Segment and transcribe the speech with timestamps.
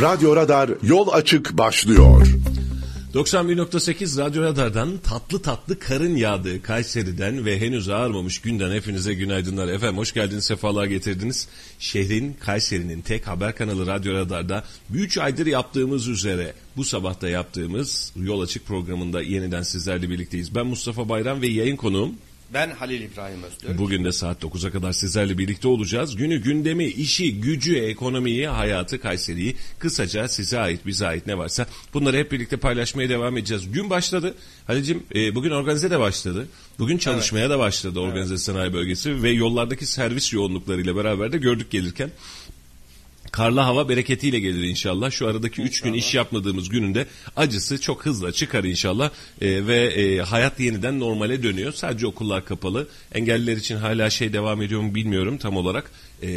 [0.00, 2.26] Radyo Radar Yol Açık başlıyor.
[3.14, 9.68] 91.8 Radyo Radar'dan tatlı tatlı karın yağdığı Kayseri'den ve henüz ağarmamış günden hepinize günaydınlar.
[9.68, 11.48] Efendim hoş geldiniz, sefalar getirdiniz.
[11.78, 14.64] Şehrin, Kayseri'nin tek haber kanalı Radyo Radar'da
[14.94, 20.54] 3 aydır yaptığımız üzere bu sabahta yaptığımız Yol Açık programında yeniden sizlerle birlikteyiz.
[20.54, 22.14] Ben Mustafa Bayram ve yayın konuğum
[22.52, 23.78] ben Halil İbrahim Öztürk.
[23.78, 26.16] Bugün de saat 9'a kadar sizlerle birlikte olacağız.
[26.16, 32.16] Günü, gündemi, işi, gücü, ekonomiyi, hayatı, Kayseri'yi kısaca size ait, bize ait ne varsa bunları
[32.16, 33.72] hep birlikte paylaşmaya devam edeceğiz.
[33.72, 34.34] Gün başladı.
[34.66, 36.48] Halicim e, bugün organize de başladı.
[36.78, 37.50] Bugün çalışmaya evet.
[37.50, 38.40] da başladı organize evet.
[38.40, 42.10] sanayi bölgesi ve yollardaki servis yoğunluklarıyla beraber de gördük gelirken.
[43.32, 45.10] Karlı hava bereketiyle gelir inşallah.
[45.10, 49.10] Şu aradaki 3 gün iş yapmadığımız gününde acısı çok hızla çıkar inşallah.
[49.40, 51.72] E, ve e, hayat yeniden normale dönüyor.
[51.72, 52.88] Sadece okullar kapalı.
[53.12, 55.90] Engelliler için hala şey devam ediyor mu bilmiyorum tam olarak
[56.22, 56.28] e,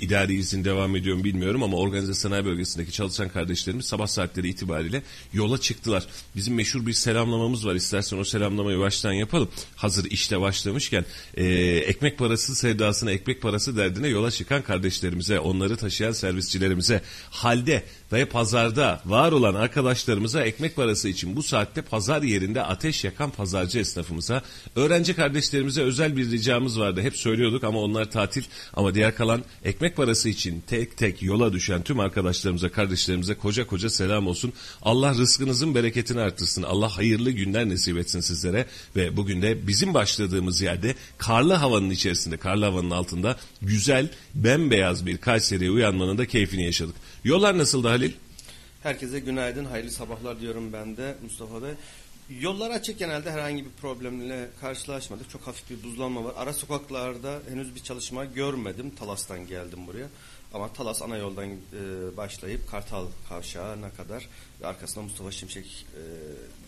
[0.00, 5.02] idari izin devam ediyor mu bilmiyorum ama organize sanayi bölgesindeki çalışan kardeşlerimiz sabah saatleri itibariyle
[5.32, 6.06] yola çıktılar.
[6.36, 7.74] Bizim meşhur bir selamlamamız var.
[7.74, 9.48] İstersen o selamlamayı baştan yapalım.
[9.76, 11.44] Hazır işte başlamışken e,
[11.76, 19.00] ekmek parası sevdasına, ekmek parası derdine yola çıkan kardeşlerimize, onları taşıyan servisçilerimize, halde ve pazarda
[19.06, 24.42] var olan arkadaşlarımıza ekmek parası için bu saatte pazar yerinde ateş yakan pazarcı esnafımıza,
[24.76, 27.02] öğrenci kardeşlerimize özel bir ricamız vardı.
[27.02, 28.42] Hep söylüyorduk ama onlar tatil
[28.74, 33.90] ama diğer kalan ekmek parası için tek tek yola düşen tüm arkadaşlarımıza, kardeşlerimize koca koca
[33.90, 34.52] selam olsun.
[34.82, 36.62] Allah rızkınızın bereketini artırsın.
[36.62, 42.36] Allah hayırlı günler nasip etsin sizlere ve bugün de bizim başladığımız yerde karlı havanın içerisinde,
[42.36, 46.94] karlı havanın altında güzel, bembeyaz bir Kayseri'ye uyanmanın da keyfini yaşadık.
[47.24, 48.12] Yollar nasıldı Halil?
[48.82, 51.70] Herkese günaydın, hayırlı sabahlar diyorum ben de Mustafa Bey.
[52.40, 55.30] Yollar açık genelde herhangi bir problemle karşılaşmadık.
[55.30, 56.32] Çok hafif bir buzlanma var.
[56.36, 58.90] Ara sokaklarda henüz bir çalışma görmedim.
[58.90, 60.06] Talas'tan geldim buraya.
[60.54, 61.56] Ama Talas ana yoldan e,
[62.16, 64.28] başlayıp Kartal Kavşağı'na kadar
[64.60, 66.02] ve arkasında Mustafa Şimşek e,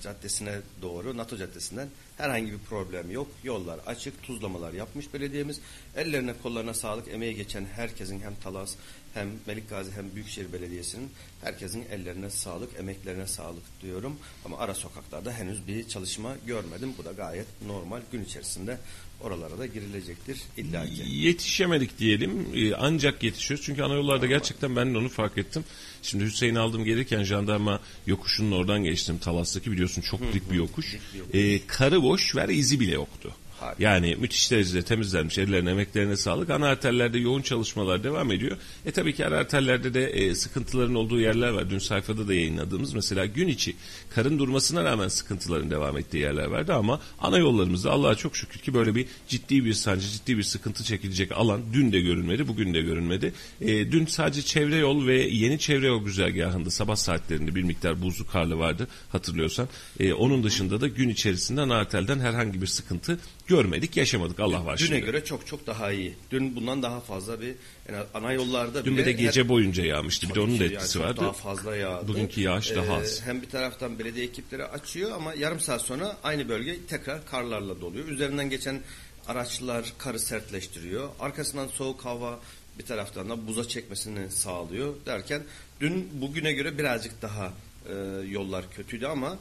[0.02, 3.28] Caddesi'ne doğru NATO Caddesi'nden herhangi bir problem yok.
[3.44, 5.60] Yollar açık, tuzlamalar yapmış belediyemiz.
[5.96, 8.76] Ellerine kollarına sağlık, emeği geçen herkesin hem Talas
[9.14, 11.10] hem Melik Gazi hem Büyükşehir Belediyesi'nin
[11.42, 14.16] herkesin ellerine sağlık, emeklerine sağlık diyorum.
[14.44, 16.94] Ama ara sokaklarda henüz bir çalışma görmedim.
[16.98, 18.00] Bu da gayet normal.
[18.12, 18.78] Gün içerisinde
[19.20, 21.02] oralara da girilecektir illa ki.
[21.08, 22.46] Yetişemedik diyelim.
[22.54, 23.66] Ee, ancak yetişiyoruz.
[23.66, 25.64] Çünkü ana yollarda gerçekten ben de onu fark ettim.
[26.02, 29.18] Şimdi Hüseyin aldım gelirken jandarma yokuşunun oradan geçtim.
[29.18, 30.92] Talas'taki biliyorsun çok dik bir yokuş.
[30.92, 31.34] Dik bir yokuş.
[31.34, 33.34] Ee, karı boş ver izi bile yoktu.
[33.78, 35.38] Yani müthiş derecede temizlenmiş.
[35.38, 36.50] Ellerine, emeklerine sağlık.
[36.50, 38.56] Ana arterlerde yoğun çalışmalar devam ediyor.
[38.86, 41.70] E tabii ki ara arterlerde de e, sıkıntıların olduğu yerler var.
[41.70, 43.76] Dün sayfada da yayınladığımız mesela gün içi
[44.14, 48.74] karın durmasına rağmen sıkıntıların devam ettiği yerler vardı ama ana yollarımızda Allah'a çok şükür ki
[48.74, 52.80] böyle bir ciddi bir sancı, ciddi bir sıkıntı çekilecek alan dün de görünmedi, bugün de
[52.80, 53.32] görünmedi.
[53.60, 58.26] E, dün sadece çevre yol ve yeni çevre yol güzergahında sabah saatlerinde bir miktar buzlu
[58.26, 59.68] karlı vardı hatırlıyorsan.
[60.00, 63.18] E, onun dışında da gün içerisinde ana arterden herhangi bir sıkıntı
[63.50, 64.78] görmedik, yaşamadık Allah var.
[64.78, 66.14] Düne göre çok çok daha iyi.
[66.30, 67.54] Dün bundan daha fazla bir
[67.88, 70.28] yani ana yollarda Dün bile de gece her, boyunca yağmıştı.
[70.28, 71.20] Bir de onun da etkisi yani vardı.
[71.20, 72.08] Daha fazla yağdı.
[72.08, 73.22] Bugünkü yağış daha ee, az.
[73.24, 78.08] Hem bir taraftan belediye ekipleri açıyor ama yarım saat sonra aynı bölge tekrar karlarla doluyor.
[78.08, 78.80] Üzerinden geçen
[79.28, 81.08] araçlar karı sertleştiriyor.
[81.20, 82.40] Arkasından soğuk hava
[82.78, 85.42] bir taraftan da buza çekmesini sağlıyor derken
[85.80, 87.52] dün bugüne göre birazcık daha
[87.88, 87.94] e,
[88.28, 89.38] yollar kötüydü ama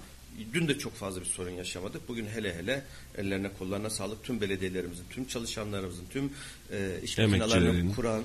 [0.54, 2.08] Dün de çok fazla bir sorun yaşamadık.
[2.08, 2.84] Bugün hele hele
[3.18, 6.34] ellerine kollarına sağlık tüm belediyelerimizin, tüm çalışanlarımızın, tüm
[6.72, 8.24] e, iş makinelerini kuran,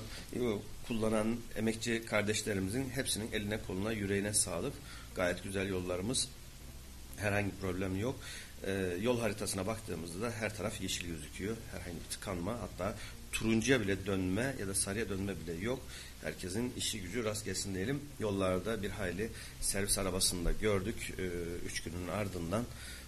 [0.87, 4.73] kullanan emekçi kardeşlerimizin hepsinin eline koluna yüreğine sağlık.
[5.15, 6.27] Gayet güzel yollarımız.
[7.17, 8.15] Herhangi bir problem yok.
[8.67, 11.57] Ee, yol haritasına baktığımızda da her taraf yeşil gözüküyor.
[11.71, 12.95] Herhangi bir tıkanma hatta
[13.31, 15.79] turuncuya bile dönme ya da sarıya dönme bile yok.
[16.25, 17.99] Herkesin işi gücü rast gelsin diyelim.
[18.19, 19.29] Yollarda bir hayli
[19.61, 21.13] servis arabasını da gördük.
[21.17, 21.21] Ee,
[21.65, 22.65] üç günün ardından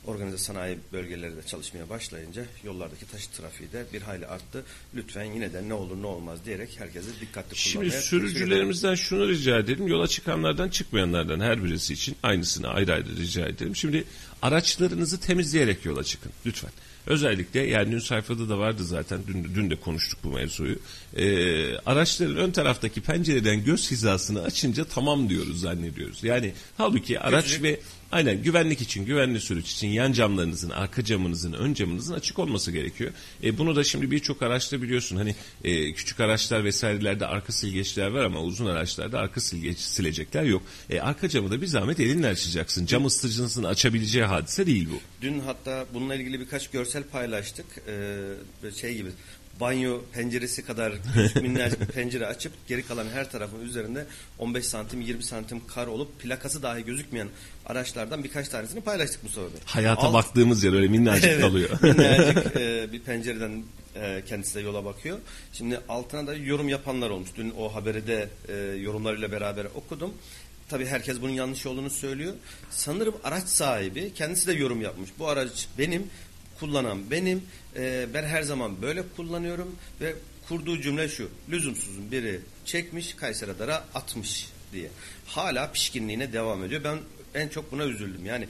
[0.07, 4.63] organize sanayi bölgeleri de çalışmaya başlayınca yollardaki taşıt trafiği de bir hayli arttı.
[4.95, 9.59] Lütfen yine de ne olur ne olmaz diyerek herkese dikkatli kullanmaya Şimdi sürücülerimizden şunu rica
[9.59, 9.88] edelim.
[9.88, 13.75] Yola çıkanlardan çıkmayanlardan her birisi için aynısını ayrı ayrı rica edelim.
[13.75, 14.04] Şimdi
[14.42, 16.71] araçlarınızı temizleyerek yola çıkın lütfen.
[17.07, 20.75] Özellikle yani dün sayfada da vardı zaten dün, dün de konuştuk bu mevzuyu.
[21.15, 26.24] Ee, araçların ön taraftaki pencereden göz hizasını açınca tamam diyoruz zannediyoruz.
[26.24, 27.63] Yani halbuki araç Küçük.
[27.63, 27.80] ve
[28.12, 33.12] Aynen güvenlik için, güvenli sürüş için yan camlarınızın, arka camınızın, ön camınızın açık olması gerekiyor.
[33.44, 38.24] E, bunu da şimdi birçok araçta biliyorsun hani e, küçük araçlar vesairelerde arka silgeçler var
[38.24, 40.63] ama uzun araçlarda arka silgeç silecekler yok.
[40.89, 42.86] E, arka camı da bir zahmet elinle açacaksın.
[42.86, 45.00] Cam ısıtıcısının açabileceği hadise değil bu.
[45.21, 47.65] Dün hatta bununla ilgili birkaç görsel paylaştık.
[47.88, 49.10] Ee, şey gibi
[49.59, 50.94] banyo penceresi kadar
[51.42, 54.06] minnacık bir pencere açıp geri kalan her tarafın üzerinde
[54.39, 57.27] 15 santim 20 santim kar olup plakası dahi gözükmeyen
[57.65, 59.59] araçlardan birkaç tanesini paylaştık Mustafa Bey.
[59.65, 61.69] Hayata Alt- baktığımız yer öyle minnacık Evet, kalıyor.
[61.81, 63.63] minnacık e, bir pencereden
[63.95, 65.18] e, kendisi de yola bakıyor.
[65.54, 67.30] Şimdi altına da yorum yapanlar olmuş.
[67.38, 70.13] Dün o haberi de e, yorumlarıyla beraber okudum.
[70.69, 72.33] Tabii herkes bunun yanlış olduğunu söylüyor.
[72.69, 75.10] Sanırım araç sahibi kendisi de yorum yapmış.
[75.19, 76.03] Bu araç benim,
[76.59, 77.44] kullanan benim.
[77.75, 80.15] E, ben her zaman böyle kullanıyorum ve
[80.48, 81.30] kurduğu cümle şu.
[81.50, 84.89] Lüzumsuzun biri çekmiş Kayseri Adar'a atmış diye.
[85.25, 86.83] Hala pişkinliğine devam ediyor.
[86.83, 86.98] Ben
[87.33, 88.25] en çok buna üzüldüm.
[88.25, 88.48] Yani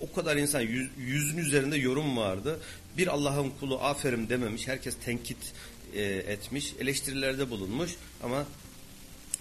[0.00, 2.60] o kadar insan yüz, yüzün üzerinde yorum vardı.
[2.96, 4.68] Bir Allah'ın kulu aferin dememiş.
[4.68, 5.52] Herkes tenkit
[5.94, 6.74] e, etmiş.
[6.80, 7.90] Eleştirilerde bulunmuş.
[8.22, 8.46] Ama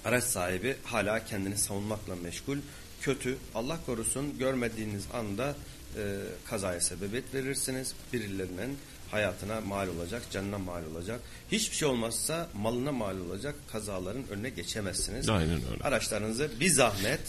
[0.06, 2.58] araç sahibi hala kendini savunmakla meşgul.
[3.02, 3.38] Kötü.
[3.56, 5.56] Allah korusun görmediğiniz anda
[5.98, 6.18] e,
[6.50, 7.94] kazaya sebebiyet verirsiniz.
[8.14, 8.78] Birilerinin
[9.12, 11.20] hayatına mal olacak, canına mal olacak.
[11.52, 15.30] Hiçbir şey olmazsa malına mal olacak kazaların önüne geçemezsiniz.
[15.30, 15.84] Aynen öyle.
[15.84, 17.20] Araçlarınızı bir zahmet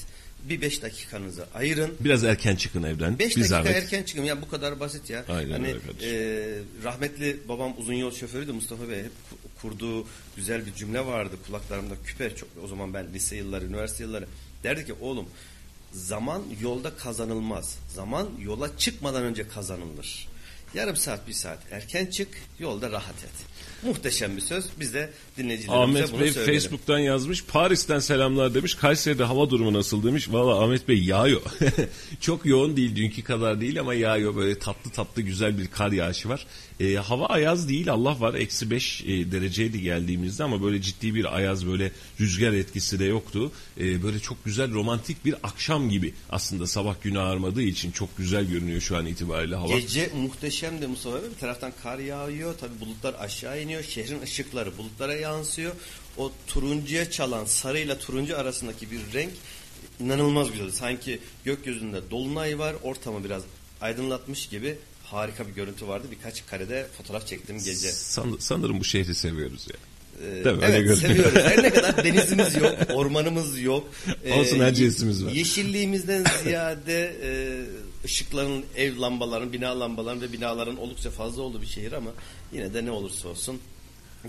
[0.48, 1.94] bir beş dakikanızı ayırın.
[2.00, 3.18] Biraz erken çıkın evden.
[3.18, 3.76] 5 bir dakika zahmet.
[3.76, 4.22] erken çıkın.
[4.22, 5.24] Ya bu kadar basit ya.
[5.28, 6.10] Aynen hani öyle kardeşim.
[6.14, 8.98] e, rahmetli babam uzun yol şoförüydü Mustafa Bey.
[8.98, 10.06] Hep ku- kurduğu
[10.36, 12.48] güzel bir cümle vardı kulaklarımda küpe çok.
[12.64, 14.26] O zaman ben lise yılları, üniversite yılları
[14.64, 15.26] derdi ki oğlum
[15.94, 17.78] zaman yolda kazanılmaz.
[17.88, 20.28] Zaman yola çıkmadan önce kazanılır.
[20.74, 23.46] Yarım saat, bir saat erken çık, yolda rahat et.
[23.84, 24.64] Muhteşem bir söz.
[24.80, 26.60] Biz de dinleyicilerimize Ahmet bunu Bey söyleyelim.
[26.60, 27.44] Facebook'tan yazmış.
[27.44, 28.74] Paris'ten selamlar demiş.
[28.74, 30.28] Kayseri'de hava durumu nasıl demiş.
[30.32, 31.42] Valla Ahmet Bey yağıyor.
[32.20, 34.36] Çok yoğun değil dünkü kadar değil ama yağıyor.
[34.36, 36.46] Böyle tatlı tatlı güzel bir kar yağışı var.
[36.80, 38.34] Ee, hava ayaz değil Allah var.
[38.34, 43.52] Eksi 5 e, dereceydi geldiğimizde ama böyle ciddi bir ayaz böyle rüzgar etkisi de yoktu.
[43.80, 46.14] Ee, böyle çok güzel romantik bir akşam gibi.
[46.30, 49.78] Aslında sabah günü ağarmadığı için çok güzel görünüyor şu an itibariyle hava.
[49.78, 51.30] Gece muhteşem de Mustafa Bey.
[51.34, 52.58] Bir taraftan kar yağıyor.
[52.58, 53.73] Tabi bulutlar aşağı iniyor.
[53.82, 55.72] Şehrin ışıkları bulutlara yansıyor.
[56.16, 59.32] O turuncuya çalan sarıyla turuncu arasındaki bir renk
[60.00, 60.70] inanılmaz güzel.
[60.70, 62.74] Sanki gökyüzünde dolunay var.
[62.82, 63.42] Ortamı biraz
[63.80, 66.06] aydınlatmış gibi harika bir görüntü vardı.
[66.10, 67.92] Birkaç karede fotoğraf çektim gece.
[67.92, 69.76] San- sanırım bu şehri seviyoruz ya.
[70.26, 70.64] Ee, Değil mi?
[70.64, 70.96] Öyle evet görünüyor.
[71.32, 71.38] seviyoruz.
[71.50, 73.88] Her ne kadar denizimiz yok, ormanımız yok.
[74.32, 75.30] Olsun, Erciyes'imiz var.
[75.32, 77.30] Yeşilliğimizden ziyade e,
[78.04, 82.10] ışıkların, ev lambaların, bina lambaların ve binaların oldukça fazla olduğu bir şehir ama
[82.52, 83.60] yine de ne olursa olsun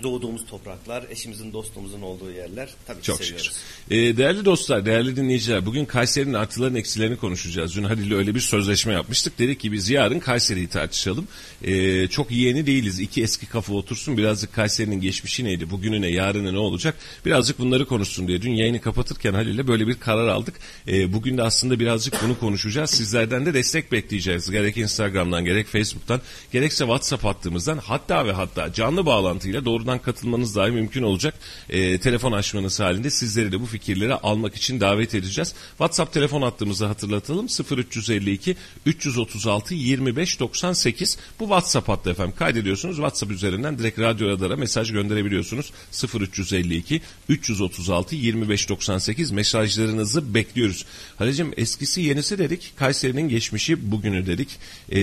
[0.02, 3.44] doğduğumuz topraklar, eşimizin, dostumuzun olduğu yerler tabii ki Çok seviyoruz.
[3.44, 3.96] şükür.
[3.96, 7.76] Ee, değerli dostlar, değerli dinleyiciler, bugün Kayseri'nin artılarını eksilerini konuşacağız.
[7.76, 9.38] Dün Halil'le öyle bir sözleşme yapmıştık.
[9.38, 11.28] Dedik ki biz yarın Kayseri'yi tartışalım.
[11.62, 13.00] Ee, çok yeğeni değiliz.
[13.00, 14.16] İki eski kafa otursun.
[14.16, 16.94] Birazcık Kayseri'nin geçmişi neydi, bugünü ne, yarını ne olacak?
[17.26, 18.42] Birazcık bunları konuşsun diye.
[18.42, 20.54] Dün yayını kapatırken Halil'le böyle bir karar aldık.
[20.88, 22.90] Ee, bugün de aslında birazcık bunu konuşacağız.
[22.90, 24.50] Sizlerden de destek bekleyeceğiz.
[24.50, 26.20] Gerek Instagram'dan, gerek Facebook'tan,
[26.52, 31.34] gerekse WhatsApp hattımızdan hatta ve hatta canlı bağlantıyla doğrudan katılmanız dahi mümkün olacak.
[31.70, 35.54] Ee, telefon açmanız halinde sizleri de bu fikirleri almak için davet edeceğiz.
[35.68, 37.46] WhatsApp telefon hattımızı hatırlatalım.
[37.46, 38.56] 0352
[38.86, 42.34] 336 25 98 bu WhatsApp hattı efendim.
[42.38, 42.96] Kaydediyorsunuz.
[42.96, 45.72] WhatsApp üzerinden direkt Radyo Radar'a mesaj gönderebiliyorsunuz.
[46.20, 50.86] 0352 336 25 98 mesajlarınızı bekliyoruz.
[51.16, 52.72] Halicim eskisi yenisi dedik.
[52.76, 54.48] Kayseri'nin geçmişi bugünü dedik.
[54.90, 54.98] Ee,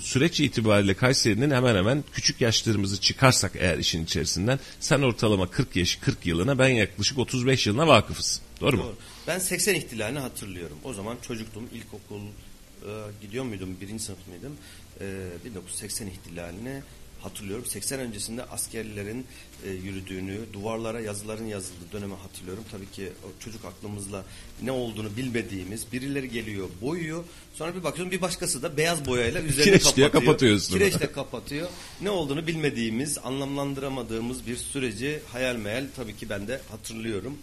[0.00, 5.96] süreç itibariyle Kayseri'nin hemen hemen küçük yaşlarımızı çıkarsak eğer işin içerisinden sen ortalama 40 yaş
[5.96, 8.40] 40 yılına ben yaklaşık 35 yılına vakıfız.
[8.60, 8.82] Doğru mu?
[8.82, 8.96] Doğru.
[9.26, 10.78] Ben 80 ihtilalini hatırlıyorum.
[10.84, 14.56] O zaman çocuktum, ilkokul e, gidiyor muydum, birinci sınıf mıydım?
[15.00, 16.82] E, 1980 ihtilalini
[17.22, 17.66] hatırlıyorum.
[17.66, 19.26] 80 öncesinde askerlerin
[19.64, 22.64] e, yürüdüğünü, duvarlara yazıların yazıldığı dönemi hatırlıyorum.
[22.70, 24.24] Tabii ki o çocuk aklımızla
[24.62, 27.24] ne olduğunu bilmediğimiz birileri geliyor, boyuyor.
[27.54, 30.12] Sonra bir bakıyorum bir başkası da beyaz boyayla üzerine Kireç kapatıyor.
[30.12, 30.78] kapatıyor üstünü.
[30.78, 31.68] Kireçle kapatıyor.
[32.00, 37.38] Ne olduğunu bilmediğimiz, anlamlandıramadığımız bir süreci hayal meyal tabii ki ben de hatırlıyorum.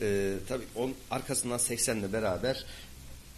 [0.00, 2.64] Ee, tabii onun arkasından 80'le beraber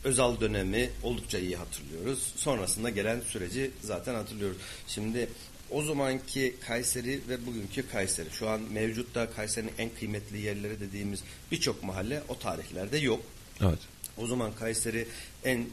[0.05, 2.33] Özal dönemi oldukça iyi hatırlıyoruz.
[2.37, 4.57] Sonrasında gelen süreci zaten hatırlıyoruz.
[4.87, 5.29] Şimdi
[5.75, 8.28] o zamanki Kayseri ve bugünkü Kayseri.
[8.31, 11.21] Şu an mevcutta Kayseri'nin en kıymetli yerleri dediğimiz
[11.52, 13.21] birçok mahalle o tarihlerde yok.
[13.61, 13.78] Evet.
[14.16, 15.07] O zaman Kayseri
[15.45, 15.64] en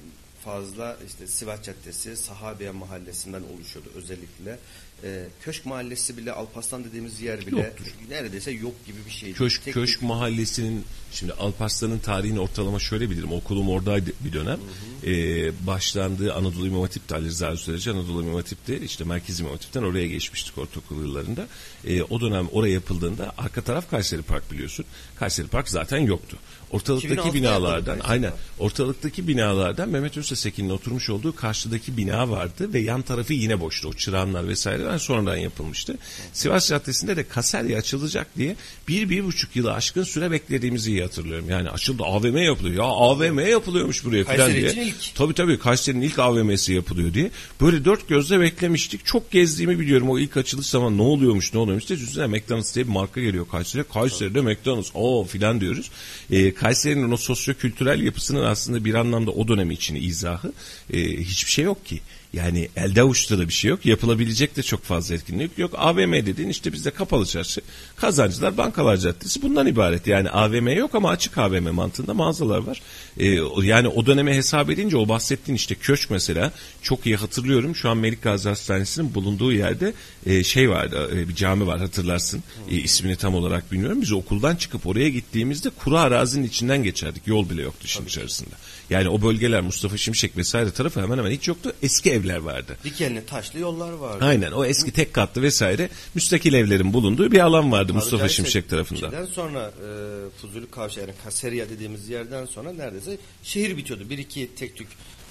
[0.46, 4.58] fazla işte Sivas Caddesi, Sahabiye Mahallesi'nden oluşuyordu özellikle.
[5.03, 7.86] Ee, Köşk Mahallesi bile, Alparslan dediğimiz yer bile Yoktur.
[8.10, 9.38] neredeyse yok gibi bir şeydi.
[9.38, 13.32] Köşk, Tek Köşk bir- Mahallesi'nin şimdi Alparslan'ın tarihini ortalama şöyle bilirim.
[13.32, 14.60] Okulum oradaydı bir dönem.
[15.06, 19.84] Ee, başlandığı Anadolu İmam Hatip'te Ali Rıza Süreci Anadolu İmam Hatip'te işte Merkez İmam Hatip'ten
[19.84, 21.48] oraya geçmiştik ortaokul yıllarında.
[21.88, 24.86] Ee, o dönem oraya yapıldığında arka taraf Kayseri Park biliyorsun.
[25.15, 26.38] Kayseri Park zaten yoktu.
[26.72, 33.01] Ortalıktaki 2006'da binalardan aynen ortalıktaki binalardan Mehmet Öztesekin'in oturmuş olduğu karşıdaki bina vardı ve yan
[33.01, 33.88] tarafı yine boştu.
[33.88, 35.98] O çırağanlar vesaire muhtemelen sonradan yapılmıştı.
[36.34, 38.56] Sivas Caddesi'nde de Kaserya açılacak diye
[38.88, 41.50] bir, bir buçuk yılı aşkın süre beklediğimizi iyi hatırlıyorum.
[41.50, 42.75] Yani açıldı AVM yapılıyor.
[42.75, 44.74] Ya AVM yapılıyormuş buraya falan diye.
[44.74, 45.15] ilk.
[45.15, 47.31] Tabii tabii Kayseri'nin ilk AVM'si yapılıyor diye.
[47.62, 49.05] Böyle dört gözle beklemiştik.
[49.05, 52.00] Çok gezdiğimi biliyorum o ilk açılış zaman ne oluyormuş ne oluyormuş diye.
[52.00, 53.86] Düşünsene McDonald's diye bir marka geliyor Kayseri'ye.
[53.93, 55.91] Kayseri'de McDonald's o filan diyoruz.
[56.31, 60.51] Ee, Kayseri'nin o sosyo-kültürel yapısının aslında bir anlamda o dönemi için izahı
[60.93, 62.00] e, hiçbir şey yok ki.
[62.34, 63.86] Yani elde avuçta da bir şey yok.
[63.86, 65.72] Yapılabilecek de çok fazla etkinlik yok.
[65.78, 67.62] AVM dediğin işte bizde kapalı çarşı,
[67.96, 70.08] kazancılar, bankalar caddesi bundan ibaret.
[70.08, 72.82] Yani AVM yok ama açık AVM mantığında mağazalar var.
[73.18, 77.76] Ee, yani o döneme hesap edince o bahsettiğin işte köşk mesela çok iyi hatırlıyorum.
[77.76, 79.94] Şu an Melik Gazi Hastanesi'nin bulunduğu yerde
[80.26, 82.44] e, şey vardı e, bir cami var hatırlarsın.
[82.70, 84.02] E, ismini tam olarak bilmiyorum.
[84.02, 87.28] Biz okuldan çıkıp oraya gittiğimizde kuru arazinin içinden geçerdik.
[87.28, 88.56] Yol bile yoktu işin içerisinde.
[88.91, 91.74] Yani o bölgeler Mustafa Şimşek vesaire tarafı hemen hemen hiç yoktu.
[91.83, 92.77] Eski evler vardı.
[92.83, 94.25] Dikenli taşlı yollar vardı.
[94.25, 98.53] Aynen o eski tek katlı vesaire müstakil evlerin bulunduğu bir alan vardı Mustafa Tabiri Şimşek
[98.53, 99.00] caizse tarafında.
[99.00, 99.89] şeyden sonra e,
[100.41, 104.10] Fuzuli Kavşağı yani Kaserya dediğimiz yerden sonra neredeyse şehir bitiyordu.
[104.10, 104.88] Bir iki tek tük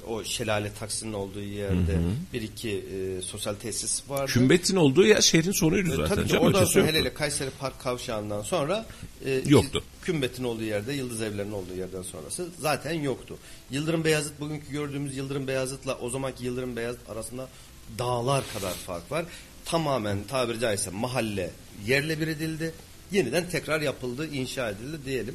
[0.08, 1.98] o şelale taksinin olduğu yerde
[2.32, 4.32] bir iki e, sosyal tesis vardı.
[4.32, 6.14] Kümbetin olduğu yer şehrin sonuydu E, zaten.
[6.14, 6.94] Tabii ki canım, oradan sonra yoktu.
[6.94, 8.86] hele hele Kayseri Park kavşağından sonra
[9.24, 9.82] e, Yoktu.
[10.02, 13.36] Kümbetin olduğu yerde, Yıldız Evlerinin olduğu yerden sonrası zaten yoktu.
[13.70, 17.48] Yıldırım Beyazıt bugünkü gördüğümüz Yıldırım Beyazıt'la o zamanki Yıldırım Beyazıt arasında
[17.98, 19.24] dağlar kadar fark var.
[19.64, 21.50] Tamamen tabiri caizse mahalle
[21.86, 22.72] yerle bir edildi.
[23.12, 25.34] Yeniden tekrar yapıldı, inşa edildi diyelim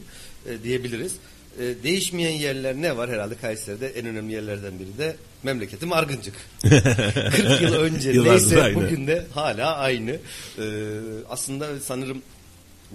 [0.50, 1.14] e, diyebiliriz.
[1.60, 6.34] E, değişmeyen yerler ne var herhalde Kayseri'de en önemli yerlerden biri de memleketim Argıncık.
[6.62, 8.76] 40 yıl önce neyse aynı.
[8.76, 10.12] bugün de hala aynı.
[10.12, 10.62] Ee,
[11.30, 12.22] aslında sanırım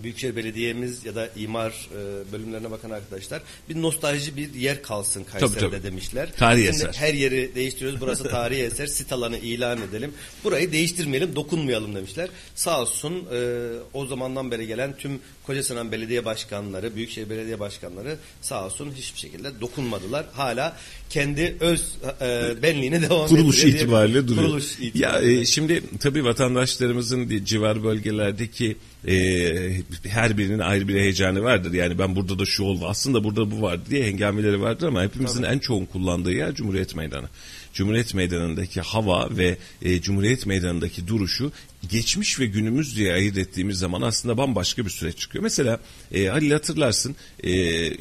[0.02, 5.58] Büyükşehir Belediye'miz ya da imar e, bölümlerine bakan arkadaşlar bir nostalji bir yer kalsın Kayseri'de
[5.58, 5.82] Tabii, tabii.
[5.82, 6.32] demişler.
[6.36, 6.92] Tarihi Şimdi eser.
[6.94, 8.00] Her yeri değiştiriyoruz.
[8.00, 8.86] Burası tarihi eser.
[8.86, 10.12] Sit alanı ilan edelim.
[10.44, 12.28] Burayı değiştirmeyelim, dokunmayalım demişler.
[12.54, 18.66] Sağ olsun e, o zamandan beri gelen tüm Kocaeli'nin belediye başkanları, Büyükşehir Belediye başkanları sağ
[18.66, 20.26] olsun hiçbir şekilde dokunmadılar.
[20.32, 20.76] Hala
[21.10, 24.42] kendi öz e, benliğine devam kuruluş ettiriyor diye- itibariyle duruyor.
[24.46, 25.40] Kuruluş Ya itibariyle.
[25.40, 28.76] e, şimdi tabii vatandaşlarımızın civar bölgelerdeki
[29.08, 31.72] e, her birinin ayrı bir heyecanı vardır.
[31.72, 35.42] Yani ben burada da şu oldu aslında burada bu vardı diye hengameleri vardır ama hepimizin
[35.42, 37.28] en çoğun kullandığı yer Cumhuriyet Meydanı.
[37.74, 41.52] Cumhuriyet Meydanı'ndaki hava ve e, Cumhuriyet Meydanı'ndaki duruşu
[41.88, 45.42] geçmiş ve günümüz diye ayırt ettiğimiz zaman aslında bambaşka bir süreç çıkıyor.
[45.42, 45.80] Mesela
[46.12, 47.52] e, Halil hatırlarsın e,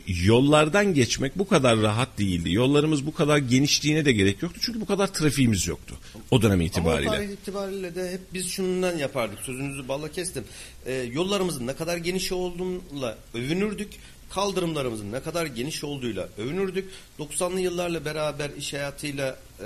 [0.08, 2.54] yollardan geçmek bu kadar rahat değildi.
[2.54, 4.60] Yollarımız bu kadar genişliğine de gerek yoktu.
[4.64, 5.96] Çünkü bu kadar trafiğimiz yoktu
[6.32, 7.10] o dönem Ama o itibariyle.
[7.10, 9.40] tarih itibariyle de hep biz şundan yapardık.
[9.40, 10.44] Sözünüzü balla kestim.
[10.86, 13.90] Ee, yollarımızın ne kadar geniş olduğuyla övünürdük.
[14.30, 16.90] Kaldırımlarımızın ne kadar geniş olduğuyla övünürdük.
[17.20, 19.38] 90'lı yıllarla beraber iş hayatıyla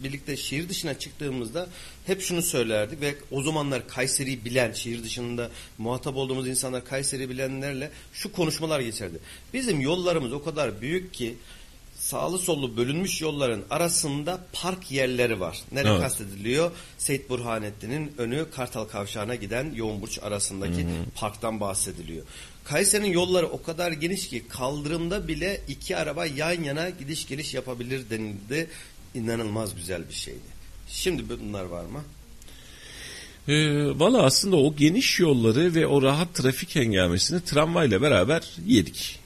[0.00, 1.68] birlikte şehir dışına çıktığımızda
[2.06, 7.90] hep şunu söylerdik ve o zamanlar Kayseri'yi bilen, şehir dışında muhatap olduğumuz insanlar Kayseri bilenlerle
[8.12, 9.18] şu konuşmalar geçerdi.
[9.54, 11.36] Bizim yollarımız o kadar büyük ki
[11.96, 15.62] sağlı sollu bölünmüş yolların arasında park yerleri var.
[15.72, 16.00] Nereye Evet.
[16.00, 16.70] kastediliyor?
[16.98, 22.26] Seyit Burhanettin'in önü Kartal Kavşağı'na giden Yoğunburç arasındaki parktan bahsediliyor.
[22.64, 28.10] Kayseri'nin yolları o kadar geniş ki kaldırımda bile iki araba yan yana gidiş geliş yapabilir
[28.10, 28.70] denildi.
[29.14, 30.54] İnanılmaz güzel bir şeydi.
[30.88, 32.04] Şimdi bunlar var mı?
[33.48, 33.54] E,
[33.98, 39.18] Valla aslında o geniş yolları ve o rahat trafik hengamesini tramvayla beraber yedik.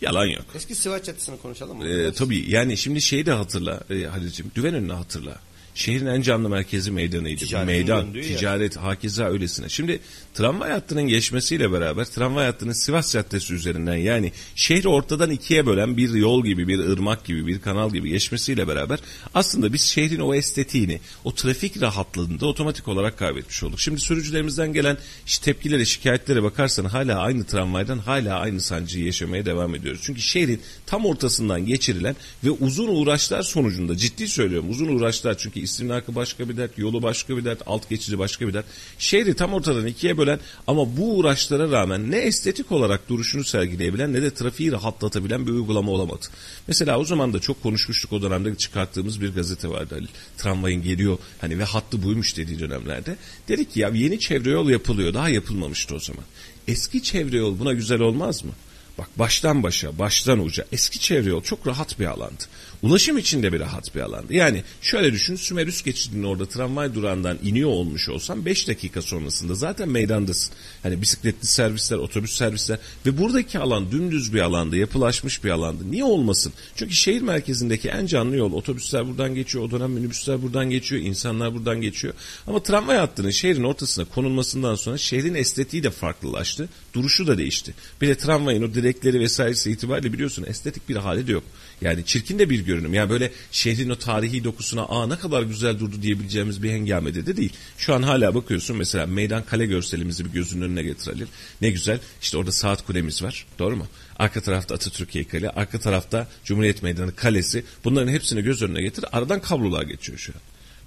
[0.00, 0.44] Yalan yok.
[0.54, 1.88] Eski Sivas Caddesi'ni konuşalım mı?
[1.88, 5.38] Ee, tabii yani şimdi şeyi de hatırla e, Halil'ciğim düven önünü hatırla.
[5.78, 7.44] Şehrin en canlı merkezi meydanıydı.
[7.44, 9.68] Ticaretin Meydan, ticaret, hakeza öylesine.
[9.68, 10.00] Şimdi
[10.34, 16.14] tramvay hattının geçmesiyle beraber tramvay hattının Sivas Caddesi üzerinden yani şehri ortadan ikiye bölen bir
[16.14, 18.98] yol gibi, bir ırmak gibi, bir kanal gibi geçmesiyle beraber
[19.34, 23.80] aslında biz şehrin o estetiğini, o trafik rahatlığını da otomatik olarak kaybetmiş olduk.
[23.80, 29.74] Şimdi sürücülerimizden gelen işte tepkilere, şikayetlere bakarsan hala aynı tramvaydan hala aynı sancıyı yaşamaya devam
[29.74, 30.00] ediyoruz.
[30.04, 36.14] Çünkü şehrin tam ortasından geçirilen ve uzun uğraşlar sonucunda ciddi söylüyorum uzun uğraşlar çünkü istimlakı
[36.14, 38.66] başka bir dert, yolu başka bir dert, alt geçidi başka bir dert.
[38.98, 44.22] Şehri tam ortadan ikiye bölen ama bu uğraşlara rağmen ne estetik olarak duruşunu sergileyebilen ne
[44.22, 46.26] de trafiği rahatlatabilen bir uygulama olamadı.
[46.68, 50.08] Mesela o zaman da çok konuşmuştuk o dönemde çıkarttığımız bir gazete vardı Halil.
[50.38, 53.16] Tramvayın geliyor hani ve hattı buymuş dediği dönemlerde.
[53.48, 56.24] Dedik ki ya yeni çevre yol yapılıyor daha yapılmamıştı o zaman.
[56.68, 58.52] Eski çevre yol buna güzel olmaz mı?
[58.98, 62.44] Bak baştan başa, baştan uca eski çevre yol çok rahat bir alandı.
[62.82, 64.34] Ulaşım için de bir rahat bir alandı.
[64.34, 69.88] Yani şöyle düşün Sümerüs geçidinin orada tramvay durağından iniyor olmuş olsan 5 dakika sonrasında zaten
[69.88, 70.54] meydandasın.
[70.82, 75.90] Hani bisikletli servisler, otobüs servisler ve buradaki alan dümdüz bir alandı, yapılaşmış bir alandı.
[75.90, 76.52] Niye olmasın?
[76.76, 81.54] Çünkü şehir merkezindeki en canlı yol otobüsler buradan geçiyor, o dönem minibüsler buradan geçiyor, insanlar
[81.54, 82.14] buradan geçiyor.
[82.46, 87.74] Ama tramvay hattının şehrin ortasına konulmasından sonra şehrin estetiği de farklılaştı, duruşu da değişti.
[88.00, 91.44] Bir de tramvayın o direkleri vesairesi itibariyle biliyorsun estetik bir hali de yok.
[91.82, 92.94] Yani çirkin de bir görünüm.
[92.94, 97.36] Yani böyle şehrin o tarihi dokusuna aa ne kadar güzel durdu diyebileceğimiz bir hengamede de
[97.36, 97.52] değil.
[97.78, 101.28] Şu an hala bakıyorsun mesela meydan kale görselimizi bir gözünün önüne getirelim.
[101.60, 103.86] Ne güzel işte orada saat kulemiz var doğru mu?
[104.18, 107.64] Arka tarafta Atatürk heykeli, arka tarafta Cumhuriyet Meydanı kalesi.
[107.84, 109.04] Bunların hepsini göz önüne getir.
[109.12, 110.40] Aradan kablolar geçiyor şu an.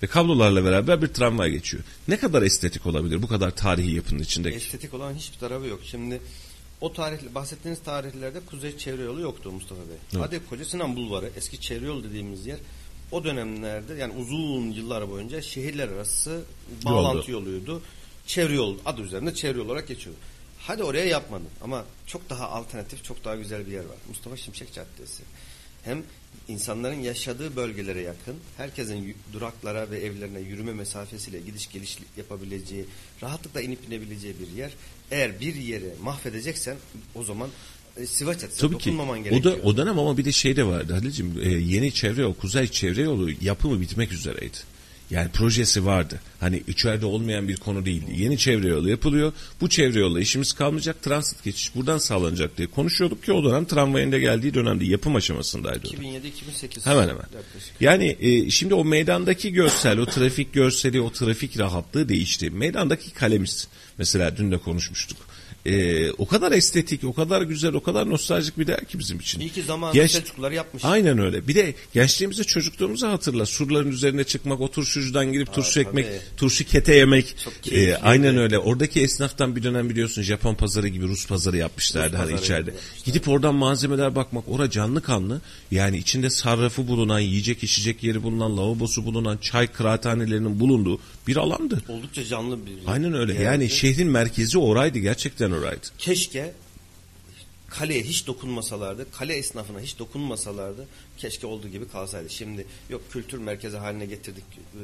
[0.04, 1.84] Ve kablolarla beraber bir tramvay geçiyor.
[2.08, 4.50] Ne kadar estetik olabilir bu kadar tarihi yapının içinde?
[4.50, 5.80] Estetik olan hiçbir tarafı yok.
[5.84, 6.22] Şimdi
[6.82, 9.98] o tarih bahsettiğiniz tarihlerde Kuzey Çevre Yolu yoktu Mustafa Bey.
[10.14, 10.24] Evet.
[10.24, 12.60] Hadi Koca Sinan Bulvarı eski çevre yol dediğimiz yer
[13.12, 16.44] o dönemlerde yani uzun yıllar boyunca şehirler arası
[16.86, 17.82] bağlantı yoluydu.
[18.26, 20.16] Çevre yol adı üzerinde çevre yol olarak geçiyor.
[20.60, 23.98] Hadi oraya yapmadın ama çok daha alternatif, çok daha güzel bir yer var.
[24.10, 25.24] Mustafa Şimşek Caddesi.
[25.84, 26.04] Hem
[26.48, 32.86] insanların yaşadığı bölgelere yakın, herkesin duraklara ve evlerine yürüme mesafesiyle gidiş geliş yapabileceği,
[33.22, 34.72] rahatlıkla inip inebileceği bir yer.
[35.12, 36.78] Eğer bir yeri mahvedeceksen
[37.16, 37.50] o zaman
[37.98, 38.86] e, Sivas Caddesi'ne Tabii ki.
[38.90, 39.56] dokunmaman O gerekiyor.
[39.58, 41.34] da o dönem ama bir de şey de vardı Halil'cim.
[41.44, 44.58] e, yeni çevre yolu, kuzey çevre yolu yapımı bitmek üzereydi.
[45.12, 46.20] Yani projesi vardı.
[46.40, 48.12] Hani içeride olmayan bir konu değildi.
[48.18, 49.34] Yeni çevre yolu yapılıyor.
[49.62, 51.04] Bu çevre yolla işimiz kalmayacak.
[51.04, 55.88] Transit geçiş buradan sağlanacak diye konuşuyorduk ki o dönem tramvayın da geldiği dönemde yapım aşamasındaydı.
[55.88, 56.16] o dönem.
[56.16, 57.16] 2007-2008 Hemen hemen.
[57.16, 57.82] yaklaşık.
[57.82, 62.50] Yani e, şimdi o meydandaki görsel, o trafik görseli, o trafik rahatlığı değişti.
[62.50, 65.18] Meydandaki kalemiz, mesela dün de konuşmuştuk.
[65.66, 69.40] E, o kadar estetik, o kadar güzel, o kadar nostaljik bir değer ki bizim için.
[69.40, 70.86] İyi ki zamanında Genç- Selçuklular yapmış.
[70.86, 71.48] Aynen öyle.
[71.48, 73.46] Bir de gençliğimizde çocukluğumuzu hatırla.
[73.46, 75.84] Surların üzerine çıkmak, o turşucudan girip turşu tabii.
[75.88, 76.06] ekmek,
[76.38, 77.36] turşu kete yemek.
[77.72, 78.60] E, aynen öyle.
[78.60, 82.70] Oradaki esnaftan bir dönem biliyorsun Japon pazarı gibi Rus pazarı yapmışlardı Rus hani pazarı içeride.
[82.72, 83.06] yapmışlar.
[83.06, 84.44] Gidip oradan malzemeler bakmak.
[84.50, 85.42] Ora canlı kanlı.
[85.72, 91.82] Yani içinde sarrafı bulunan, yiyecek içecek yeri bulunan, lavabosu bulunan, çay kıraathanelerinin bulunduğu bir alandı.
[91.88, 93.32] Oldukça canlı bir Aynen öyle.
[93.34, 93.44] yerdi.
[93.46, 95.00] Yani şehrin merkezi oraydı.
[95.00, 95.88] Gerçekten oraydı.
[95.98, 96.54] keşke
[97.70, 102.30] kaleye hiç dokunmasalardı, kale esnafına hiç dokunmasalardı keşke olduğu gibi kalsaydı.
[102.30, 104.84] Şimdi yok kültür merkezi haline getirdik e,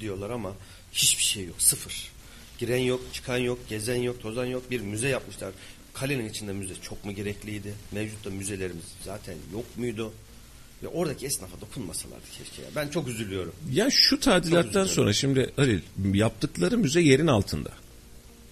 [0.00, 0.52] diyorlar ama
[0.92, 2.12] hiçbir şey yok, sıfır.
[2.58, 4.70] Giren yok, çıkan yok, gezen yok, tozan yok.
[4.70, 5.52] Bir müze yapmışlar.
[5.94, 7.74] Kalenin içinde müze çok mu gerekliydi?
[7.92, 10.12] Mevcutta müzelerimiz zaten yok muydu?
[10.82, 12.62] Ve oradaki esnafa dokunmasalardı keşke.
[12.62, 12.68] ya.
[12.76, 13.52] Ben çok üzülüyorum.
[13.72, 14.90] Ya şu tadilattan üzülüyorum.
[14.90, 15.80] sonra şimdi Halil
[16.14, 17.70] yaptıkları müze yerin altında.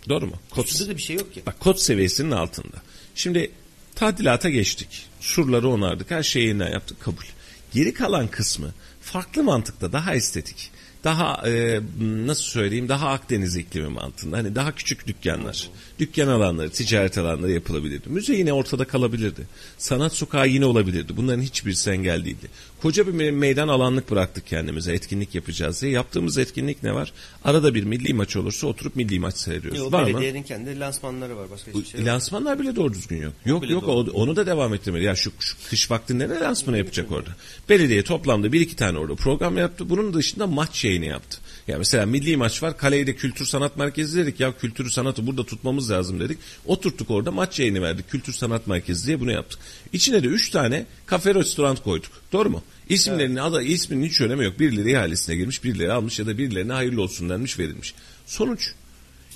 [0.09, 0.37] Doğru mu?
[0.65, 1.43] Üstünde de bir şey yok ki.
[1.47, 2.77] bak kod seviyesinin altında.
[3.15, 3.51] Şimdi
[3.95, 5.07] tadilata geçtik.
[5.21, 6.11] Surları onardık.
[6.11, 7.01] Her şeyi yeniden yaptık.
[7.01, 7.25] Kabul.
[7.75, 10.71] Geri kalan kısmı farklı mantıkta daha estetik.
[11.05, 14.37] Daha e, nasıl söyleyeyim daha Akdeniz iklimi mantığında.
[14.37, 15.69] Hani daha küçük dükkanlar.
[15.99, 18.09] Dükkan alanları, ticaret alanları yapılabilirdi.
[18.09, 19.47] Müze yine ortada kalabilirdi.
[19.79, 21.17] Sanat sokağı yine olabilirdi.
[21.17, 22.49] Bunların hiçbirisi engel değildi.
[22.83, 24.92] Koca bir me- meydan alanlık bıraktık kendimize.
[24.92, 25.92] Etkinlik yapacağız diye.
[25.92, 27.12] Yaptığımız etkinlik ne var?
[27.45, 29.79] Arada bir milli maç olursa oturup milli maç seyrediyoruz.
[29.81, 30.09] Yok, var mı?
[30.09, 31.51] belediyenin kendi lansmanları var.
[31.51, 32.09] Başka hiçbir şey yok.
[32.09, 33.33] Lansmanlar bile doğru düzgün yok.
[33.45, 35.05] Yok bile yok doğru o- onu da devam ettirmeli.
[35.05, 37.31] Ya şu, şu kış vaktinde ne lansmanı yapacak orada?
[37.68, 39.90] Belediye toplamda bir iki tane orada program yaptı.
[39.90, 41.38] Bunun dışında maç yayını yaptı.
[41.68, 42.79] Ya mesela milli maç var.
[42.79, 44.40] Kaleyde kültür sanat merkezi dedik.
[44.40, 46.38] Ya kültürü sanatı burada tutmamız lazım dedik.
[46.66, 48.11] Oturttuk orada maç yayını verdik.
[48.11, 49.61] Kültür sanat merkezi diye bunu yaptık.
[49.92, 52.11] İçine de üç tane kafe restoran koyduk.
[52.33, 52.62] Doğru mu?
[52.88, 54.61] İsimlerinin adı isminin hiç önemi yok.
[54.61, 57.94] Birileri ihalesine girmiş, birileri almış ya da birilerine hayırlı olsun denmiş verilmiş.
[58.27, 58.72] Sonuç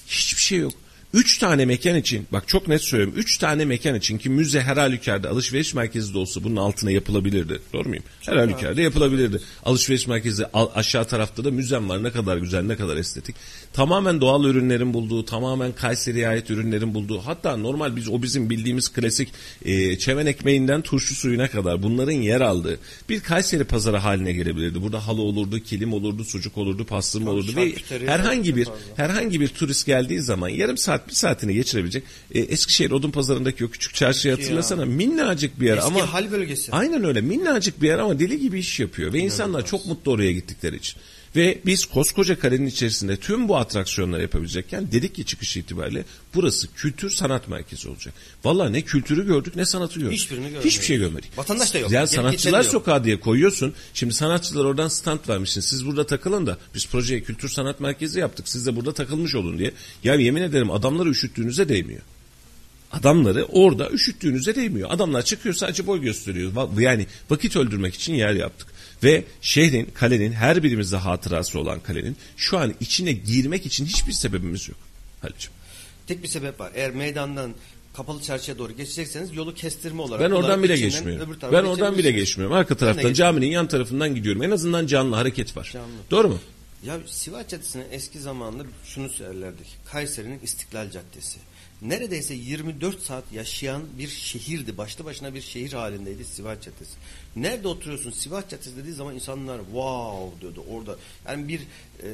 [0.06, 0.72] Hiçbir şey yok.
[1.14, 3.14] Üç tane mekan için bak çok net söylüyorum.
[3.16, 7.60] Üç tane mekan için ki müze her halükarda alışveriş merkezi de olsa bunun altına yapılabilirdi.
[7.72, 8.04] Doğru muyum?
[8.26, 9.40] Her halükarda yapılabilirdi.
[9.64, 12.02] Alışveriş merkezi aşağı tarafta da müzem var.
[12.02, 13.36] Ne kadar güzel ne kadar estetik.
[13.76, 18.92] Tamamen doğal ürünlerin bulduğu tamamen Kayseri'ye ait ürünlerin bulduğu hatta normal biz o bizim bildiğimiz
[18.92, 19.28] klasik
[19.64, 24.82] e, çemen ekmeğinden turşu suyuna kadar bunların yer aldığı bir Kayseri pazarı haline gelebilirdi.
[24.82, 27.74] Burada halı olurdu, kilim olurdu, sucuk olurdu, pastırma olurdu ve
[28.06, 28.80] herhangi bir fazla.
[28.96, 33.68] herhangi bir turist geldiği zaman yarım saat bir saatini geçirebilecek e, Eskişehir Odun Pazarı'ndaki o
[33.68, 34.86] küçük çarşıyı hatırlasana ya.
[34.86, 36.72] minnacık bir yer Eski ama hal bölgesi.
[36.72, 40.32] aynen öyle minnacık bir yer ama deli gibi iş yapıyor ve insanlar çok mutlu oraya
[40.32, 40.96] gittikleri için.
[41.36, 47.10] Ve biz koskoca kalenin içerisinde tüm bu atraksiyonları yapabilecekken dedik ki çıkış itibariyle burası kültür
[47.10, 48.14] sanat merkezi olacak.
[48.44, 50.12] Vallahi ne kültürü gördük ne sanatı gördük.
[50.12, 50.70] Hiçbirini görmedik.
[50.70, 51.38] Hiçbir şey görmedik.
[51.38, 51.90] Vatandaş da yok.
[51.90, 52.72] Ya sanatçılar yok.
[52.72, 53.74] sokağı diye koyuyorsun.
[53.94, 55.60] Şimdi sanatçılar oradan stand vermişsin.
[55.60, 58.48] Siz burada takılın da biz projeye kültür sanat merkezi yaptık.
[58.48, 59.72] Siz de burada takılmış olun diye.
[60.04, 62.02] Ya yemin ederim adamları üşüttüğünüze değmiyor.
[62.92, 64.88] Adamları orada üşüttüğünüze değmiyor.
[64.92, 66.80] Adamlar çıkıyor sadece boy gösteriyor.
[66.80, 68.68] Yani vakit öldürmek için yer yaptık.
[69.02, 74.68] Ve şehrin, kalenin her birimizde hatırası olan kalenin şu an içine girmek için hiçbir sebebimiz
[74.68, 74.78] yok.
[75.20, 75.52] Halicim.
[76.06, 76.72] Tek bir sebep var.
[76.74, 77.54] Eğer meydandan
[77.96, 80.20] kapalı çarşıya doğru geçecekseniz yolu kestirme olarak.
[80.20, 81.36] Ben oradan bile geçmiyorum.
[81.52, 82.56] Ben oradan bile geçmiyorum.
[82.56, 84.42] Arka taraftan caminin yan tarafından gidiyorum.
[84.42, 85.70] En azından canlı hareket var.
[85.72, 85.88] Canlı.
[86.10, 86.38] Doğru mu?
[86.84, 89.66] Ya Sivas Caddesi'nin eski zamanında şunu söylerdik.
[89.84, 91.38] Kayseri'nin İstiklal Caddesi.
[91.82, 94.78] Neredeyse 24 saat yaşayan bir şehirdi.
[94.78, 96.96] Başlı başına bir şehir halindeydi Sivas Caddesi.
[97.36, 98.10] Nerede oturuyorsun?
[98.10, 100.96] Sivas Caddesi dediği zaman insanlar wow diyordu orada.
[101.28, 102.08] Yani bir e,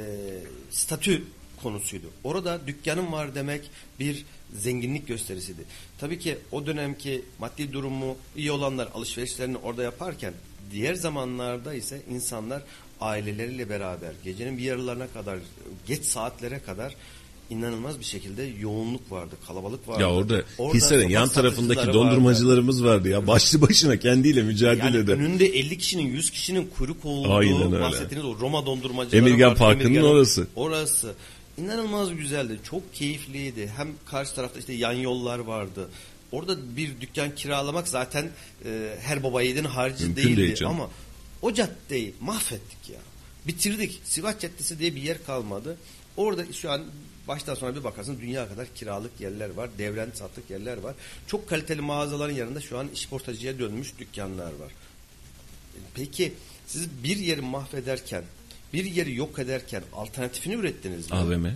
[0.70, 1.24] statü
[1.62, 2.06] konusuydu.
[2.24, 3.70] Orada dükkanım var demek
[4.00, 5.60] bir zenginlik gösterisiydi.
[5.98, 10.34] Tabii ki o dönemki maddi durumu iyi olanlar alışverişlerini orada yaparken
[10.70, 12.62] diğer zamanlarda ise insanlar
[13.00, 15.38] aileleriyle beraber gecenin bir yarılarına kadar
[15.86, 16.96] geç saatlere kadar
[17.52, 20.00] inanılmaz bir şekilde yoğunluk vardı, kalabalık vardı.
[20.02, 22.10] Ya orada, Orada sokak yan tarafındaki satıcıları vardı.
[22.16, 23.26] dondurmacılarımız vardı ya.
[23.26, 25.12] Başlı başına kendiyle Yani mücadelede.
[25.12, 27.80] önünde 50 kişinin 100 kişinin kuyruk olduğu Aynen öyle.
[27.84, 29.58] bahsettiğiniz o Roma dondurmacıları Emirgan vardı.
[29.58, 30.46] Parkı'nın Emirgan- orası.
[30.56, 31.14] Orası.
[31.58, 32.58] İnanılmaz güzeldi.
[32.70, 33.70] Çok keyifliydi.
[33.76, 35.88] Hem karşı tarafta işte yan yollar vardı.
[36.32, 38.30] Orada bir dükkan kiralamak zaten
[38.64, 40.36] e, her baba yiğidin harcı Mümkün değildi.
[40.42, 40.72] değil canım.
[40.74, 40.90] Ama
[41.42, 42.98] o caddeyi mahvettik ya.
[43.46, 44.00] Bitirdik.
[44.04, 45.76] Sivas Caddesi diye bir yer kalmadı.
[46.16, 46.82] Orada şu an
[47.28, 49.70] baştan sona bir bakarsın dünya kadar kiralık yerler var.
[49.78, 50.94] Devren sattık yerler var.
[51.26, 54.72] Çok kaliteli mağazaların yanında şu an işportacıya dönmüş dükkanlar var.
[55.94, 56.32] Peki
[56.66, 58.24] siz bir yeri mahvederken,
[58.72, 61.16] bir yeri yok ederken alternatifini ürettiniz mi?
[61.16, 61.46] AVM.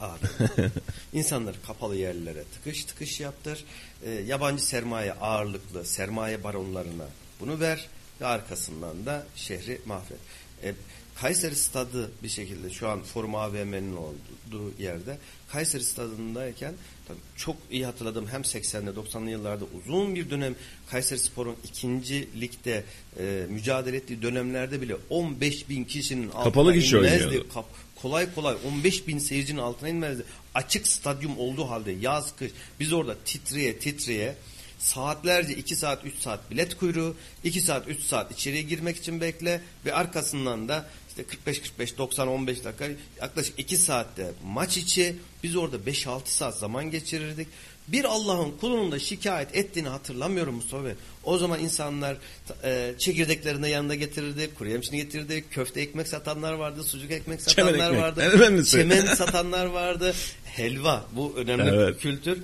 [0.00, 0.26] Abi.
[1.12, 3.64] İnsanları kapalı yerlere tıkış tıkış yaptır.
[4.04, 7.06] Ee, yabancı sermaye ağırlıklı sermaye baronlarına
[7.40, 7.88] bunu ver
[8.20, 10.18] ve arkasından da şehri mahvet.
[10.62, 10.74] Ee,
[11.20, 15.18] Kayseri stadı bir şekilde şu an Forum AVM'nin olduğu yerde
[15.52, 16.74] Kayseri stadındayken
[17.08, 20.54] tabii çok iyi hatırladım hem 80'li 90'lı yıllarda uzun bir dönem
[20.90, 22.84] Kayseri Spor'un ikinci ligde
[23.18, 27.48] e, mücadele ettiği dönemlerde bile 15 bin kişinin altına Kapalı gişe inmezdi.
[27.54, 30.24] Kap- kolay kolay 15 bin seyircinin altına inmezdi.
[30.54, 34.36] Açık stadyum olduğu halde yaz kış biz orada titreye titreye
[34.78, 39.60] saatlerce 2 saat 3 saat bilet kuyruğu 2 saat 3 saat içeriye girmek için bekle
[39.84, 42.88] ve arkasından da işte 45 45 90 15 dakika
[43.20, 47.48] yaklaşık 2 saatte maç içi biz orada 5-6 saat zaman geçirirdik.
[47.88, 50.92] Bir Allah'ın kulunun da şikayet ettiğini hatırlamıyorum Mustafa Bey.
[51.24, 52.16] O zaman insanlar
[52.64, 57.72] e, çekirdeklerini de yanında getirirdi, kuru yemişini getirirdi, köfte ekmek satanlar vardı, sucuk ekmek Çemen
[57.72, 61.94] satanlar ekmek, vardı, çemen satanlar vardı, helva bu önemli Evet.
[61.94, 62.38] bir kültür.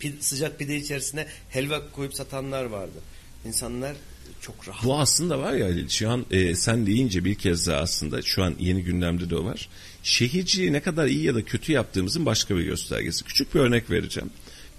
[0.00, 2.98] Pide- sıcak pide içerisine helva koyup satanlar vardı.
[3.44, 3.96] İnsanlar
[4.40, 4.84] çok rahat.
[4.84, 8.54] Bu aslında var ya şu an e, sen deyince bir kez daha aslında şu an
[8.58, 9.68] yeni gündemde de o var.
[10.02, 13.24] Şehirciliği ne kadar iyi ya da kötü yaptığımızın başka bir göstergesi.
[13.24, 14.30] Küçük bir örnek vereceğim.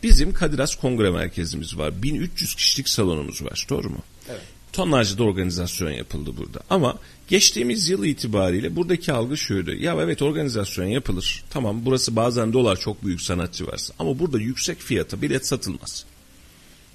[0.04, 2.04] Bizim Kadiras Kongre Merkezimiz var.
[2.04, 3.66] 1300 kişilik salonumuz var.
[3.70, 4.00] Doğru mu?
[4.30, 4.42] Evet.
[4.74, 6.60] Tonlarca da organizasyon yapıldı burada.
[6.70, 9.74] Ama geçtiğimiz yıl itibariyle buradaki algı şuydu.
[9.74, 11.44] Ya evet organizasyon yapılır.
[11.50, 13.94] Tamam burası bazen dolar çok büyük sanatçı varsa.
[14.00, 16.06] Ama burada yüksek fiyata bilet satılmaz.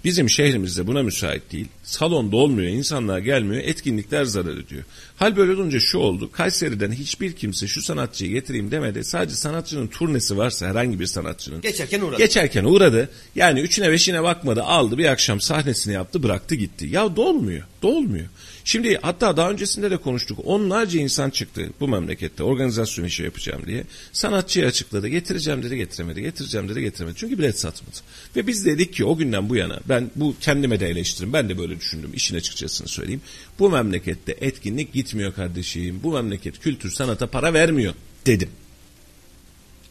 [0.06, 1.66] Bizim şehrimizde buna müsait değil.
[1.82, 4.82] Salon dolmuyor, insanlar gelmiyor, etkinlikler zarar ediyor.
[5.16, 6.30] Hal böyle olunca şu oldu.
[6.32, 9.04] Kayseri'den hiçbir kimse şu sanatçıyı getireyim demedi.
[9.04, 11.60] Sadece sanatçının turnesi varsa herhangi bir sanatçının.
[11.60, 12.18] Geçerken uğradı.
[12.18, 13.08] Geçerken uğradı.
[13.34, 14.62] Yani üçüne beşine bakmadı.
[14.62, 16.86] Aldı bir akşam sahnesini yaptı bıraktı gitti.
[16.90, 17.62] Ya dolmuyor.
[17.82, 18.26] Dolmuyor.
[18.66, 20.38] Şimdi hatta daha öncesinde de konuştuk.
[20.44, 23.84] Onlarca insan çıktı bu memlekette organizasyon işi yapacağım diye.
[24.12, 25.08] Sanatçıyı açıkladı.
[25.08, 26.22] Getireceğim dedi getiremedi.
[26.22, 27.16] Getireceğim dedi getiremedi.
[27.18, 27.96] Çünkü bilet satmadı.
[28.36, 31.32] Ve biz dedik ki o günden bu yana ben bu kendime de eleştirim.
[31.32, 32.10] Ben de böyle düşündüm.
[32.14, 33.20] işin açıkçasını söyleyeyim.
[33.58, 36.00] Bu memlekette etkinlik gitmiyor kardeşim.
[36.02, 37.94] Bu memleket kültür sanata para vermiyor
[38.26, 38.50] dedim.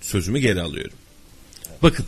[0.01, 0.97] Sözümü geri alıyorum.
[1.81, 2.05] Bakın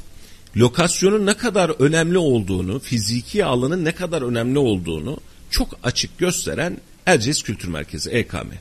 [0.57, 5.19] lokasyonun ne kadar önemli olduğunu, fiziki alanın ne kadar önemli olduğunu
[5.57, 8.51] çok açık gösteren Erciyes Kültür Merkezi EKM.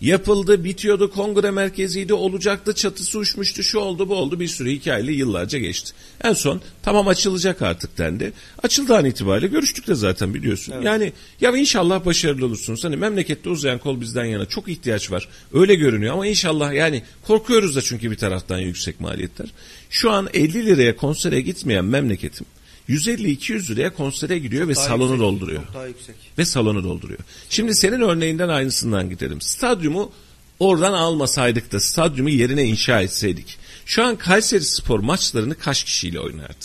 [0.00, 5.58] Yapıldı, bitiyordu, kongre merkeziydi, olacaktı, çatısı uçmuştu, şu oldu, bu oldu, bir sürü hikayeli yıllarca
[5.58, 5.92] geçti.
[6.24, 8.32] En son tamam açılacak artık dendi.
[8.62, 10.74] Açıldığı an itibariyle görüştük de zaten biliyorsun.
[10.82, 12.84] Yani ya inşallah başarılı olursunuz.
[12.84, 15.28] Hani memlekette uzayan kol bizden yana çok ihtiyaç var.
[15.52, 19.48] Öyle görünüyor ama inşallah yani korkuyoruz da çünkü bir taraftan yüksek maliyetler.
[19.90, 22.46] Şu an 50 liraya konsere gitmeyen memleketim
[22.88, 26.16] 150-200 liraya konsere gidiyor ve Daha salonu yüksek, dolduruyor Çok daha yüksek.
[26.38, 27.18] ve salonu dolduruyor.
[27.50, 29.40] Şimdi senin örneğinden aynısından gidelim.
[29.40, 30.12] Stadyumu
[30.58, 33.58] oradan almasaydık da stadyumu yerine inşa etseydik.
[33.86, 36.64] Şu an Kayseri Spor maçlarını kaç kişiyle oynardı?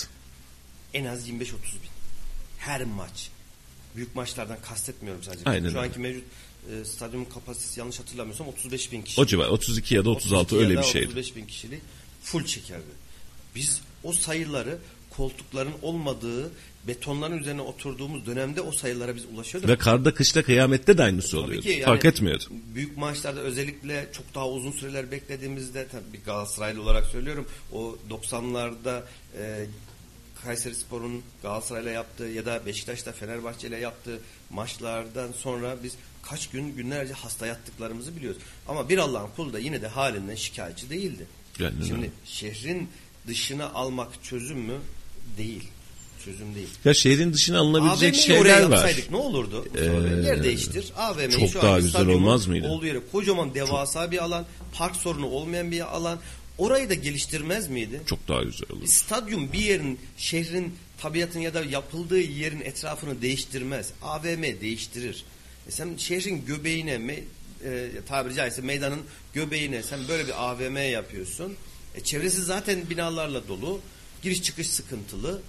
[0.93, 1.51] En az 25-30 bin.
[2.57, 3.29] Her maç.
[3.95, 5.43] Büyük maçlardan kastetmiyorum sadece.
[5.45, 5.79] Aynen Şu öyle.
[5.79, 6.23] anki mevcut
[6.71, 9.21] e, stadyumun kapasitesi yanlış hatırlamıyorsam 35 bin kişi.
[9.21, 11.05] O civar 32 ya da 36 32 öyle ya bir da şeydi.
[11.05, 11.81] 35 bin kişilik
[12.23, 12.83] full çekerdi.
[13.55, 14.77] Biz o sayıları
[15.17, 16.51] koltukların olmadığı
[16.87, 19.69] betonların üzerine oturduğumuz dönemde o sayılara biz ulaşıyorduk.
[19.69, 22.43] Ve karda kışta kıyamette de aynısı ki yani Fark etmiyordu.
[22.75, 27.47] Büyük maçlarda özellikle çok daha uzun süreler beklediğimizde tabii Galatasaraylı olarak söylüyorum.
[27.73, 29.01] O 90'larda
[29.39, 29.65] e,
[30.43, 37.13] Kayseri Spor'un Galatasaray'la yaptığı ya da Beşiktaş'ta Fenerbahçe'yle yaptığı maçlardan sonra biz kaç gün günlerce
[37.13, 38.41] hasta yattıklarımızı biliyoruz.
[38.67, 41.25] Ama bir Allah'ın kulu da yine de halinden şikayetçi değildi.
[41.59, 42.89] Yani Şimdi şehrin
[43.27, 44.77] dışına almak çözüm mü?
[45.37, 45.63] Değil.
[46.25, 46.67] Çözüm değil.
[46.85, 48.77] Ya şehrin dışına alınabilecek AVM'yi oraya şeyler var.
[48.77, 49.65] yapsaydık ne olurdu?
[49.77, 49.83] Ee,
[50.27, 50.85] Yer değiştir.
[50.97, 52.67] AVM'yi çok şu daha güzel olmaz mıydı?
[52.67, 56.19] Olduğu yere kocaman devasa bir alan, park sorunu olmayan bir alan.
[56.57, 58.01] Orayı da geliştirmez miydi?
[58.05, 58.87] Çok daha güzel olur.
[58.87, 63.89] Stadyum bir yerin, şehrin tabiatın ya da yapıldığı yerin etrafını değiştirmez.
[64.03, 65.25] AVM değiştirir.
[65.67, 67.13] E sen şehrin göbeğine, me,
[67.65, 68.99] e, tabiri caizse meydanın
[69.33, 71.53] göbeğine sen böyle bir AVM yapıyorsun.
[71.95, 73.79] E, çevresi zaten binalarla dolu.
[74.21, 75.41] Giriş çıkış sıkıntılı.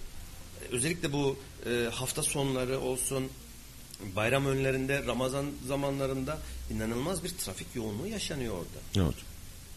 [0.63, 3.29] E, özellikle bu e, hafta sonları olsun,
[4.17, 6.39] bayram önlerinde, Ramazan zamanlarında
[6.71, 9.07] inanılmaz bir trafik yoğunluğu yaşanıyor orada.
[9.07, 9.25] Evet.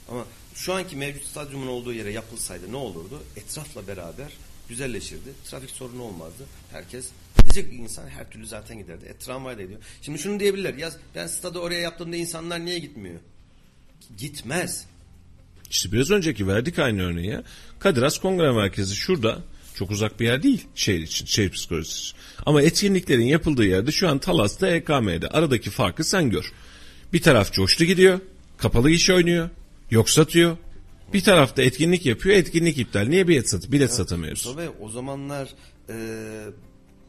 [0.09, 0.25] Ama
[0.55, 3.23] şu anki mevcut stadyumun olduğu yere yapılsaydı ne olurdu?
[3.35, 4.31] Etrafla beraber
[4.69, 5.33] güzelleşirdi.
[5.45, 6.45] Trafik sorunu olmazdı.
[6.71, 9.05] Herkes gidecek insan her türlü zaten giderdi.
[9.05, 9.79] E, tramvayla gidiyor.
[10.01, 10.73] Şimdi şunu diyebilirler.
[10.73, 13.19] Ya ben stadı oraya yaptığımda insanlar niye gitmiyor?
[14.17, 14.85] Gitmez.
[15.71, 17.43] İşte biraz önceki verdik aynı örneği ya.
[17.79, 19.39] Kadir Has Kongre Merkezi şurada.
[19.75, 22.17] Çok uzak bir yer değil şehir için, şehir psikolojisi için.
[22.45, 25.27] Ama etkinliklerin yapıldığı yerde şu an Talas'ta EKM'de.
[25.27, 26.51] Aradaki farkı sen gör.
[27.13, 28.19] Bir taraf coştu gidiyor,
[28.57, 29.49] kapalı iş oynuyor,
[29.91, 30.57] yok satıyor.
[31.13, 33.07] Bir tarafta etkinlik yapıyor, etkinlik iptal.
[33.07, 34.45] Niye bilet, sat bilet satamıyoruz?
[34.45, 35.49] Mustafa Bey, o zamanlar
[35.89, 35.95] e,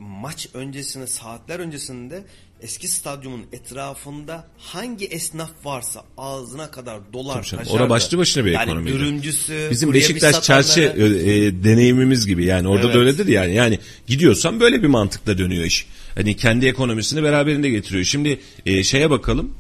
[0.03, 2.25] maç öncesinde saatler öncesinde
[2.63, 7.71] eski stadyumun etrafında hangi esnaf varsa ağzına kadar dolar taşardı.
[7.71, 12.69] Ora başlı başına bir yani dürümcüsü, Bizim Beşiktaş çarşı satanları- e, e, deneyimimiz gibi yani
[12.69, 12.95] orada Evet.
[12.95, 13.55] da öyledir yani.
[13.55, 15.87] Yani gidiyorsan böyle bir mantıkla dönüyor iş.
[16.15, 18.05] Hani kendi ekonomisini beraberinde getiriyor.
[18.05, 19.55] Şimdi e, şeye bakalım.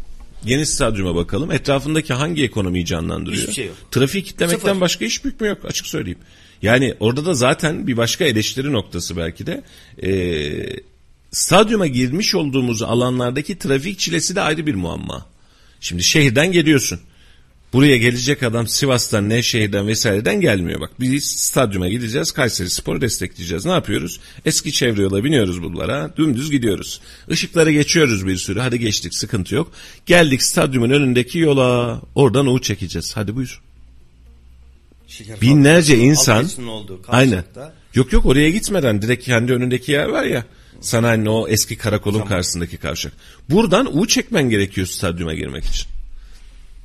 [0.44, 1.52] Yeni stadyuma bakalım.
[1.52, 3.42] Etrafındaki hangi ekonomiyi canlandırıyor?
[3.42, 3.76] Hiçbir şey yok.
[3.90, 4.80] Trafiği kitlemekten Sıfır.
[4.80, 6.18] başka hiç bükme yok açık söyleyeyim.
[6.62, 9.62] Yani orada da zaten bir başka eleştiri noktası belki de
[10.02, 10.12] e,
[11.30, 15.26] stadyuma girmiş olduğumuz alanlardaki trafik çilesi de ayrı bir muamma.
[15.80, 17.00] Şimdi şehirden geliyorsun.
[17.72, 20.80] Buraya gelecek adam Sivas'tan, Nevşehir'den vesaireden gelmiyor.
[20.80, 23.66] Bak biz stadyuma gideceğiz, Kayseri Spor'u destekleyeceğiz.
[23.66, 24.20] Ne yapıyoruz?
[24.44, 27.00] Eski çevre yola biniyoruz bunlara, dümdüz gidiyoruz.
[27.28, 29.72] Işıkları geçiyoruz bir sürü, hadi geçtik sıkıntı yok.
[30.06, 33.16] Geldik stadyumun önündeki yola, oradan U çekeceğiz.
[33.16, 33.62] Hadi buyur.
[35.42, 37.44] Binlerce insan, olduğu aynen.
[37.94, 40.44] Yok yok oraya gitmeden direkt kendi önündeki yer var ya.
[40.80, 43.12] Sanayinin o eski karakolun karşısındaki kavşak.
[43.50, 45.86] Buradan U çekmen gerekiyor stadyuma girmek için.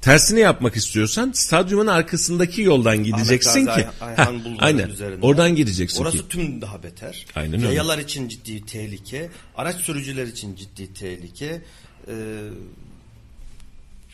[0.01, 3.91] Tersini yapmak istiyorsan stadyumun arkasındaki yoldan gideceksin Ahmet ki.
[4.01, 4.89] Ay- Ayhan Bulvarı'nın aynen.
[4.89, 5.25] üzerinde.
[5.25, 6.23] Oradan gideceksin Orası ki.
[6.29, 7.25] tüm daha beter.
[7.35, 7.67] Aynen öyle.
[7.67, 9.29] Yayalar için ciddi tehlike.
[9.57, 11.61] Araç sürücüler için ciddi tehlike.
[12.07, 12.13] Ee,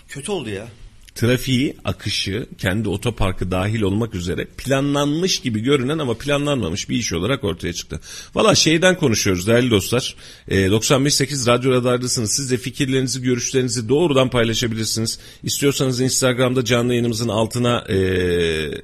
[0.07, 0.67] kötü oldu ya.
[1.15, 7.43] Trafiği, akışı, kendi otoparkı dahil olmak üzere planlanmış gibi görünen ama planlanmamış bir iş olarak
[7.43, 7.99] ortaya çıktı.
[8.35, 10.15] Valla şeyden konuşuyoruz değerli dostlar.
[10.47, 12.31] E, 95.8 Radyo Radar'dasınız.
[12.31, 15.19] Siz de fikirlerinizi, görüşlerinizi doğrudan paylaşabilirsiniz.
[15.43, 18.81] İstiyorsanız Instagram'da canlı yayınımızın altına e, e,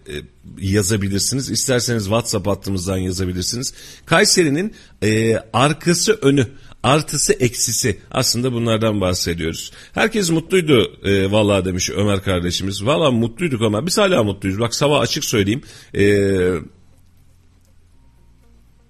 [0.59, 1.49] yazabilirsiniz.
[1.49, 3.73] İsterseniz WhatsApp hattımızdan yazabilirsiniz.
[4.05, 6.47] Kayseri'nin e, arkası önü
[6.83, 9.71] artısı eksisi aslında bunlardan bahsediyoruz.
[9.93, 12.85] Herkes mutluydu e, vallahi demiş Ömer kardeşimiz.
[12.85, 14.59] Vallahi mutluyduk ama biz hala mutluyuz.
[14.59, 15.61] Bak sabah açık söyleyeyim.
[15.95, 16.03] E,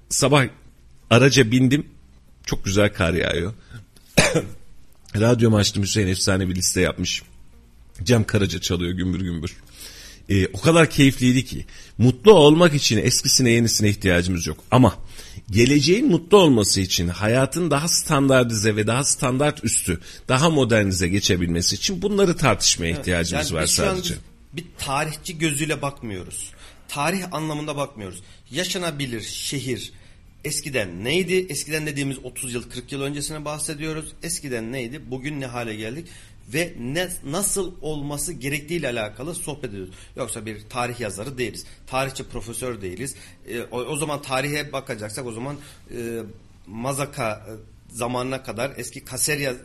[0.09, 0.45] sabah
[1.09, 1.87] araca bindim.
[2.45, 3.53] Çok güzel kar yağıyor.
[5.15, 7.23] Radyo açtım Hüseyin efsane bir liste yapmış.
[8.03, 9.55] Cem Karaca çalıyor gümbür gümbür.
[10.29, 11.65] Ee, o kadar keyifliydi ki.
[11.97, 14.57] Mutlu olmak için eskisine yenisine ihtiyacımız yok.
[14.71, 14.95] Ama
[15.51, 22.01] geleceğin mutlu olması için hayatın daha standartize ve daha standart üstü, daha modernize geçebilmesi için
[22.01, 24.15] bunları tartışmaya ihtiyacımız var biz şu an sadece.
[24.53, 26.51] bir tarihçi gözüyle bakmıyoruz.
[26.87, 28.23] Tarih anlamında bakmıyoruz.
[28.51, 29.91] Yaşanabilir şehir
[30.45, 31.45] eskiden neydi?
[31.49, 34.13] Eskiden dediğimiz 30 yıl 40 yıl öncesine bahsediyoruz.
[34.23, 35.01] Eskiden neydi?
[35.11, 36.07] Bugün ne hale geldik?
[36.53, 39.95] Ve ne, nasıl olması gerektiğiyle alakalı sohbet ediyoruz.
[40.15, 41.65] Yoksa bir tarih yazarı değiliz.
[41.87, 43.15] Tarihçi profesör değiliz.
[43.47, 45.57] E, o, o zaman tarihe bakacaksak o zaman
[45.91, 46.19] e,
[46.67, 47.51] Mazaka e,
[47.89, 49.55] zamanına kadar eski Kaserya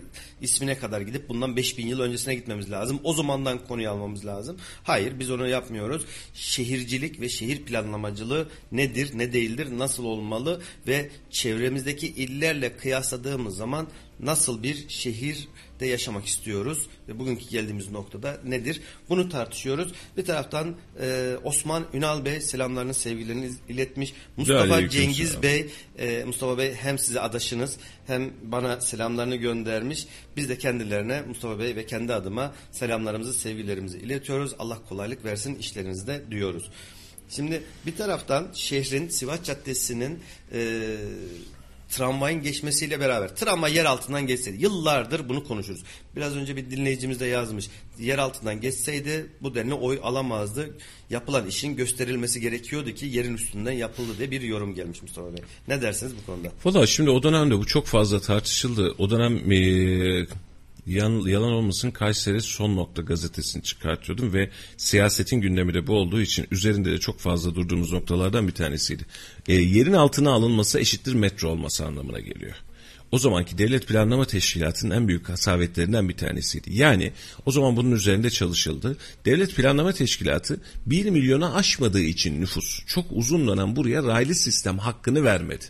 [0.41, 3.01] ismine kadar gidip bundan 5000 yıl öncesine gitmemiz lazım.
[3.05, 4.57] O zamandan konuyu almamız lazım.
[4.83, 6.05] Hayır biz onu yapmıyoruz.
[6.35, 13.89] Şehircilik ve şehir planlamacılığı nedir, ne değildir, nasıl olmalı ve çevremizdeki illerle kıyasladığımız zaman
[14.21, 14.89] nasıl bir
[15.75, 18.81] şehirde yaşamak istiyoruz ve bugünkü geldiğimiz noktada nedir?
[19.09, 19.93] Bunu tartışıyoruz.
[20.17, 24.15] Bir taraftan e, Osman Ünal Bey selamlarını, sevgilerini iletmiş.
[24.37, 25.43] Mustafa Aleyküm Cengiz selam.
[25.43, 30.07] Bey, e, Mustafa Bey hem size adaşınız hem bana selamlarını göndermiş.
[30.37, 34.55] Biz de kendilerine Mustafa Bey ve kendi adıma selamlarımızı, sevgilerimizi iletiyoruz.
[34.59, 36.71] Allah kolaylık versin işlerinizde diyoruz.
[37.29, 40.19] Şimdi bir taraftan şehrin Sivas Caddesi'nin
[40.53, 40.97] e,
[41.97, 45.83] tramvayın geçmesiyle beraber tramvay yer altından geçseydi yıllardır bunu konuşuruz.
[46.17, 47.71] Biraz önce bir dinleyicimiz de yazmış.
[47.99, 50.79] Yer altından geçseydi bu denli oy alamazdı.
[51.11, 55.43] Yapılan işin gösterilmesi gerekiyordu ki yerin üstünden yapıldı diye bir yorum gelmiş Mustafa Bey.
[55.69, 56.49] Ne dersiniz bu konuda?
[56.65, 58.95] Valla şimdi o dönemde bu çok fazla tartışıldı.
[58.99, 60.27] O dönem e,
[60.87, 66.93] yalan olmasın Kayseri Son Nokta gazetesini çıkartıyordum ve siyasetin gündemi de bu olduğu için üzerinde
[66.93, 69.07] de çok fazla durduğumuz noktalardan bir tanesiydi.
[69.49, 72.55] E, yerin altına alınması eşittir metro olması anlamına geliyor.
[73.13, 76.77] O zamanki Devlet Planlama Teşkilatı'nın en büyük hasavetlerinden bir tanesiydi.
[76.77, 77.13] Yani
[77.47, 78.97] o zaman bunun üzerinde çalışıldı.
[79.25, 85.25] Devlet Planlama Teşkilatı 1 milyona aşmadığı için nüfus çok uzun dönem buraya raylı sistem hakkını
[85.25, 85.65] vermedi.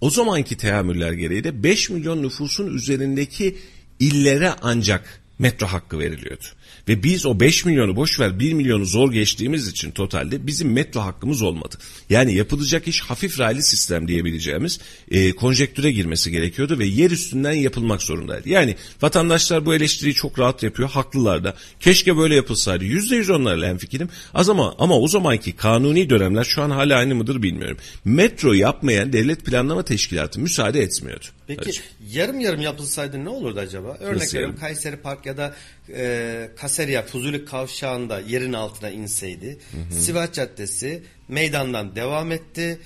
[0.00, 3.56] O zamanki teamüller gereği de 5 milyon nüfusun üzerindeki
[4.00, 6.44] illere ancak metro hakkı veriliyordu.
[6.88, 11.00] Ve biz o 5 milyonu boş ver 1 milyonu zor geçtiğimiz için totalde bizim metro
[11.00, 11.74] hakkımız olmadı.
[12.10, 18.02] Yani yapılacak iş hafif raylı sistem diyebileceğimiz e, konjektüre girmesi gerekiyordu ve yer üstünden yapılmak
[18.02, 18.48] zorundaydı.
[18.48, 20.90] Yani vatandaşlar bu eleştiriyi çok rahat yapıyor.
[20.90, 21.54] Haklılar da.
[21.80, 22.84] Keşke böyle yapılsaydı.
[22.84, 24.08] %100 onlarla hemfikirim.
[24.34, 27.78] Az ama, ama o zamanki kanuni dönemler şu an hala aynı mıdır bilmiyorum.
[28.04, 31.24] Metro yapmayan devlet planlama teşkilatı müsaade etmiyordu.
[31.46, 31.70] Peki
[32.12, 33.96] yarım yarım yapılsaydı ne olurdu acaba?
[34.00, 34.56] Örnek veriyorum?
[34.60, 35.54] Kayseri Park ya da
[35.94, 39.58] e, Kaserya Fuzuli Kavşağı'nda yerin altına inseydi.
[39.90, 42.78] Sivas Caddesi meydandan devam etti.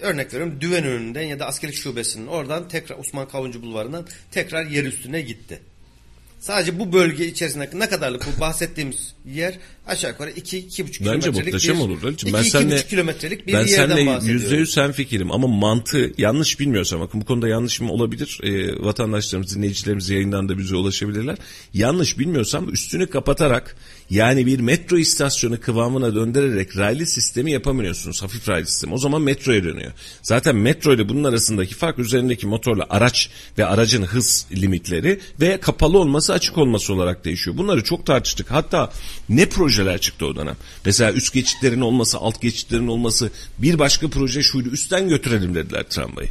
[0.00, 4.84] Örnek veriyorum Düven önünden ya da askerlik şubesinin oradan tekrar Osman Kavuncu Bulvarı'ndan tekrar yer
[4.84, 5.60] üstüne gitti.
[6.40, 11.76] Sadece bu bölge içerisinde ne kadarlık bu bahsettiğimiz yer aşağı yukarı 2-2,5 Bence kilometrelik muhteşem
[11.76, 12.12] bir, olur.
[12.12, 14.42] 2 Ben seninle, 2,5 kilometrelik bir ben yerden seninle bahsediyorum.
[14.42, 18.40] yüzde yüz sen fikirim ama mantığı yanlış bilmiyorsam bakın bu konuda yanlışım olabilir.
[18.42, 21.36] Ee, vatandaşlarımız, dinleyicilerimiz yayından da bize ulaşabilirler.
[21.74, 23.76] Yanlış bilmiyorsam üstünü kapatarak
[24.10, 28.22] yani bir metro istasyonu kıvamına döndürerek raylı sistemi yapamıyorsunuz.
[28.22, 28.94] Hafif raylı sistemi.
[28.94, 29.92] O zaman metroya dönüyor.
[30.22, 35.98] Zaten metro ile bunun arasındaki fark üzerindeki motorla araç ve aracın hız limitleri ve kapalı
[35.98, 37.56] olması açık olması olarak değişiyor.
[37.56, 38.50] Bunları çok tartıştık.
[38.50, 38.92] Hatta
[39.28, 40.56] ne projeler çıktı o dönem.
[40.84, 44.68] Mesela üst geçitlerin olması, alt geçitlerin olması bir başka proje şuydu.
[44.68, 46.28] Üstten götürelim dediler tramvayı.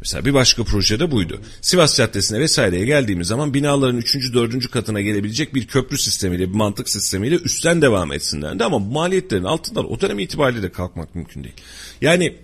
[0.00, 1.40] Mesela bir başka proje de buydu.
[1.60, 4.34] Sivas Caddesi'ne vesaireye geldiğimiz zaman binaların 3.
[4.34, 4.70] 4.
[4.70, 8.64] katına gelebilecek bir köprü sistemiyle, bir mantık sistemiyle üstten devam etsinlerdi.
[8.64, 11.54] Ama maliyetlerin altından o dönem itibariyle de kalkmak mümkün değil.
[12.00, 12.36] Yani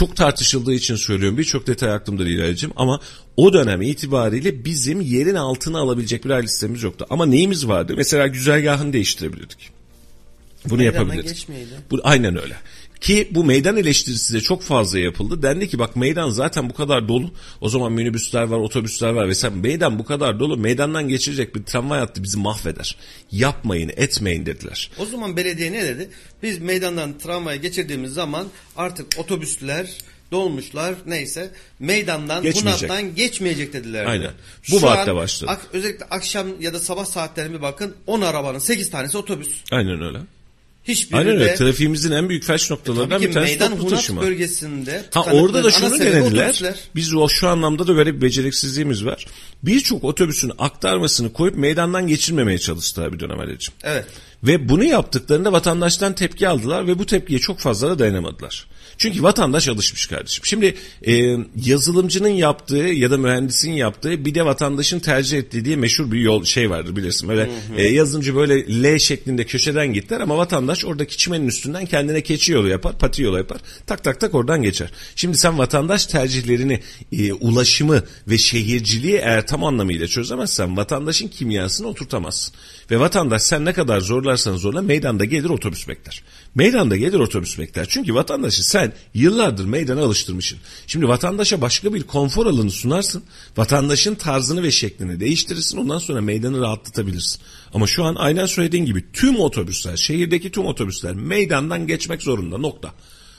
[0.00, 1.38] çok tartışıldığı için söylüyorum.
[1.38, 3.00] Birçok detay aklımda değil Ali'cim ama
[3.36, 7.06] o dönem itibariyle bizim yerin altına alabilecek bir aile sistemimiz yoktu.
[7.10, 7.94] Ama neyimiz vardı?
[7.96, 9.70] Mesela güzergahını değiştirebilirdik.
[10.68, 11.28] Bunu Meydandan yapabilirdik.
[11.28, 11.70] geçmeyeydi.
[11.90, 12.56] Bu, aynen öyle.
[13.00, 15.42] Ki bu meydan eleştirisi de çok fazla yapıldı.
[15.42, 17.30] Dendi ki bak meydan zaten bu kadar dolu.
[17.60, 19.54] O zaman minibüsler var, otobüsler var vesaire.
[19.54, 20.56] Meydan bu kadar dolu.
[20.56, 22.96] Meydandan geçirecek bir tramvay hattı bizi mahveder.
[23.32, 24.90] Yapmayın, etmeyin dediler.
[24.98, 26.10] O zaman belediye ne dedi?
[26.42, 29.90] Biz meydandan tramvaya geçirdiğimiz zaman artık otobüsler,
[30.32, 32.90] dolmuşlar neyse meydandan bu Geçmeyecek.
[32.90, 34.06] nattan geçmeyecek dediler.
[34.06, 34.30] Aynen.
[34.70, 35.50] Bu Şu başladı.
[35.50, 39.48] ak- özellikle akşam ya da sabah saatlerine bir bakın 10 arabanın 8 tanesi otobüs.
[39.72, 40.18] Aynen öyle.
[40.84, 41.54] Hiçbiri Aynen öyle.
[41.54, 44.22] Trafiğimizin en büyük felç noktalarından tabii bir tanesi meydan toplu Hunat taşıma.
[44.22, 46.42] bölgesinde Ha orada da şunu denediler.
[46.42, 46.74] otobüsler.
[46.94, 49.26] Biz o şu anlamda da böyle bir beceriksizliğimiz var.
[49.62, 53.72] Birçok otobüsün aktarmasını koyup meydandan geçirmemeye çalıştılar bir dönem Ali'ciğim.
[53.82, 54.04] Evet.
[54.44, 58.66] Ve bunu yaptıklarında vatandaştan tepki aldılar ve bu tepkiye çok fazla da dayanamadılar.
[59.00, 60.44] Çünkü vatandaş alışmış kardeşim.
[60.44, 60.74] Şimdi
[61.06, 66.20] e, yazılımcının yaptığı ya da mühendisin yaptığı bir de vatandaşın tercih ettiği diye meşhur bir
[66.20, 67.28] yol şey vardır bilirsin.
[67.28, 72.52] Böyle e, yazılımcı böyle L şeklinde köşeden gittiler ama vatandaş oradaki çimenin üstünden kendine keçi
[72.52, 73.58] yolu yapar, pati yolu yapar.
[73.86, 74.90] Tak tak tak oradan geçer.
[75.16, 76.80] Şimdi sen vatandaş tercihlerini,
[77.12, 82.54] e, ulaşımı ve şehirciliği eğer tam anlamıyla çözemezsen vatandaşın kimyasını oturtamazsın.
[82.90, 84.00] Ve vatandaş sen ne kadar
[84.30, 86.22] zorlarsan zorla meydanda gelir otobüs bekler.
[86.54, 87.86] Meydanda gelir otobüs bekler.
[87.88, 90.58] Çünkü vatandaşı sen yıllardır meydana alıştırmışsın.
[90.86, 93.22] Şimdi vatandaşa başka bir konfor alanı sunarsın.
[93.56, 95.78] Vatandaşın tarzını ve şeklini değiştirirsin.
[95.78, 97.40] Ondan sonra meydanı rahatlatabilirsin.
[97.74, 102.58] Ama şu an aynen söylediğin gibi tüm otobüsler, şehirdeki tüm otobüsler meydandan geçmek zorunda.
[102.58, 102.94] Nokta.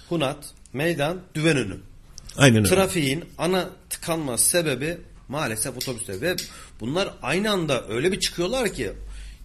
[0.10, 0.38] Hunat,
[0.74, 1.78] meydan, Düvenönü.
[2.38, 2.76] Aynen öyle.
[2.76, 4.98] Trafiğin ana tıkanma sebebi
[5.32, 6.36] Maalesef otobüsler ve
[6.80, 8.92] bunlar aynı anda öyle bir çıkıyorlar ki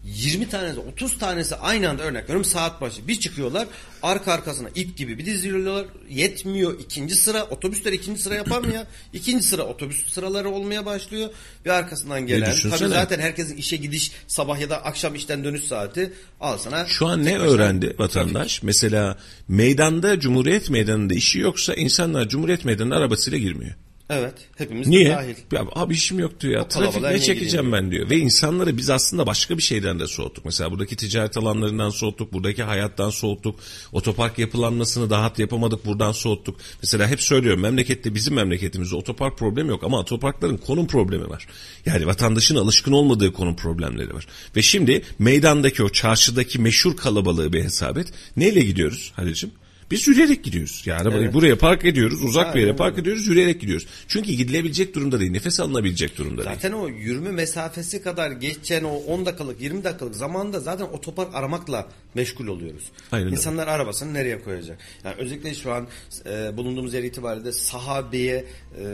[0.04, 3.08] 20 tanesi 30 tanesi aynı anda örnek veriyorum saat başı.
[3.08, 3.68] Bir çıkıyorlar
[4.02, 5.86] arka arkasına ip gibi bir diziliyorlar.
[6.10, 8.86] Yetmiyor ikinci sıra otobüsler ikinci sıra yapar mı ya?
[9.12, 11.30] İkinci sıra otobüs sıraları olmaya başlıyor
[11.66, 16.12] ve arkasından gelen tabii zaten herkesin işe gidiş sabah ya da akşam işten dönüş saati.
[16.40, 17.50] Al sana Şu an ne tek başına.
[17.50, 18.62] öğrendi vatandaş?
[18.62, 19.18] Mesela
[19.48, 23.74] meydanda Cumhuriyet Meydanı'nda işi yoksa insanlar Cumhuriyet Meydanı'na arabasıyla girmiyor.
[24.10, 25.10] Evet hepimiz Niye?
[25.10, 25.34] dahil.
[25.52, 26.68] Ya abi işim yok diyor ya.
[26.68, 28.10] Trafik ne çekeceğim ben diyor.
[28.10, 30.44] Ve insanları biz aslında başka bir şeyden de soğuttuk.
[30.44, 32.32] Mesela buradaki ticaret alanlarından soğuttuk.
[32.32, 33.60] Buradaki hayattan soğuttuk.
[33.92, 35.86] Otopark yapılanmasını daha yapamadık.
[35.86, 36.56] Buradan soğuttuk.
[36.82, 39.84] Mesela hep söylüyorum memlekette bizim memleketimizde otopark problemi yok.
[39.84, 41.46] Ama otoparkların konum problemi var.
[41.86, 44.26] Yani vatandaşın alışkın olmadığı konum problemleri var.
[44.56, 48.12] Ve şimdi meydandaki o çarşıdaki meşhur kalabalığı bir hesap et.
[48.36, 49.50] Neyle gidiyoruz Halil'cim?
[49.90, 50.82] Biz yürüyerek gidiyoruz.
[50.86, 53.86] Yani arabayı buraya park ediyoruz, uzak bir yere park ediyoruz, yürüyerek gidiyoruz.
[54.08, 56.54] Çünkü gidilebilecek durumda değil, nefes alınabilecek durumda değil.
[56.54, 61.88] Zaten o yürüme mesafesi kadar geçen o 10 dakikalık 20 dakikalık zamanda zaten otopark aramakla
[62.14, 62.84] meşgul oluyoruz.
[63.12, 63.36] Aynen öyle.
[63.36, 64.78] İnsanlar arabasını nereye koyacak?
[65.04, 65.86] Yani özellikle şu an
[66.26, 68.84] e, bulunduğumuz yer itibariyle Sahabe'ye e,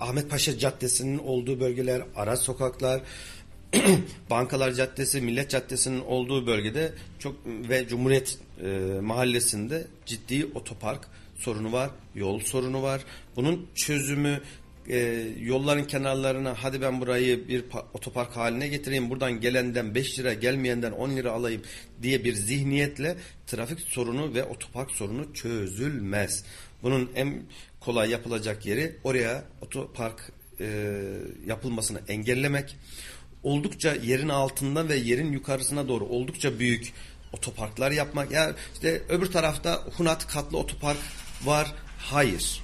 [0.00, 3.00] Ahmet Paşa Caddesi'nin olduğu bölgeler, ara sokaklar,
[4.30, 11.90] Bankalar Caddesi, Millet Caddesi'nin olduğu bölgede çok ve Cumhuriyet e, mahallesinde ciddi otopark sorunu var,
[12.14, 13.04] yol sorunu var.
[13.36, 14.40] Bunun çözümü
[14.88, 20.34] e, yolların kenarlarına hadi ben burayı bir pa- otopark haline getireyim buradan gelenden 5 lira
[20.34, 21.62] gelmeyenden 10 lira alayım
[22.02, 26.44] diye bir zihniyetle trafik sorunu ve otopark sorunu çözülmez.
[26.82, 27.42] Bunun en
[27.80, 30.92] kolay yapılacak yeri oraya otopark e,
[31.46, 32.76] yapılmasını engellemek.
[33.42, 36.92] Oldukça yerin altından ve yerin yukarısına doğru oldukça büyük
[37.32, 38.30] otoparklar yapmak.
[38.30, 40.98] Ya işte öbür tarafta Hunat katlı otopark
[41.44, 41.72] var.
[41.98, 42.62] Hayır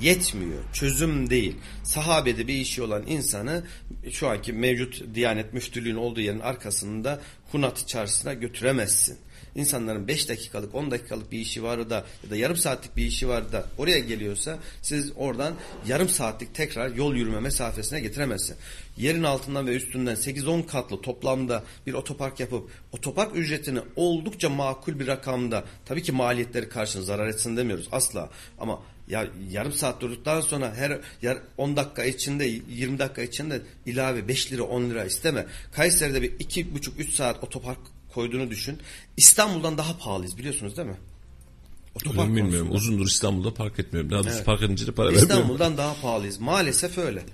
[0.00, 0.62] yetmiyor.
[0.72, 1.56] Çözüm değil.
[1.84, 3.64] Sahabede bir işi olan insanı
[4.10, 7.20] şu anki mevcut Diyanet Müftülüğün olduğu yerin arkasında
[7.52, 9.18] Hunat çarşısına götüremezsin.
[9.54, 13.28] İnsanların 5 dakikalık 10 dakikalık bir işi var da ya da yarım saatlik bir işi
[13.28, 15.54] var da oraya geliyorsa siz oradan
[15.86, 18.56] yarım saatlik tekrar yol yürüme mesafesine getiremezsin.
[18.96, 25.06] Yerin altından ve üstünden 8-10 katlı toplamda bir otopark yapıp otopark ücretini oldukça makul bir
[25.06, 28.80] rakamda tabii ki maliyetleri karşın zarar etsin demiyoruz asla ama
[29.10, 34.52] ya yarım saat durduktan sonra her yar 10 dakika içinde 20 dakika içinde ilave 5
[34.52, 35.46] lira 10 lira isteme.
[35.72, 37.78] Kayseri'de bir 2,5-3 saat otopark
[38.14, 38.78] koyduğunu düşün.
[39.16, 40.96] İstanbul'dan daha pahalıyız biliyorsunuz değil mi?
[42.30, 42.68] Mi bilmiyorum.
[42.68, 42.74] konusunda.
[42.92, 44.10] Uzundur İstanbul'da park etmiyorum.
[44.10, 44.46] Daha Evet.
[44.46, 45.30] park edince de para vermiyorum.
[45.30, 46.38] İstanbul'dan daha pahalıyız.
[46.38, 47.24] Maalesef öyle.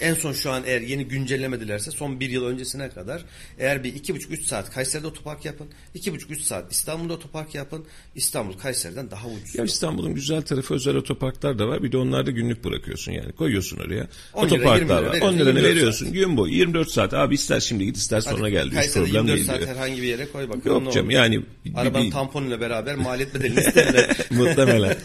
[0.00, 3.24] En son şu an eğer yeni güncellemedilerse son bir yıl öncesine kadar
[3.58, 5.66] eğer bir iki buçuk üç saat Kayseri'de otopark yapın.
[5.94, 7.84] iki buçuk üç saat İstanbul'da otopark yapın.
[8.14, 9.54] İstanbul Kayseri'den daha ucuz.
[9.54, 11.82] Ya İstanbul'un güzel tarafı özel otoparklar da var.
[11.82, 13.32] Bir de onlarda günlük bırakıyorsun yani.
[13.32, 14.08] Koyuyorsun oraya.
[14.34, 15.02] 10 lira, 20 Otoparklar lira var.
[15.12, 16.12] veriyorsun, 10 liranı 24 veriyorsun.
[16.12, 17.14] Gün boyu 24 saat.
[17.14, 19.68] Abi ister şimdi git ister sonra Hadi gel Kayseri'de problem 24 değil saat diyor.
[19.70, 20.62] herhangi bir yere koy bakalım.
[20.64, 21.40] Yok ne canım yani
[21.74, 24.16] Arabanın bir- tamponuyla beraber maliyet bedelini isterler.
[24.30, 24.96] Muhtemelen.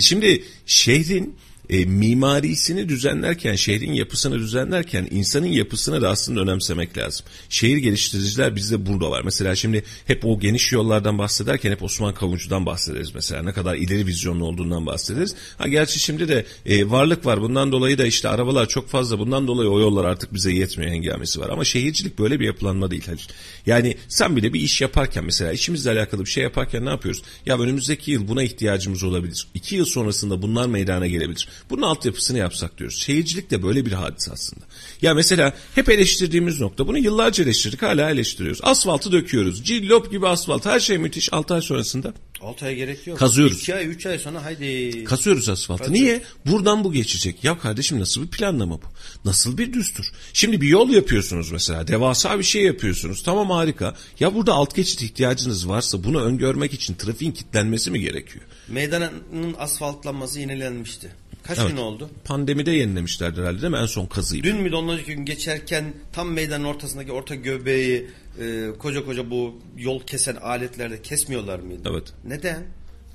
[0.00, 1.36] Şimdi şehrin
[1.70, 7.26] e, mimarisini düzenlerken, şehrin yapısını düzenlerken insanın yapısını da aslında önemsemek lazım.
[7.48, 9.22] Şehir geliştiriciler bizde burada var.
[9.24, 13.42] Mesela şimdi hep o geniş yollardan bahsederken hep Osman Kavuncu'dan bahsederiz mesela.
[13.42, 15.34] Ne kadar ileri vizyonlu olduğundan bahsederiz.
[15.58, 17.42] Ha gerçi şimdi de e, varlık var.
[17.42, 19.18] Bundan dolayı da işte arabalar çok fazla.
[19.18, 21.48] Bundan dolayı o yollar artık bize yetmiyor hengamesi var.
[21.50, 23.18] Ama şehircilik böyle bir yapılanma değil Halil.
[23.66, 27.22] Yani sen bile bir iş yaparken mesela işimizle alakalı bir şey yaparken ne yapıyoruz?
[27.46, 29.46] Ya önümüzdeki yıl buna ihtiyacımız olabilir.
[29.54, 31.48] İki yıl sonrasında bunlar meydana gelebilir.
[31.70, 32.98] Bunun altyapısını yapsak diyoruz.
[32.98, 34.64] Şehircilik de böyle bir hadise aslında.
[35.02, 38.60] Ya mesela hep eleştirdiğimiz nokta bunu yıllarca eleştirdik hala eleştiriyoruz.
[38.62, 39.64] Asfaltı döküyoruz.
[39.64, 41.32] Cillop gibi asfalt her şey müthiş.
[41.32, 43.18] 6 ay sonrasında 6 ay gerek yok.
[43.18, 43.60] Kazıyoruz.
[43.60, 45.04] 2 ay 3 ay sonra haydi.
[45.04, 45.82] Kasıyoruz asfaltı.
[45.84, 46.02] Kazıyoruz.
[46.02, 46.22] Niye?
[46.46, 47.44] Buradan bu geçecek.
[47.44, 48.86] Ya kardeşim nasıl bir planlama bu?
[49.24, 50.04] Nasıl bir düstur?
[50.32, 51.88] Şimdi bir yol yapıyorsunuz mesela.
[51.88, 53.22] Devasa bir şey yapıyorsunuz.
[53.22, 53.94] Tamam harika.
[54.20, 58.44] Ya burada alt geçit ihtiyacınız varsa bunu öngörmek için trafiğin kilitlenmesi mi gerekiyor?
[58.68, 59.12] Meydanın
[59.58, 61.10] asfaltlanması yenilenmişti.
[61.42, 61.70] Kaç Evet.
[61.70, 62.10] gün oldu?
[62.24, 63.78] Pandemide yenilemişlerdi herhalde değil mi?
[63.78, 64.42] En son kazıyı.
[64.42, 68.06] Dün mü ondan önceki gün geçerken tam meydanın ortasındaki orta göbeği
[68.40, 71.88] e, koca koca bu yol kesen aletlerde kesmiyorlar mıydı?
[71.92, 72.12] Evet.
[72.24, 72.62] Neden?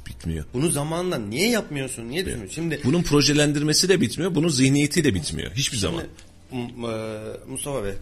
[0.08, 0.46] Bitmiyor.
[0.54, 2.10] Bunu zamanla niye yapmıyorsun?
[2.10, 2.56] Niye düşünüyorsun?
[2.56, 4.36] Şimdi Bunun projelendirmesi de bitmiyor.
[4.36, 5.52] Bunun zihniyeti de bitmiyor.
[5.52, 6.04] Hiçbir zaman.
[6.52, 7.18] M- e,
[7.50, 7.94] Mustafa Bey,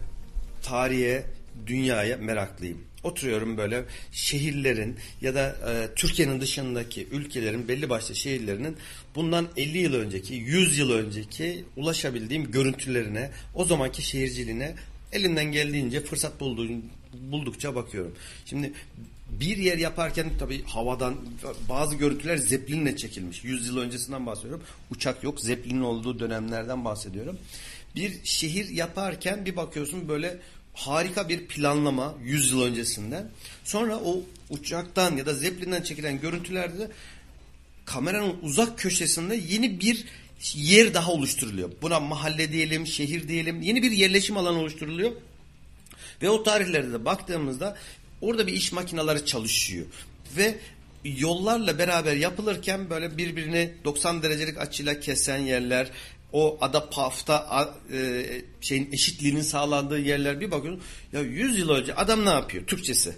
[0.62, 1.24] tarihe,
[1.66, 2.78] dünyaya meraklıyım.
[3.06, 8.76] Oturuyorum böyle şehirlerin ya da e, Türkiye'nin dışındaki ülkelerin belli başlı şehirlerinin
[9.14, 14.74] bundan 50 yıl önceki, 100 yıl önceki ulaşabildiğim görüntülerine, o zamanki şehirciliğine
[15.12, 16.82] elinden geldiğince fırsat bulduğum,
[17.12, 18.14] buldukça bakıyorum.
[18.44, 18.72] Şimdi
[19.30, 21.14] bir yer yaparken tabii havadan
[21.68, 23.44] bazı görüntüler zeplinle çekilmiş.
[23.44, 24.62] 100 yıl öncesinden bahsediyorum.
[24.90, 25.40] Uçak yok.
[25.40, 27.38] Zeplinin olduğu dönemlerden bahsediyorum.
[27.96, 30.38] Bir şehir yaparken bir bakıyorsun böyle
[30.76, 33.30] harika bir planlama 100 yıl öncesinden.
[33.64, 36.90] Sonra o uçaktan ya da zeplinden çekilen görüntülerde
[37.84, 40.04] kameranın uzak köşesinde yeni bir
[40.54, 41.70] yer daha oluşturuluyor.
[41.82, 43.62] Buna mahalle diyelim, şehir diyelim.
[43.62, 45.12] Yeni bir yerleşim alanı oluşturuluyor.
[46.22, 47.76] Ve o tarihlerde de baktığımızda
[48.20, 49.86] orada bir iş makineleri çalışıyor.
[50.36, 50.58] Ve
[51.04, 55.90] yollarla beraber yapılırken böyle birbirini 90 derecelik açıyla kesen yerler,
[56.32, 58.24] o ada pafta e,
[58.60, 60.82] şeyin eşitliğinin sağlandığı yerler bir bakıyorsun.
[61.12, 62.66] Ya 100 yıl önce adam ne yapıyor?
[62.66, 63.14] Türkçesi.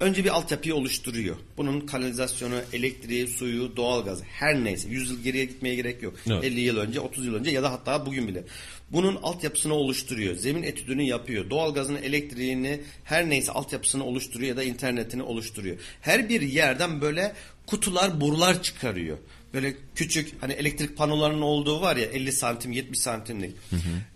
[0.00, 1.36] Önce bir altyapıyı oluşturuyor.
[1.56, 6.14] Bunun kanalizasyonu, elektriği, suyu, doğalgazı her neyse 100 yıl geriye gitmeye gerek yok.
[6.26, 6.44] Evet.
[6.44, 8.44] 50 yıl önce, 30 yıl önce ya da hatta bugün bile.
[8.90, 10.34] Bunun altyapısını oluşturuyor.
[10.34, 11.50] Zemin etüdünü yapıyor.
[11.50, 15.76] Doğalgazını, elektriğini her neyse altyapısını oluşturuyor ya da internetini oluşturuyor.
[16.00, 17.32] Her bir yerden böyle
[17.66, 19.18] kutular, borular çıkarıyor.
[19.54, 23.56] Böyle küçük hani elektrik panolarının olduğu var ya 50 santim 70 santimlik.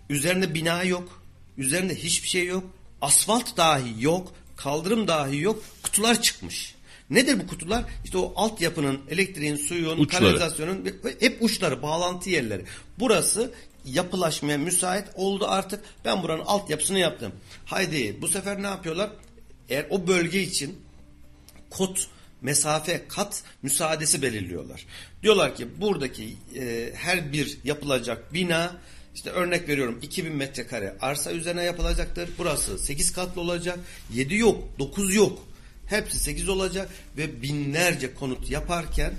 [0.09, 1.21] Üzerinde bina yok.
[1.57, 2.63] Üzerinde hiçbir şey yok.
[3.01, 4.33] Asfalt dahi yok.
[4.55, 5.63] Kaldırım dahi yok.
[5.83, 6.75] Kutular çıkmış.
[7.09, 7.83] Nedir bu kutular?
[8.05, 10.23] İşte o altyapının, elektriğin, suyun, Uçları.
[10.23, 10.85] kanalizasyonun
[11.19, 12.65] hep uçları, bağlantı yerleri.
[12.99, 13.51] Burası
[13.85, 15.83] yapılaşmaya müsait oldu artık.
[16.05, 17.31] Ben buranın altyapısını yaptım.
[17.65, 19.09] Haydi bu sefer ne yapıyorlar?
[19.69, 20.81] Eğer o bölge için
[21.69, 21.97] kod,
[22.41, 24.85] mesafe, kat müsaadesi belirliyorlar.
[25.23, 28.75] Diyorlar ki buradaki e, her bir yapılacak bina
[29.15, 32.29] işte örnek veriyorum 2000 metrekare arsa üzerine yapılacaktır.
[32.37, 33.79] Burası 8 katlı olacak.
[34.13, 35.39] 7 yok, 9 yok.
[35.85, 39.13] Hepsi 8 olacak ve binlerce konut yaparken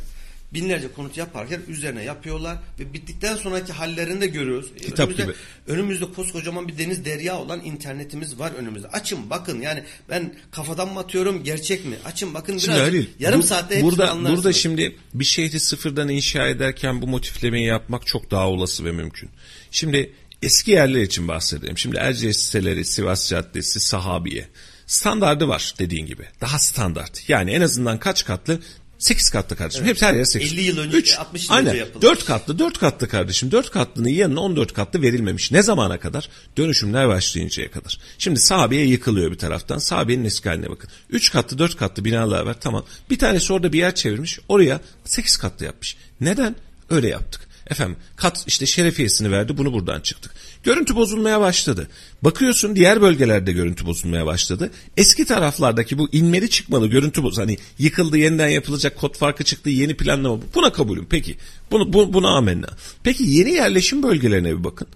[0.55, 4.71] binlerce konut yaparken üzerine yapıyorlar ve bittikten sonraki hallerini de görüyoruz.
[4.81, 5.33] Kitap önümüzde, gibi.
[5.67, 8.89] önümüzde koskocaman bir deniz derya olan internetimiz var önümüzde.
[8.89, 11.97] Açın bakın yani ben kafadan mı atıyorum gerçek mi?
[12.05, 14.39] Açın bakın Şimdi biraz Halil, yarım bu- saatte burada, anlarsınız.
[14.39, 19.31] Burada şimdi bir şehri sıfırdan inşa ederken bu motiflemeyi yapmak çok daha olası ve mümkün.
[19.71, 21.79] Şimdi eski yerler için bahsedelim.
[21.79, 24.49] Şimdi Erciyes siteleri, Sivas Caddesi, Sahabiye.
[24.87, 26.25] Standardı var dediğin gibi.
[26.41, 27.29] Daha standart.
[27.29, 28.61] Yani en azından kaç katlı?
[29.03, 29.85] 8 katlı kardeşim.
[29.85, 30.53] Hepsi her yer 8.
[30.53, 32.03] 50 yıl önce, Üç, 60 yıl aynen, önce yapılmış.
[32.03, 33.51] 4 katlı, 4 katlı kardeşim.
[33.51, 35.53] 4 katlının yanına 14 katlı verilmemiş.
[35.53, 36.29] Ne zamana kadar?
[36.57, 37.99] Dönüşümler başlayıncaya kadar.
[38.19, 39.79] Şimdi sahabeye yıkılıyor bir taraftan.
[39.79, 40.91] Sahabenin eski haline bakın.
[41.11, 42.57] 3 katlı, 4 katlı binalar var.
[42.61, 42.85] Tamam.
[43.11, 44.39] Bir tanesi orada bir yer çevirmiş.
[44.49, 45.97] Oraya 8 katlı yapmış.
[46.21, 46.57] Neden?
[46.91, 47.52] Öyle yaptık.
[47.71, 50.35] Efendim kat işte şerefiyesini verdi bunu buradan çıktık.
[50.63, 51.89] Görüntü bozulmaya başladı.
[52.23, 54.71] Bakıyorsun diğer bölgelerde görüntü bozulmaya başladı.
[54.97, 59.97] Eski taraflardaki bu inmeli çıkmalı görüntü boz hani yıkıldı yeniden yapılacak kod farkı çıktı yeni
[59.97, 61.37] planlama buna kabulüm peki.
[61.71, 62.69] Bunu bu, buna amenna.
[63.03, 64.89] Peki yeni yerleşim bölgelerine bir bakın.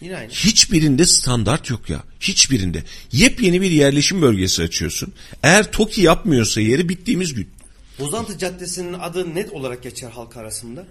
[0.00, 0.30] Yine aynı.
[0.30, 2.02] Hiçbirinde standart yok ya.
[2.20, 2.82] Hiçbirinde.
[3.12, 5.12] Yepyeni bir yerleşim bölgesi açıyorsun.
[5.42, 7.48] Eğer TOKİ yapmıyorsa yeri bittiğimiz gün.
[7.98, 10.86] Bozantı Caddesi'nin adı net olarak geçer halk arasında.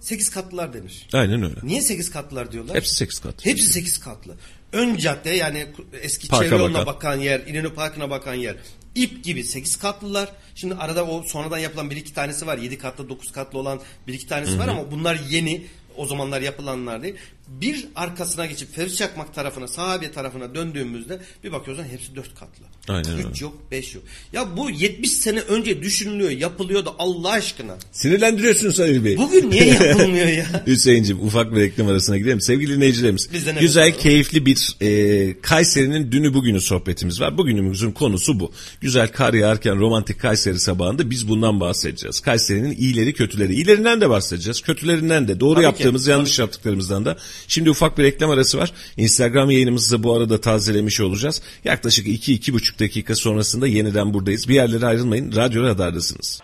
[0.00, 1.08] 8 katlılar denir.
[1.12, 1.54] Aynen öyle.
[1.62, 2.76] Niye 8 katlılar diyorlar?
[2.76, 3.46] Hepsi 8 kat.
[3.46, 4.34] Hepsi 8 katlı.
[4.72, 5.66] Ön cadde yani
[6.02, 6.94] eski Parka çevre yoluna bakan.
[6.94, 8.56] bakan yer, İnönü Parkı'na bakan yer.
[8.94, 10.28] ip gibi 8 katlılar.
[10.54, 12.58] Şimdi arada o sonradan yapılan bir iki tanesi var.
[12.58, 15.66] 7 katlı 9 katlı olan bir iki tanesi var ama bunlar yeni.
[15.96, 17.14] O zamanlar yapılanlar değil.
[17.48, 22.64] Bir arkasına geçip Ferit Çakmak tarafına, sahabe tarafına döndüğümüzde bir bakıyorsun hepsi 4 katlı.
[22.88, 23.28] Aynen 3 öyle.
[23.40, 24.04] yok, 5 yok.
[24.32, 27.76] Ya bu 70 sene önce düşünülüyor, yapılıyor da Allah aşkına.
[27.92, 29.16] Sinirlendiriyorsun Halil Bey.
[29.16, 30.46] Bugün niye yapılmıyor ya?
[30.66, 32.40] Hüseyin'cim ufak bir reklam arasına gidelim.
[32.40, 33.28] Sevgili dinleyicilerimiz
[33.60, 33.98] güzel var?
[33.98, 37.38] keyifli bir e, Kayseri'nin dünü bugünü sohbetimiz var.
[37.38, 38.52] Bugünümüzün konusu bu.
[38.80, 42.20] Güzel kar yağarken romantik Kayseri sabahında biz bundan bahsedeceğiz.
[42.20, 43.54] Kayseri'nin iyileri kötüleri.
[43.54, 44.60] İyilerinden de bahsedeceğiz.
[44.60, 45.40] Kötülerinden de.
[45.40, 47.16] Doğru Tabii ki, yaptığımız tabii yanlış yaptıklarımızdan da.
[47.48, 48.72] Şimdi ufak bir reklam arası var.
[48.96, 51.42] Instagram yayınımızı bu arada tazelemiş olacağız.
[51.64, 54.48] Yaklaşık 2-2,5 dakika sonrasında yeniden buradayız.
[54.48, 55.36] Bir yerlere ayrılmayın.
[55.36, 56.40] Radyo Radar'dasınız.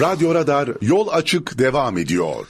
[0.00, 2.46] Radyo Radar yol açık devam ediyor.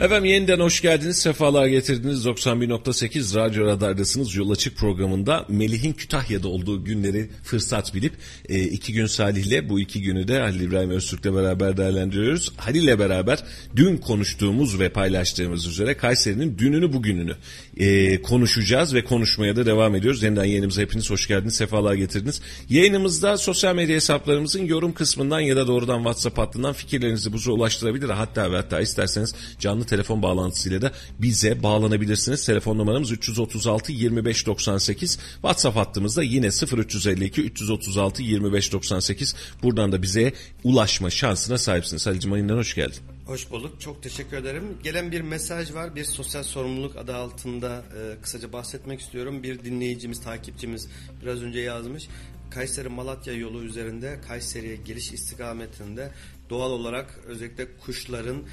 [0.00, 2.26] Efendim yeniden hoş geldiniz, sefalar getirdiniz.
[2.26, 4.34] 91.8 Radyo Radar'dasınız.
[4.34, 8.12] Yol Açık programında Melih'in Kütahya'da olduğu günleri fırsat bilip
[8.48, 12.52] e, iki gün Salih'le bu iki günü de Halil İbrahim Öztürk'le beraber değerlendiriyoruz.
[12.56, 13.38] Halil'le beraber
[13.76, 17.36] dün konuştuğumuz ve paylaştığımız üzere Kayseri'nin dününü bugününü
[17.76, 20.22] e, konuşacağız ve konuşmaya da devam ediyoruz.
[20.22, 22.40] Yeniden yayınımıza hepiniz hoş geldiniz, sefalar getirdiniz.
[22.70, 28.08] Yayınımızda sosyal medya hesaplarımızın yorum kısmından ya da doğrudan WhatsApp hattından fikirlerinizi bize ulaştırabilir.
[28.08, 32.46] Hatta ve hatta isterseniz canlı telefon bağlantısıyla da bize bağlanabilirsiniz.
[32.46, 35.18] Telefon numaramız 336 25 98.
[35.32, 39.34] WhatsApp hattımızda yine 0352 336 25 98.
[39.62, 40.32] Buradan da bize
[40.64, 42.06] ulaşma şansına sahipsiniz.
[42.06, 42.98] Halicim ayından hoş geldin.
[43.26, 43.80] Hoş bulduk.
[43.80, 44.64] Çok teşekkür ederim.
[44.82, 45.96] Gelen bir mesaj var.
[45.96, 49.42] Bir sosyal sorumluluk adı altında e, kısaca bahsetmek istiyorum.
[49.42, 50.88] Bir dinleyicimiz, takipçimiz
[51.22, 52.08] biraz önce yazmış.
[52.50, 56.10] Kayseri Malatya yolu üzerinde Kayseri'ye geliş istikametinde
[56.50, 58.44] doğal olarak özellikle kuşların e,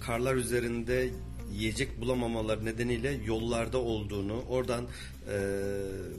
[0.00, 1.10] karlar üzerinde
[1.52, 5.38] yiyecek bulamamaları nedeniyle yollarda olduğunu, oradan e,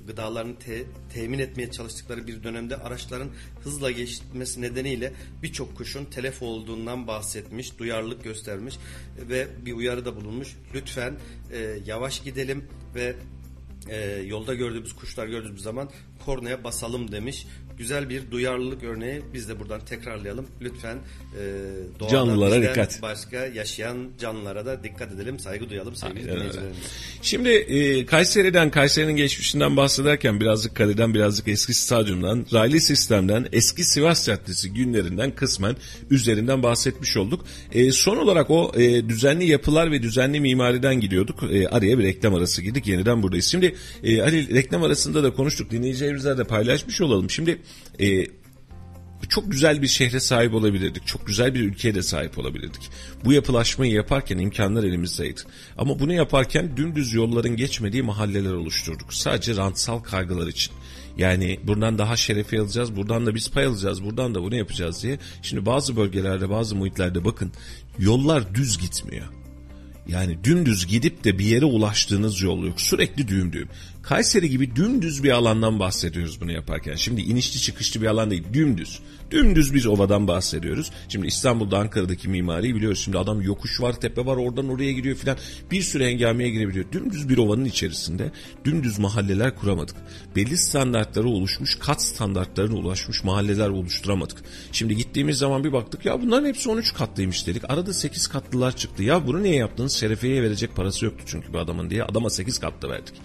[0.08, 0.84] gıdalarını te,
[1.14, 3.30] temin etmeye çalıştıkları bir dönemde araçların
[3.64, 8.78] hızla geçmesi nedeniyle birçok kuşun telef olduğundan bahsetmiş, duyarlılık göstermiş
[9.30, 10.56] ve bir uyarıda bulunmuş.
[10.74, 11.16] Lütfen
[11.52, 13.16] e, yavaş gidelim ve
[13.90, 15.90] e, yolda gördüğümüz kuşlar gördüğümüz zaman
[16.26, 17.46] kornaya basalım demiş.
[17.80, 20.48] Güzel bir duyarlılık örneği biz de buradan tekrarlayalım.
[20.62, 21.44] Lütfen e,
[22.00, 23.02] doğada Canlılara dikkat.
[23.02, 26.78] Başka yaşayan canlılara da dikkat edelim, saygı duyalım sevgili dinleyicilerimiz.
[27.22, 34.26] Şimdi e, Kayseri'den, Kayseri'nin geçmişinden bahsederken birazcık kaleden, birazcık eski stadyumdan, raylı sistemden, eski Sivas
[34.26, 35.76] Caddesi günlerinden kısmen
[36.10, 37.46] üzerinden bahsetmiş olduk.
[37.72, 41.44] E, son olarak o e, düzenli yapılar ve düzenli mimariden gidiyorduk.
[41.52, 42.88] E, araya bir reklam arası girdik.
[42.88, 43.46] Yeniden buradayız.
[43.46, 45.72] Şimdi e, Ali reklam arasında da konuştuk.
[46.10, 47.30] Dinleyicilerimizle de paylaşmış olalım.
[47.30, 47.62] Şimdi
[48.00, 48.26] e,
[49.30, 51.08] çok güzel bir şehre sahip olabilirdik.
[51.08, 52.90] Çok güzel bir ülkeye de sahip olabilirdik.
[53.26, 55.42] Bu yapılaşmayı yaparken imkanlar elimizdeydi.
[55.78, 59.14] Ama bunu yaparken dümdüz yolların geçmediği mahalleler oluşturduk.
[59.14, 60.74] Sadece rantsal kaygılar için.
[61.18, 65.20] Yani buradan daha şerefi alacağız, buradan da biz pay alacağız, buradan da bunu yapacağız diye.
[65.42, 67.52] Şimdi bazı bölgelerde, bazı muhitlerde bakın
[68.00, 69.26] yollar düz gitmiyor.
[70.08, 72.82] Yani dümdüz gidip de bir yere ulaştığınız yol yok.
[72.82, 73.70] Sürekli düğüm düğüm.
[74.10, 76.96] Kayseri gibi dümdüz bir alandan bahsediyoruz bunu yaparken.
[76.96, 79.00] Şimdi inişli çıkışlı bir alan değil, dümdüz.
[79.32, 80.92] Dümdüz bir ovadan bahsediyoruz.
[81.10, 83.00] Şimdi İstanbul'da Ankara'daki mimariyi biliyoruz.
[83.00, 85.38] Şimdi adam yokuş var, tepe var, oradan oraya gidiyor filan.
[85.72, 86.86] Bir sürü hengameye girebiliyor.
[86.92, 88.32] Dümdüz bir ovanın içerisinde
[88.66, 89.96] dümdüz mahalleler kuramadık.
[90.36, 94.38] Belli standartlara oluşmuş, kat standartlarına ulaşmış mahalleler oluşturamadık.
[94.72, 97.64] Şimdi gittiğimiz zaman bir baktık ya bunların hepsi 13 katlıymış dedik.
[97.70, 99.04] Arada 8 katlılar çıktı.
[99.04, 99.94] Ya bunu niye yaptınız?
[99.94, 102.04] Şerefe'ye verecek parası yoktu çünkü bir adamın diye.
[102.04, 103.16] Adama 8 katlı verdik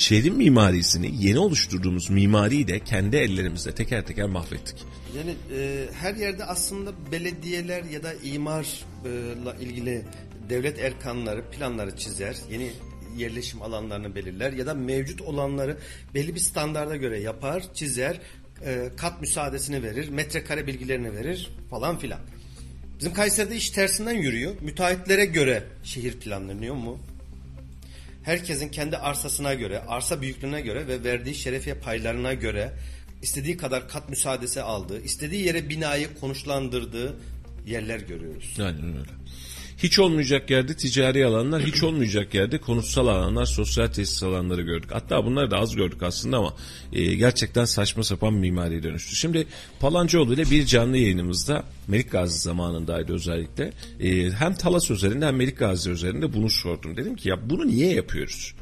[0.00, 4.76] şehrin mimarisini yeni oluşturduğumuz mimariyi de kendi ellerimizle teker teker mahvettik.
[5.16, 10.04] Yani e, her yerde aslında belediyeler ya da imarla ilgili
[10.48, 12.36] devlet erkanları planları çizer.
[12.50, 12.70] Yeni
[13.16, 15.76] yerleşim alanlarını belirler ya da mevcut olanları
[16.14, 18.20] belli bir standarda göre yapar, çizer,
[18.64, 22.20] e, kat müsaadesini verir, metrekare bilgilerini verir falan filan.
[22.98, 24.54] Bizim Kayseri'de iş tersinden yürüyor.
[24.60, 26.98] Müteahhitlere göre şehir planlanıyor mu?
[28.22, 32.72] Herkesin kendi arsasına göre, arsa büyüklüğüne göre ve verdiği şerefiye paylarına göre
[33.22, 37.16] istediği kadar kat müsaadesi aldığı, istediği yere binayı konuşlandırdığı
[37.66, 38.56] yerler görüyoruz.
[38.58, 39.10] Aynen öyle.
[39.82, 44.90] Hiç olmayacak yerde ticari alanlar, hiç olmayacak yerde konuşsal alanlar, sosyal tesis alanları gördük.
[44.92, 46.54] Hatta bunları da az gördük aslında ama
[46.92, 49.16] e, gerçekten saçma sapan mimariye dönüştü.
[49.16, 49.46] Şimdi
[49.80, 53.72] Palancıoğlu ile bir canlı yayınımızda Melik Gazi zamanındaydı özellikle.
[54.00, 56.96] E, hem Talas üzerinde hem Melik Gazi üzerinde bunu sordum.
[56.96, 58.54] Dedim ki ya bunu niye yapıyoruz?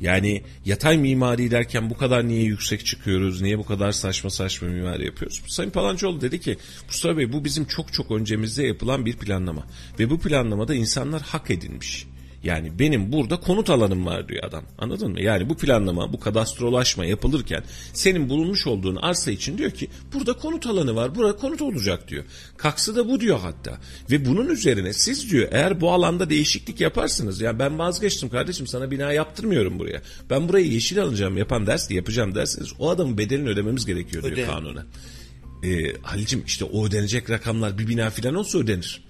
[0.00, 3.42] Yani yatay mimari derken bu kadar niye yüksek çıkıyoruz?
[3.42, 5.42] Niye bu kadar saçma saçma mimari yapıyoruz?
[5.46, 9.66] Sayın Palancıoğlu dedi ki Mustafa Bey bu bizim çok çok öncemizde yapılan bir planlama.
[9.98, 12.06] Ve bu planlamada insanlar hak edinmiş.
[12.44, 14.64] Yani benim burada konut alanım var diyor adam.
[14.78, 15.22] Anladın mı?
[15.22, 20.66] Yani bu planlama, bu kadastrolaşma yapılırken senin bulunmuş olduğun arsa için diyor ki burada konut
[20.66, 22.24] alanı var, burada konut olacak diyor.
[22.56, 23.78] Kaksı da bu diyor hatta.
[24.10, 27.40] Ve bunun üzerine siz diyor eğer bu alanda değişiklik yaparsınız.
[27.40, 30.02] Ya ben vazgeçtim kardeşim sana bina yaptırmıyorum buraya.
[30.30, 34.46] Ben burayı yeşil alacağım yapan ders yapacağım derseniz o adamın bedelini ödememiz gerekiyor diyor Öde.
[34.46, 34.86] kanuna.
[35.64, 39.05] Ee, Halicim işte o ödenecek rakamlar bir bina filan olsa ödenir.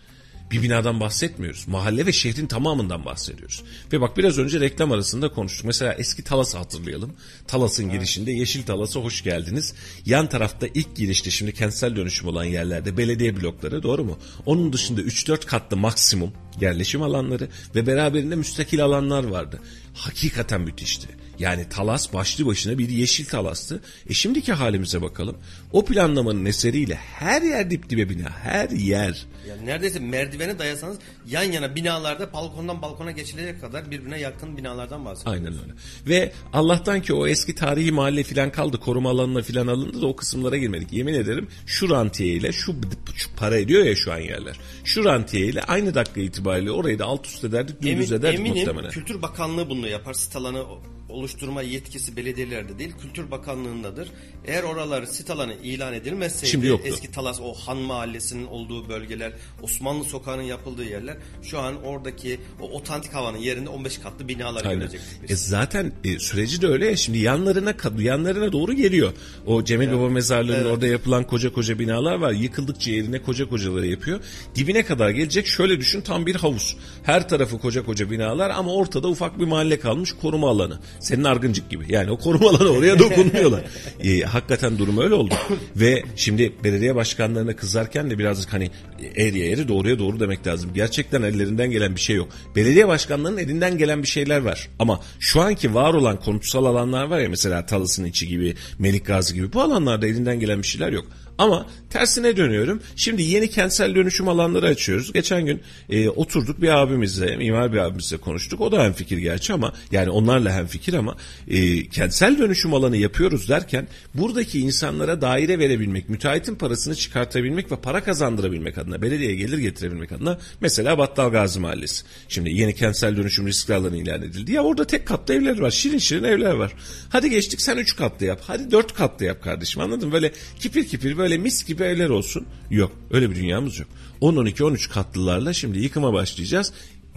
[0.51, 1.69] Bir binadan bahsetmiyoruz.
[1.69, 3.63] Mahalle ve şehrin tamamından bahsediyoruz.
[3.93, 5.67] Ve bak biraz önce reklam arasında konuştuk.
[5.67, 7.13] Mesela eski Talas'ı hatırlayalım.
[7.47, 9.75] Talas'ın girişinde Yeşil Talas'a hoş geldiniz.
[10.07, 14.19] Yan tarafta ilk girişte şimdi kentsel dönüşüm olan yerlerde belediye blokları doğru mu?
[14.47, 19.61] Onun dışında 3-4 katlı maksimum yerleşim alanları ve beraberinde müstakil alanlar vardı.
[19.95, 21.09] Hakikaten müthişti.
[21.39, 23.81] Yani Talas başlı başına bir yeşil Talas'tı.
[24.09, 25.37] E şimdiki halimize bakalım.
[25.73, 28.31] O planlamanın eseriyle her yer dip dibe bina.
[28.31, 29.27] Her yer.
[29.49, 35.43] Yani neredeyse merdivene dayasanız yan yana binalarda balkondan balkona geçilecek kadar birbirine yakın binalardan bahsediyoruz.
[35.43, 35.73] Aynen öyle.
[36.07, 38.81] Ve Allah'tan ki o eski tarihi mahalle filan kaldı.
[38.81, 40.93] Koruma alanına filan alındı da o kısımlara girmedik.
[40.93, 42.75] Yemin ederim şu rantiye ile şu,
[43.17, 44.57] şu para ediyor ya şu an yerler.
[44.85, 48.91] Şu rantiye ile aynı dakika itibariyle orayı da alt üst ederdik, dümdüz ederdik eminim muhtemelen.
[48.91, 50.15] Kültür Bakanlığı bunu yapar.
[50.15, 50.65] Sit alanı
[51.09, 54.09] oluşturma yetkisi belediyelerde değil, Kültür Bakanlığındadır.
[54.45, 56.89] Eğer oraları sit alanı ilan edilmezseydi Şimdi yoktu.
[56.89, 59.33] eski Talas o Han Mahallesi'nin olduğu bölgeler,
[59.63, 64.79] Osmanlı Sokağı'nın yapıldığı yerler şu an oradaki o otantik havanın yerinde 15 katlı binalar Aynen.
[64.81, 65.31] görecektik.
[65.31, 69.13] E zaten e, süreci de öyle ya şimdi yanlarına yanlarına doğru geliyor.
[69.47, 70.67] O Cemil Baba mezarlığının Evet.
[70.73, 72.33] orada yapılan koca koca binalar var.
[72.33, 74.21] Yıkıldıkça yerine koca kocaları yapıyor.
[74.55, 76.77] Dibine kadar gelecek şöyle düşün tam bir havuz.
[77.03, 80.79] Her tarafı koca koca binalar ama ortada ufak bir mahalle kalmış koruma alanı.
[81.01, 81.85] Senin argıncık gibi.
[81.89, 83.63] Yani o korumalar oraya dokunmuyorlar.
[84.05, 85.35] e, hakikaten durum öyle oldu.
[85.77, 88.71] Ve şimdi belediye başkanlarına kızarken de birazcık hani
[89.17, 90.71] eğriye eğri doğruya doğru demek lazım.
[90.75, 92.29] Gerçekten ellerinden gelen bir şey yok.
[92.57, 94.69] Belediye başkanlarının elinden gelen bir şeyler var.
[94.79, 99.35] Ama şu anki var olan konutsal alanlar var ya mesela Talıs'ın içi gibi, Melik Gazi
[99.35, 101.07] gibi bu alanlarda elinden gelen bir şeyler yok.
[101.39, 101.67] Ama
[101.99, 102.83] tersine dönüyorum.
[102.97, 105.13] Şimdi yeni kentsel dönüşüm alanları açıyoruz.
[105.13, 108.61] Geçen gün e, oturduk bir abimizle, mimar bir abimizle konuştuk.
[108.61, 111.17] O da hem fikir gerçi ama yani onlarla hem fikir ama
[111.49, 118.05] e, kentsel dönüşüm alanı yapıyoruz derken buradaki insanlara daire verebilmek, müteahhitin parasını çıkartabilmek ve para
[118.05, 122.05] kazandırabilmek adına, belediyeye gelir getirebilmek adına mesela Battal Gazi Mahallesi.
[122.29, 124.53] Şimdi yeni kentsel dönüşüm riskli alanı ilan edildi.
[124.53, 125.71] Ya orada tek katlı evler var.
[125.71, 126.73] Şirin şirin evler var.
[127.09, 128.41] Hadi geçtik sen üç katlı yap.
[128.47, 130.15] Hadi dört katlı yap kardeşim anladın mı?
[130.15, 132.47] Böyle kipir kipir böyle mis gibi evler olsun.
[132.71, 133.89] Yok öyle bir dünyamız yok.
[134.21, 136.73] 10, 12, 13 katlılarla şimdi yıkıma başlayacağız.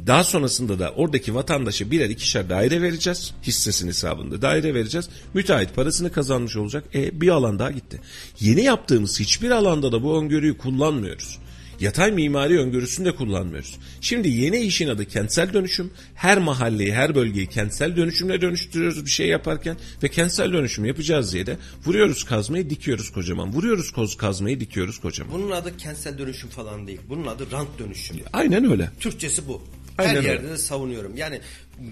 [0.07, 3.33] Daha sonrasında da oradaki vatandaşa birer ikişer daire vereceğiz.
[3.43, 5.09] Hissesin hesabında daire vereceğiz.
[5.33, 6.83] Müteahhit parasını kazanmış olacak.
[6.95, 8.01] E bir alan daha gitti.
[8.39, 11.39] Yeni yaptığımız hiçbir alanda da bu öngörüyü kullanmıyoruz.
[11.79, 13.77] Yatay mimari öngörüsünü de kullanmıyoruz.
[14.01, 15.91] Şimdi yeni işin adı kentsel dönüşüm.
[16.15, 21.45] Her mahalleyi, her bölgeyi kentsel dönüşümle dönüştürüyoruz bir şey yaparken ve kentsel dönüşüm yapacağız diye
[21.45, 23.53] de vuruyoruz kazmayı dikiyoruz kocaman.
[23.53, 25.33] Vuruyoruz koz kazmayı dikiyoruz kocaman.
[25.33, 26.99] Bunun adı kentsel dönüşüm falan değil.
[27.09, 28.17] Bunun adı rant dönüşüm.
[28.33, 28.89] Aynen öyle.
[28.99, 29.61] Türkçesi bu.
[29.99, 31.17] Aynen Her yerde de savunuyorum.
[31.17, 31.41] Yani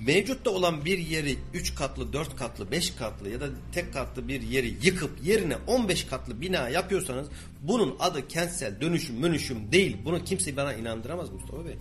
[0.05, 4.41] mevcutta olan bir yeri 3 katlı, 4 katlı, 5 katlı ya da tek katlı bir
[4.41, 7.27] yeri yıkıp yerine 15 katlı bina yapıyorsanız
[7.61, 9.97] bunun adı kentsel dönüşüm mönüşüm değil.
[10.05, 11.75] Bunu kimse bana inandıramaz Mustafa Bey.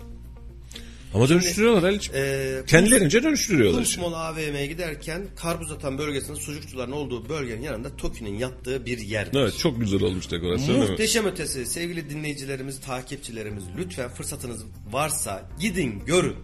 [1.14, 2.20] Ama dönüştürüyorlar Ali'ciğim.
[2.24, 3.74] Ee, Kendilerince dönüştürüyorlar.
[3.76, 9.28] Kumsmol AVM'ye giderken karpuz atan bölgesinde sucukçuların olduğu bölgenin yanında Toki'nin yattığı bir yer.
[9.34, 10.78] Evet çok güzel olmuş dekorasyon?
[10.78, 16.36] Muhteşem ötesi sevgili dinleyicilerimiz, takipçilerimiz lütfen fırsatınız varsa gidin görün.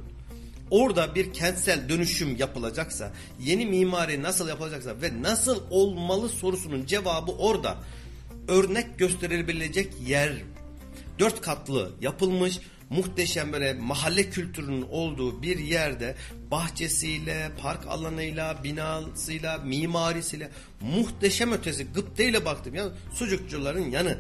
[0.70, 7.76] Orada bir kentsel dönüşüm yapılacaksa, yeni mimari nasıl yapılacaksa ve nasıl olmalı sorusunun cevabı orada.
[8.48, 10.32] Örnek gösterilebilecek yer.
[11.18, 12.58] Dört katlı yapılmış
[12.93, 16.14] muhteşem böyle mahalle kültürünün olduğu bir yerde
[16.51, 22.74] bahçesiyle, park alanıyla, binasıyla, mimarisiyle muhteşem ötesi gıpteyle baktım.
[22.74, 22.84] Ya
[23.14, 24.18] sucukçuların yanı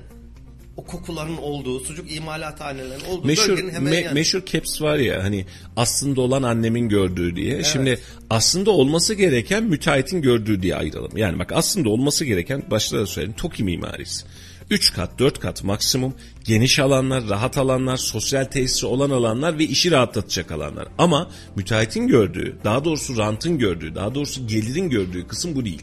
[0.76, 4.14] o kokuların olduğu, sucuk imalathanelerinin olduğu Meşhur, bölgenin hemen me- yanı.
[4.14, 5.46] meşhur caps var ya hani
[5.76, 7.64] aslında olan annemin gördüğü diye.
[7.64, 7.98] Şimdi
[8.30, 11.16] aslında olması gereken müteahhitin gördüğü diye ayıralım.
[11.16, 14.24] Yani bak aslında olması gereken başta da söyledim TOKİ mimarisi.
[14.72, 16.14] 3 kat 4 kat maksimum
[16.44, 20.88] geniş alanlar, rahat alanlar, sosyal tesisi olan alanlar ve işi rahatlatacak alanlar.
[20.98, 25.82] Ama müteahhitin gördüğü, daha doğrusu rantın gördüğü, daha doğrusu gelirin gördüğü kısım bu değil.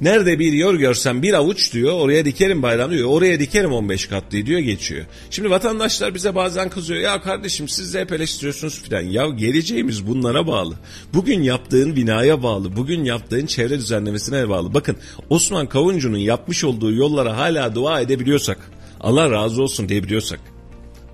[0.00, 4.46] Nerede bir yor görsem bir avuç diyor oraya dikerim bayram diyor oraya dikerim 15 katlı
[4.46, 5.06] diyor geçiyor.
[5.30, 9.02] Şimdi vatandaşlar bize bazen kızıyor ya kardeşim siz de eleştiriyorsunuz filan.
[9.02, 10.74] Ya geleceğimiz bunlara bağlı.
[11.14, 12.76] Bugün yaptığın binaya bağlı.
[12.76, 14.74] Bugün yaptığın çevre düzenlemesine bağlı.
[14.74, 14.96] Bakın
[15.30, 18.58] Osman Kavuncu'nun yapmış olduğu yollara hala dua edebiliyorsak
[19.00, 20.40] Allah razı olsun diyebiliyorsak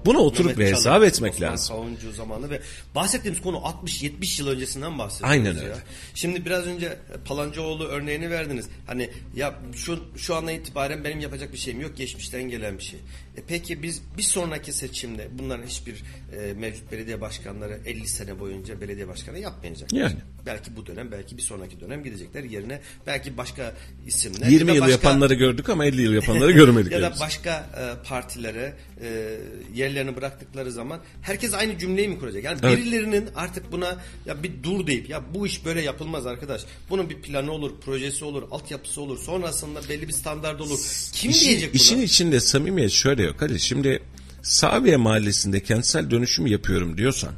[0.05, 1.77] buna oturup Mehmet Çalık, hesap etmek Osman lazım.
[1.77, 2.61] Kavuncu zamanı ve
[2.95, 5.33] bahsettiğimiz konu 60-70 yıl öncesinden bahsediyoruz.
[5.33, 5.63] Aynen ya.
[5.63, 5.75] öyle.
[6.15, 8.69] Şimdi biraz önce Palancıoğlu örneğini verdiniz.
[8.87, 11.97] Hani ya şu şu andan itibaren benim yapacak bir şeyim yok.
[11.97, 12.99] Geçmişten gelen bir şey.
[13.37, 16.03] E peki biz bir sonraki seçimde bunların hiçbir
[16.35, 19.93] e, mevcut belediye başkanları 50 sene boyunca belediye başkanı yapmayacak.
[19.93, 20.17] Yani.
[20.47, 23.75] Belki bu dönem, belki bir sonraki dönem gidecekler yerine belki başka
[24.07, 24.47] isimler.
[24.49, 26.93] 20 ya yıl başka- yapanları gördük ama 50 yıl yapanları görmedik.
[26.93, 29.39] ya da başka e, partilere e,
[29.75, 32.45] yerlerini bıraktıkları zaman herkes aynı cümleyi mi kuracak?
[32.45, 32.79] Yani Evet.
[32.79, 36.63] birilerinin artık buna ya bir dur deyip ya bu iş böyle yapılmaz arkadaş.
[36.91, 39.19] Bunun bir planı olur, projesi olur, altyapısı olur.
[39.19, 40.79] Sonrasında belli bir standart olur.
[41.13, 41.77] Kim İşin- diyecek buna?
[41.83, 43.37] İşin içinde samimiyet şöyle yok.
[43.39, 44.03] Hadi şimdi
[44.45, 47.33] Sabiye Mahallesi'nde kentsel dönüşüm yapıyorum diyorsan,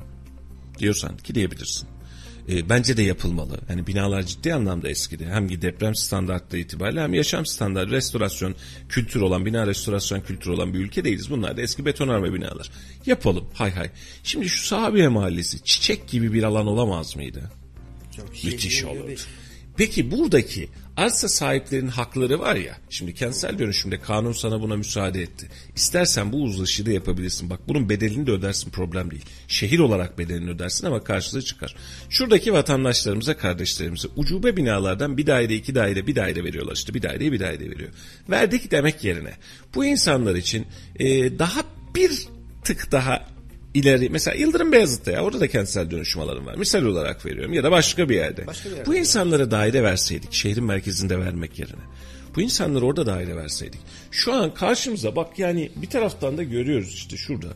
[0.78, 1.88] diyorsan ki diyebilirsin.
[2.48, 3.61] E, bence de yapılmalı.
[3.68, 5.26] Yani binalar ciddi anlamda eskidi.
[5.26, 8.54] Hem deprem standartları itibariyle hem yaşam standartı, restorasyon
[8.88, 11.30] kültürü olan, bina restorasyon kültürü olan bir ülke değiliz.
[11.30, 12.70] Bunlar da eski betonarme binalar.
[13.07, 13.90] Yapalım hay hay.
[14.22, 17.50] Şimdi şu Sabiye Mahallesi çiçek gibi bir alan olamaz mıydı?
[18.16, 19.00] Çok Müthiş şehrin olur.
[19.00, 19.16] göbeği.
[19.76, 22.76] Peki buradaki arsa sahiplerinin hakları var ya.
[22.90, 25.49] Şimdi kentsel dönüşümde kanun sana buna müsaade etti.
[25.76, 27.51] İstersen bu uzlaşıyı da yapabilirsin.
[27.51, 29.24] Bak bunun bedelini de ödersin problem değil.
[29.49, 31.76] Şehir olarak bedelini ödersin ama karşılığı çıkar.
[32.11, 36.94] Şuradaki vatandaşlarımıza, kardeşlerimize ucube binalardan bir daire, iki daire, bir daire veriyorlar işte.
[36.94, 37.90] Bir daire, bir daire veriyor.
[38.30, 39.32] Verdik demek yerine
[39.74, 40.66] bu insanlar için
[40.99, 41.61] e, daha
[41.94, 42.28] bir
[42.64, 43.36] tık daha
[43.76, 46.54] ileri mesela Yıldırım Beyazıt'ta ya orada da kentsel dönüşüm alanı var.
[46.54, 48.46] Misal olarak veriyorum ya da başka bir yerde.
[48.46, 48.86] Başka bir yerde.
[48.86, 51.80] Bu insanlara daire verseydik şehrin merkezinde vermek yerine.
[52.36, 53.80] Bu insanları orada daire verseydik.
[54.10, 57.48] Şu an karşımıza bak yani bir taraftan da görüyoruz işte şurada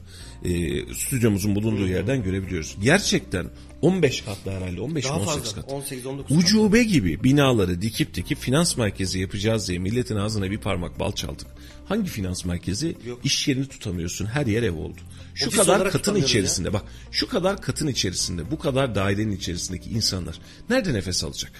[0.44, 0.50] e,
[0.94, 2.76] stüdyomuzun bulunduğu yerden görebiliyoruz.
[2.82, 3.46] Gerçekten
[3.82, 5.62] 15 katlı herhalde 15 Daha 18 fazla.
[5.62, 5.70] kat.
[5.70, 6.30] 18-19 kat.
[6.30, 11.46] Ucube gibi binaları dikip dikip finans merkezi yapacağız diye milletin ağzına bir parmak bal çaldık.
[11.88, 12.96] Hangi finans merkezi?
[13.06, 13.20] Yok.
[13.24, 14.26] İş yerini tutamıyorsun.
[14.26, 15.00] Her yer ev oldu.
[15.34, 20.94] Şu kadar katın içerisinde bak şu kadar katın içerisinde bu kadar dairenin içerisindeki insanlar nerede
[20.94, 21.52] nefes alacak?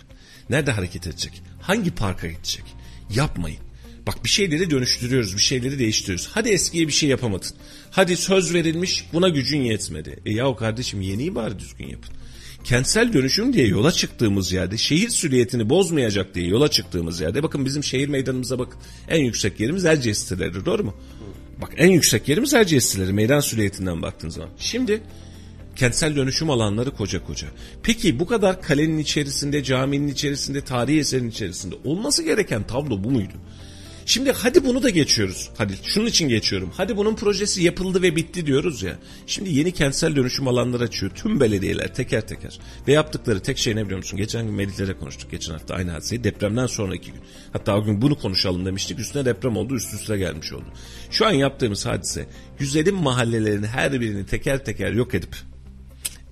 [0.51, 1.43] Nerede hareket edecek?
[1.61, 2.65] Hangi parka gidecek?
[3.15, 3.61] Yapmayın.
[4.07, 6.29] Bak bir şeyleri dönüştürüyoruz, bir şeyleri değiştiriyoruz.
[6.33, 7.51] Hadi eskiye bir şey yapamadın.
[7.91, 10.21] Hadi söz verilmiş, buna gücün yetmedi.
[10.27, 12.15] E yahu kardeşim yeniyi bari düzgün yapın.
[12.65, 17.85] Kentsel dönüşüm diye yola çıktığımız yerde, şehir süriyetini bozmayacak diye yola çıktığımız yerde, bakın bizim
[17.85, 18.81] şehir meydanımıza bakın.
[19.09, 20.95] En yüksek yerimiz Erciyes siteleri, doğru mu?
[21.63, 24.51] Bak en yüksek yerimiz Erciyes siteleri, meydan süriyetinden baktığın zaman.
[24.59, 25.03] Şimdi
[25.77, 27.49] kentsel dönüşüm alanları koca koca.
[27.83, 33.35] Peki bu kadar kalenin içerisinde, caminin içerisinde, tarihi eserin içerisinde olması gereken tablo bu muydu?
[34.11, 35.51] Şimdi hadi bunu da geçiyoruz.
[35.59, 36.73] Hadi şunun için geçiyorum.
[36.77, 38.99] Hadi bunun projesi yapıldı ve bitti diyoruz ya.
[39.27, 41.13] Şimdi yeni kentsel dönüşüm alanları açıyor.
[41.15, 42.59] Tüm belediyeler teker teker.
[42.89, 44.17] Ve yaptıkları tek şey ne biliyor musun?
[44.17, 45.31] Geçen gün Melihler'e konuştuk.
[45.31, 46.25] Geçen hafta aynı hadiseyi.
[46.25, 47.21] Depremden sonraki gün.
[47.53, 48.99] Hatta o gün bunu konuşalım demiştik.
[48.99, 49.75] Üstüne deprem oldu.
[49.75, 50.67] Üst üste gelmiş oldu.
[51.11, 52.27] Şu an yaptığımız hadise
[52.59, 55.37] güzelim mahallelerin her birini teker teker yok edip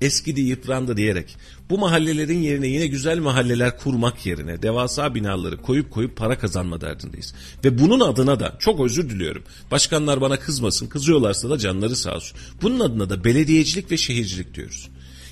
[0.01, 1.37] eskidi yıprandı diyerek
[1.71, 7.35] bu mahallelerin yerine yine güzel mahalleler kurmak yerine devasa binaları koyup koyup para kazanma derdindeyiz.
[7.65, 9.43] Ve bunun adına da çok özür diliyorum.
[9.71, 12.39] Başkanlar bana kızmasın kızıyorlarsa da canları sağ olsun.
[12.63, 14.89] Bunun adına da belediyecilik ve şehircilik diyoruz.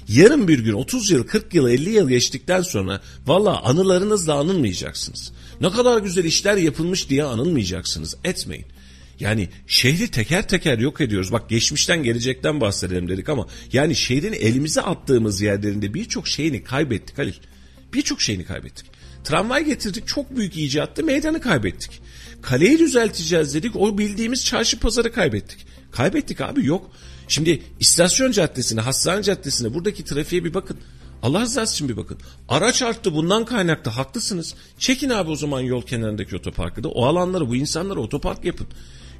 [0.08, 5.32] Yarın bir gün 30 yıl 40 yıl 50 yıl geçtikten sonra valla anılarınızla anılmayacaksınız.
[5.60, 8.66] Ne kadar güzel işler yapılmış diye anılmayacaksınız etmeyin.
[9.20, 11.32] Yani şehri teker teker yok ediyoruz.
[11.32, 17.34] Bak geçmişten gelecekten bahsedelim dedik ama yani şehrin elimize attığımız yerlerinde birçok şeyini kaybettik Halil.
[17.92, 18.86] Birçok şeyini kaybettik.
[19.24, 22.00] Tramvay getirdik çok büyük icattı meydanı kaybettik.
[22.42, 25.66] Kaleyi düzelteceğiz dedik o bildiğimiz çarşı pazarı kaybettik.
[25.92, 26.90] Kaybettik abi yok.
[27.28, 30.78] Şimdi istasyon caddesine, hastane caddesine buradaki trafiğe bir bakın.
[31.22, 32.18] Allah rızası için bir bakın.
[32.48, 34.54] Araç arttı bundan kaynaklı haklısınız.
[34.78, 36.88] Çekin abi o zaman yol kenarındaki otoparkı da.
[36.88, 38.66] O alanları bu insanlara otopark yapın.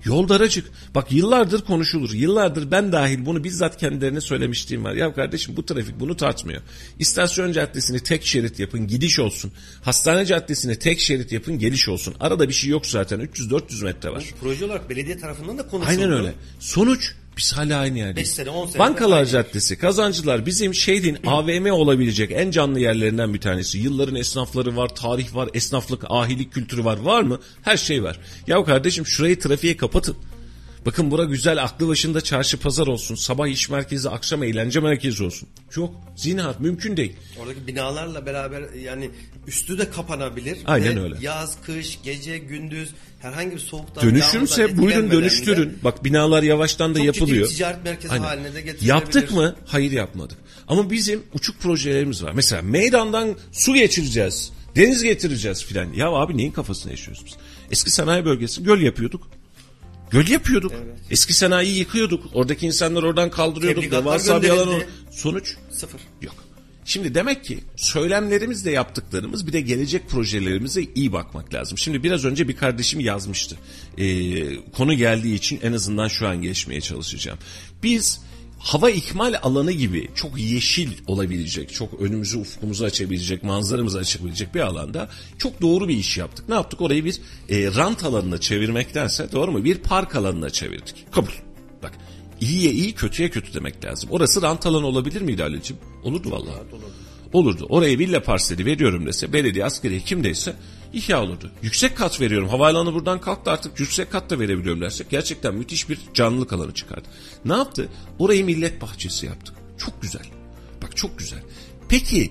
[0.07, 0.66] Yol daracık.
[0.94, 2.11] Bak yıllardır konuşulur.
[2.12, 4.94] Yıllardır ben dahil bunu bizzat kendilerine söylemişliğim var.
[4.94, 6.62] Ya kardeşim bu trafik bunu tartmıyor.
[6.98, 9.52] İstasyon caddesini tek şerit yapın gidiş olsun.
[9.82, 12.14] Hastane caddesini tek şerit yapın geliş olsun.
[12.20, 14.24] Arada bir şey yok zaten 300-400 metre var.
[14.40, 15.90] Proje olarak belediye tarafından da konuşuldu.
[15.90, 16.34] Aynen öyle.
[16.61, 18.28] Sonuç biz hala aynı yerdeyiz.
[18.28, 19.28] Beş sene, on sene Bankalar aynı.
[19.28, 23.78] Caddesi, kazancılar bizim şehrin AVM olabilecek en canlı yerlerinden bir tanesi.
[23.78, 26.99] Yılların esnafları var, tarih var, esnaflık, ahilik kültürü var.
[26.99, 27.41] Var mı?
[27.62, 28.20] Her şey var.
[28.47, 30.16] Ya kardeşim şurayı trafiğe kapatın.
[30.87, 33.14] Bakın bura güzel aklı başında çarşı pazar olsun.
[33.14, 35.49] Sabah iş merkezi, akşam eğlence merkezi olsun.
[35.76, 35.95] Yok.
[36.16, 37.12] Zinat mümkün değil.
[37.41, 39.11] Oradaki binalarla beraber yani
[39.47, 40.59] üstü de kapanabilir.
[40.64, 41.14] Aynen öyle.
[41.20, 42.91] Yaz, kış, gece, gündüz
[43.26, 45.78] herhangi bir soğuktan Dönüşümse buyurun dönüştürün.
[45.84, 47.48] Bak binalar yavaştan da Çok ciddi yapılıyor.
[47.48, 48.88] bir ticaret merkezi haline de getirilebilir.
[48.88, 49.56] Yaptık mı?
[49.66, 50.38] Hayır yapmadık.
[50.68, 52.32] Ama bizim uçuk projelerimiz var.
[52.32, 54.52] Mesela meydandan su geçireceğiz.
[54.76, 55.92] Deniz getireceğiz filan.
[55.92, 57.34] Ya abi neyin kafasını yaşıyoruz biz?
[57.70, 59.28] Eski sanayi bölgesi göl yapıyorduk.
[60.10, 60.72] Göl yapıyorduk.
[61.10, 62.24] Eski sanayiyi yıkıyorduk.
[62.34, 63.90] Oradaki insanlar oradan kaldırıyorduk.
[63.90, 64.82] Devasa bir alan.
[65.10, 66.00] Sonuç sıfır.
[66.22, 66.34] yok.
[66.87, 71.78] Şimdi demek ki söylemlerimizle yaptıklarımız bir de gelecek projelerimize iyi bakmak lazım.
[71.78, 73.57] Şimdi biraz önce bir kardeşim yazmıştı.
[73.99, 77.39] Ee, konu geldiği için en azından şu an geçmeye çalışacağım.
[77.82, 78.20] Biz
[78.59, 85.09] hava ikmal alanı gibi çok yeşil olabilecek, çok önümüzü ufkumuzu açabilecek, manzaramızı açabilecek bir alanda
[85.39, 86.49] çok doğru bir iş yaptık.
[86.49, 86.80] Ne yaptık?
[86.80, 89.64] Orayı bir e, rant alanına çevirmektense doğru mu?
[89.64, 91.07] Bir park alanına çevirdik.
[91.12, 91.45] Kabul.
[92.41, 94.11] İyiye iyi kötüye kötü demek lazım.
[94.12, 95.76] Orası rant alanı olabilir miydi Ali'cim?
[96.05, 96.62] Olurdu vallahi.
[97.32, 97.66] Olurdu.
[97.68, 100.57] Oraya villa parseli veriyorum dese belediye askeri kimdeyse
[100.93, 101.51] ihya olurdu.
[101.62, 102.49] Yüksek kat veriyorum.
[102.49, 107.09] Havaalanı buradan kalktı artık yüksek kat da verebiliyorum dersek gerçekten müthiş bir canlılık alanı çıkardı.
[107.45, 107.89] Ne yaptı?
[108.18, 109.55] Orayı millet bahçesi yaptık.
[109.78, 110.26] Çok güzel.
[110.82, 111.43] Bak çok güzel.
[111.89, 112.30] Peki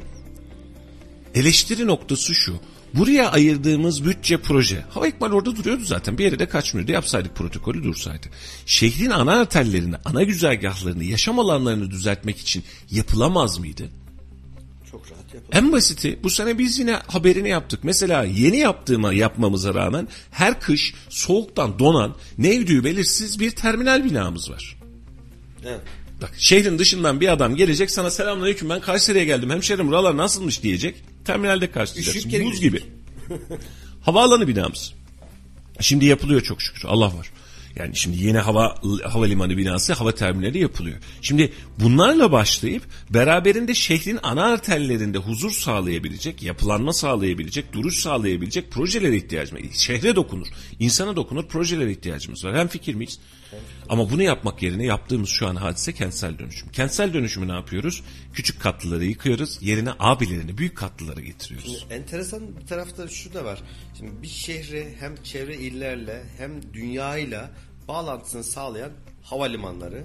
[1.35, 2.59] eleştiri noktası şu.
[2.97, 4.83] Buraya ayırdığımız bütçe proje.
[4.89, 6.17] Hava ikmal orada duruyordu zaten.
[6.17, 6.91] Bir yere de kaçmıyordu.
[6.91, 8.27] Yapsaydık protokolü dursaydı.
[8.65, 13.89] Şehrin ana arterlerini, ana güzergahlarını, yaşam alanlarını düzeltmek için yapılamaz mıydı?
[14.91, 15.57] Çok rahat yapılır.
[15.57, 17.79] En basiti bu sene biz yine haberini yaptık.
[17.83, 24.77] Mesela yeni yaptığıma yapmamıza rağmen her kış soğuktan donan nevdüğü belirsiz bir terminal binamız var.
[25.65, 25.81] Evet.
[26.21, 30.95] Bak şehrin dışından bir adam gelecek sana selamünaleyküm ben Kayseri'ye geldim hemşerim buralar nasılmış diyecek.
[31.25, 32.31] Terminalde karşılayacaksın.
[32.45, 32.83] Buz gibi.
[34.01, 34.93] Havaalanı binamız.
[35.79, 37.31] Şimdi yapılıyor çok şükür Allah var.
[37.75, 40.97] Yani şimdi yeni hava havalimanı binası, hava terminali yapılıyor.
[41.21, 49.63] Şimdi bunlarla başlayıp beraberinde şehrin ana arterlerinde huzur sağlayabilecek, yapılanma sağlayabilecek, duruş sağlayabilecek projelere ihtiyacımız
[49.63, 49.69] var.
[49.73, 50.47] Şehre dokunur,
[50.79, 52.57] insana dokunur projelere ihtiyacımız var.
[52.57, 53.19] Hem fikir miyiz?
[53.89, 56.69] Ama bunu yapmak yerine yaptığımız şu an hadise kentsel dönüşüm.
[56.69, 58.03] Kentsel dönüşümü ne yapıyoruz?
[58.33, 61.77] Küçük katlıları yıkıyoruz, yerine abilerini büyük katlıları getiriyoruz.
[61.79, 63.59] Şimdi enteresan bir tarafta şu da var.
[63.97, 67.51] Şimdi bir şehri hem çevre illerle hem dünyayla
[67.87, 68.91] bağlantısını sağlayan
[69.23, 70.03] havalimanları,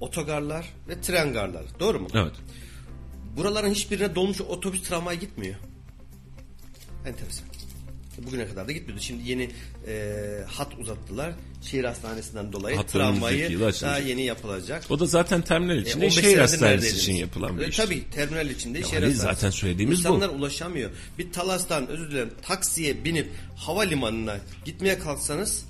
[0.00, 1.66] otogarlar ve tren garları.
[1.80, 2.08] Doğru mu?
[2.14, 2.32] Evet.
[3.36, 5.54] Buraların hiçbirine dolmuş otobüs tramvay gitmiyor.
[7.06, 7.44] Enteresan.
[8.26, 9.02] Bugüne kadar da gitmiyordu.
[9.02, 9.50] Şimdi yeni
[9.86, 10.14] e,
[10.46, 11.32] hat uzattılar.
[11.62, 13.82] Şehir hastanesinden dolayı Hat önümüzdeki tramvayı açılacak.
[13.82, 14.84] daha yeni yapılacak.
[14.90, 17.76] O da zaten terminal içinde, 15 şehir hastanesi için yapılan bir E, iş.
[17.76, 19.18] Tabii terminal içinde şehir Ali, hastanesi.
[19.40, 20.00] zaten söylediğimiz bu.
[20.00, 20.90] İnsanlar ulaşamıyor.
[21.18, 25.64] Bir Talas'tan özür dilerim taksiye binip havalimanına gitmeye kalksanız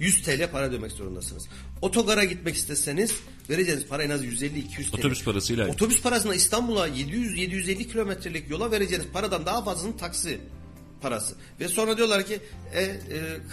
[0.00, 1.48] 100 TL para ödemek zorundasınız.
[1.82, 3.14] Otogara gitmek isteseniz
[3.50, 4.94] vereceğiniz para en az 150-200 TL.
[4.94, 5.68] Otobüs parasıyla.
[5.68, 10.40] Otobüs parasına İstanbul'a 700-750 kilometrelik yola vereceğiniz paradan daha fazlasının taksi
[11.00, 11.34] parası.
[11.60, 12.40] Ve sonra diyorlar ki
[12.72, 12.98] e, e,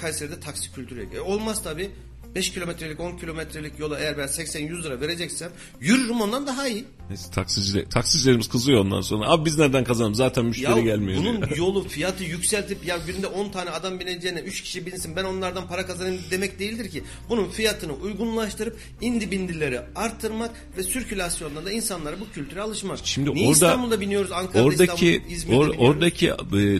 [0.01, 1.13] Kayseri'de taksi kültürü yok.
[1.15, 1.91] E, olmaz tabii.
[2.35, 5.51] 5 kilometrelik 10 kilometrelik yola eğer ben 80-100 lira vereceksem
[5.81, 6.83] yürürüm ondan daha iyi.
[7.09, 9.29] Neyse taksiciler, taksicilerimiz kızıyor ondan sonra.
[9.29, 11.19] Abi biz nereden kazanalım zaten müşteri Ya gelmiyor.
[11.19, 11.57] bunun diyor.
[11.57, 15.85] yolu fiyatı yükseltip ya günde 10 tane adam bineceğine 3 kişi binsin ben onlardan para
[15.85, 17.03] kazanayım demek değildir ki.
[17.29, 22.99] Bunun fiyatını uygunlaştırıp indi bindileri arttırmak ve sirkülasyonda da insanlara bu kültüre alışmak.
[23.03, 25.75] Şimdi Niye orada İstanbul'da biniyoruz Ankara'da oradaki İzmir'de or- biniyoruz?
[25.79, 26.33] oradaki e,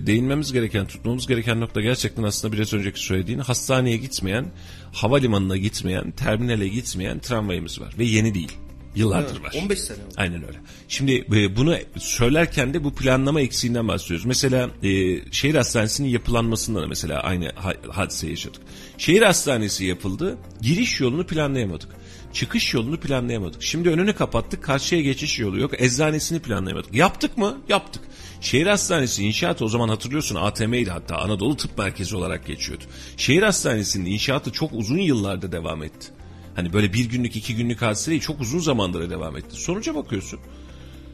[0.08, 4.52] değinmemiz gereken, tutmamız gereken nokta gerçekten aslında biraz önceki söylediğin hastaneye gitmeyen,
[4.94, 8.52] havalimanına gitmeyen, terminale gitmeyen tramvayımız var ve yeni değil.
[8.96, 9.62] Yıllardır Evet, var.
[9.64, 10.14] 15 sene oldu.
[10.18, 10.58] Aynen öyle.
[10.88, 14.26] Şimdi e, bunu söylerken de bu planlama eksiğinden bahsediyoruz.
[14.26, 14.90] Mesela e,
[15.32, 18.62] şehir hastanesinin yapılanmasında da mesela aynı ha- hadise yaşadık.
[18.98, 21.90] Şehir hastanesi yapıldı, giriş yolunu planlayamadık.
[22.38, 23.64] Çıkış yolunu planlayamadık.
[23.64, 25.82] Şimdi önünü kapattık, karşıya geçiş yolu yok.
[25.82, 26.96] Eczanesini planlayamadık.
[26.96, 27.58] Yaptık mı?
[27.70, 28.04] Yaptık.
[28.42, 32.84] Şehir hastanesi inşaatı o zaman hatırlıyorsun ATM'ydi hatta Anadolu Tıp Merkezi olarak geçiyordu.
[33.18, 36.08] Şehir hastanesinin inşaatı çok uzun yıllarda devam etti.
[36.56, 39.56] Hani böyle bir günlük iki günlük hadise değil çok uzun zamanlara devam etti.
[39.56, 40.40] Sonuca bakıyorsun.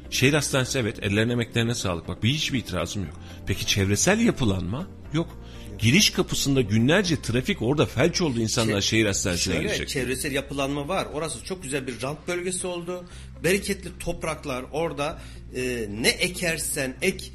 [0.10, 3.14] Şehir hastanesi evet ellerine emeklerine sağlık bak bir hiçbir itirazım yok.
[3.46, 5.28] Peki çevresel yapılanma yok.
[5.84, 9.90] Giriş kapısında günlerce trafik orada felç oldu insanlar şehir hastanesine Şöyle girecek.
[9.90, 11.08] çevresel yapılanma var.
[11.14, 13.06] Orası çok güzel bir rant bölgesi oldu.
[13.44, 15.22] Bereketli topraklar orada
[15.56, 17.26] e, ne ekersen ek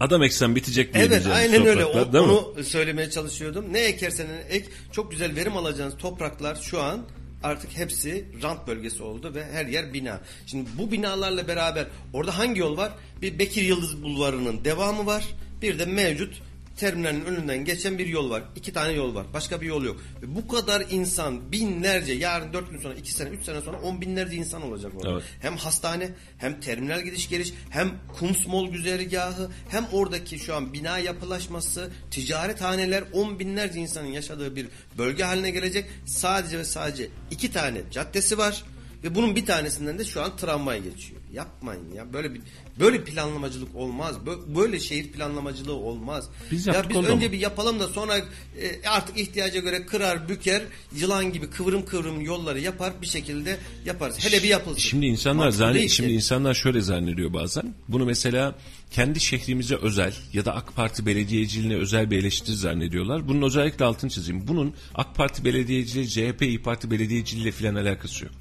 [0.00, 1.84] Adam eksen bitecek Evet diyebileceğimiz aynen öyle.
[1.84, 2.30] O, değil mi?
[2.30, 3.72] onu söylemeye çalışıyordum.
[3.72, 7.00] Ne ekersen ek çok güzel verim alacağınız topraklar şu an
[7.42, 10.20] artık hepsi rant bölgesi oldu ve her yer bina.
[10.46, 12.92] Şimdi bu binalarla beraber orada hangi yol var?
[13.22, 15.24] Bir Bekir Yıldız Bulvarı'nın devamı var.
[15.62, 16.34] Bir de mevcut
[16.78, 18.42] terminalin önünden geçen bir yol var.
[18.56, 19.26] İki tane yol var.
[19.32, 20.00] Başka bir yol yok.
[20.22, 24.00] Ve bu kadar insan binlerce yarın dört gün sonra iki sene üç sene sonra on
[24.00, 25.12] binlerce insan olacak orada.
[25.12, 25.22] Evet.
[25.40, 31.90] Hem hastane hem terminal gidiş geliş hem kumsmol güzergahı hem oradaki şu an bina yapılaşması
[32.10, 34.68] ticarethaneler on binlerce insanın yaşadığı bir
[34.98, 35.90] bölge haline gelecek.
[36.06, 38.64] Sadece ve sadece iki tane caddesi var
[39.04, 41.17] ve bunun bir tanesinden de şu an tramvay geçiyor.
[41.32, 42.40] Yapmayın ya böyle bir
[42.80, 44.16] böyle planlamacılık olmaz.
[44.26, 46.28] Bö- Böyle şehir planlamacılığı olmaz.
[46.50, 47.32] Biz ya biz önce mu?
[47.32, 50.62] bir yapalım da sonra e, artık ihtiyaca göre kırar, büker,
[50.96, 54.16] yılan gibi kıvrım kıvrım yolları yapar bir şekilde yaparız.
[54.24, 54.78] Hele bir yapılsın.
[54.78, 57.74] Şimdi insanlar zannet, şimdi insanlar şöyle zannediyor bazen.
[57.88, 58.54] Bunu mesela
[58.90, 63.28] kendi şehrimize özel ya da AK Parti belediyeciliğine özel bir eleştiri zannediyorlar.
[63.28, 64.48] Bunun özellikle altını çizeyim.
[64.48, 68.34] Bunun AK Parti belediyeciliği, CHP, İYİ Parti belediyeciliğiyle filan alakası yok.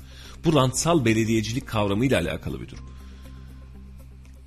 [0.48, 2.86] Bu rantsal belediyecilik kavramıyla alakalı bir durum.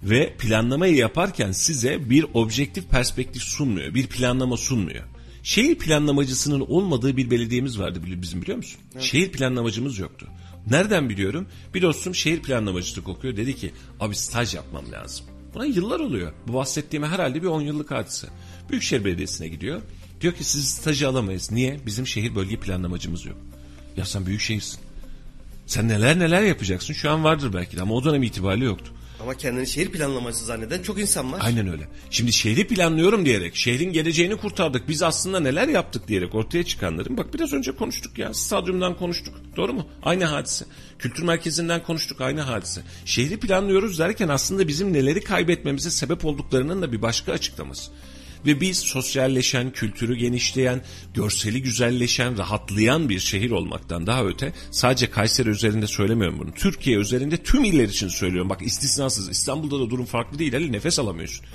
[0.03, 3.95] Ve planlamayı yaparken size bir objektif perspektif sunmuyor.
[3.95, 5.05] Bir planlama sunmuyor.
[5.43, 8.81] Şehir planlamacısının olmadığı bir belediyemiz vardı bizim biliyor musun?
[8.99, 10.27] Şehir planlamacımız yoktu.
[10.71, 11.47] Nereden biliyorum?
[11.75, 13.37] Bir dostum şehir planlamacılık okuyor.
[13.37, 15.27] Dedi ki abi staj yapmam lazım.
[15.55, 16.33] Buna yıllar oluyor.
[16.49, 18.29] Bu bahsettiğime herhalde bir 10 yıllık hadise.
[18.71, 19.83] Büyükşehir Belediyesi'ne gidiyor.
[20.21, 21.53] Diyor ki siz stajı alamayız.
[21.53, 21.81] Niye?
[21.87, 23.37] Bizim şehir bölge planlamacımız yok.
[23.97, 24.90] Ya sen büyük şehirsin.
[25.71, 26.95] Sen neler neler yapacaksın.
[26.95, 28.93] Şu an vardır belki de ama o dönem itibariyle yoktu.
[29.23, 31.41] Ama kendini şehir planlaması zanneden çok insan var.
[31.45, 31.89] Aynen öyle.
[32.11, 37.35] Şimdi şehri planlıyorum diyerek, şehrin geleceğini kurtardık, biz aslında neler yaptık diyerek ortaya çıkanların, bak
[37.35, 39.87] biraz önce konuştuk ya, stadyumdan konuştuk, doğru mu?
[40.03, 40.65] Aynı hadise.
[40.99, 42.83] Kültür merkezinden konuştuk, aynı hadise.
[43.05, 47.91] Şehri planlıyoruz derken aslında bizim neleri kaybetmemize sebep olduklarının da bir başka açıklaması.
[48.47, 50.83] Ve biz sosyalleşen, kültürü genişleyen,
[51.15, 56.53] görseli güzelleşen, rahatlayan bir şehir olmaktan daha öte sadece Kayseri üzerinde söylemiyorum bunu.
[56.55, 58.51] Türkiye üzerinde tüm iller için söylüyorum.
[58.51, 60.57] Bak istisnasız İstanbul'da da durum farklı değil.
[60.57, 61.47] Ali nefes alamıyorsun.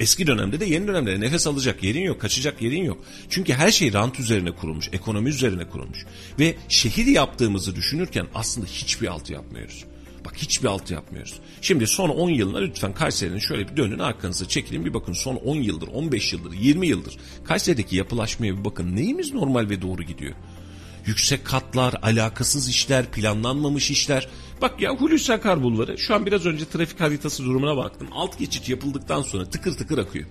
[0.00, 3.04] Eski dönemde de yeni dönemde de nefes alacak yerin yok, kaçacak yerin yok.
[3.30, 6.06] Çünkü her şey rant üzerine kurulmuş, ekonomi üzerine kurulmuş.
[6.38, 9.84] Ve şehir yaptığımızı düşünürken aslında hiçbir altı yapmıyoruz.
[10.24, 11.34] Bak hiçbir altı yapmıyoruz.
[11.60, 15.56] Şimdi son 10 yılına lütfen Kayseri'nin şöyle bir dönün arkanıza çekilin bir bakın son 10
[15.56, 20.34] yıldır, 15 yıldır, 20 yıldır Kayseri'deki yapılaşmaya bir bakın neyimiz normal ve doğru gidiyor.
[21.06, 24.28] Yüksek katlar, alakasız işler, planlanmamış işler.
[24.62, 28.08] Bak ya Hulusi Akar bulvarı şu an biraz önce trafik haritası durumuna baktım.
[28.12, 30.26] Alt geçit yapıldıktan sonra tıkır tıkır akıyor.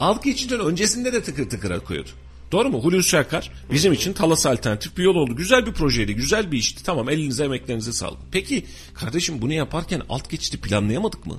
[0.00, 2.10] Alt geçitin öncesinde de tıkır tıkır akıyordu.
[2.52, 2.84] Doğru mu?
[2.84, 5.36] Hulusi Akar bizim için Talas alternatif bir yol oldu.
[5.36, 6.84] Güzel bir projeydi, güzel bir işti.
[6.84, 8.18] Tamam elinize emeklerinize sağlık.
[8.32, 8.64] Peki
[8.94, 11.38] kardeşim bunu yaparken alt geçiti planlayamadık mı?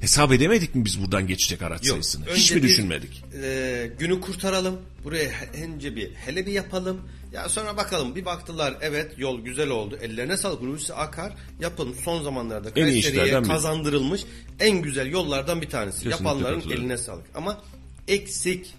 [0.00, 2.24] Hesap edemedik mi biz buradan geçecek araç sayısını?
[2.34, 3.24] Hiç mi bir, düşünmedik?
[3.42, 4.76] e, günü kurtaralım.
[5.04, 5.30] Buraya
[5.64, 7.00] önce bir hele bir yapalım.
[7.32, 9.98] Ya sonra bakalım bir baktılar evet yol güzel oldu.
[10.02, 10.60] Ellerine sağlık.
[10.60, 14.24] Hulusi Akar yapılmış son zamanlarda Kayseri'ye kazandırılmış
[14.60, 15.96] en güzel yollardan bir tanesi.
[15.96, 17.24] Kesinlikle Yapanların eline sağlık.
[17.34, 17.60] Ama
[18.08, 18.74] eksik.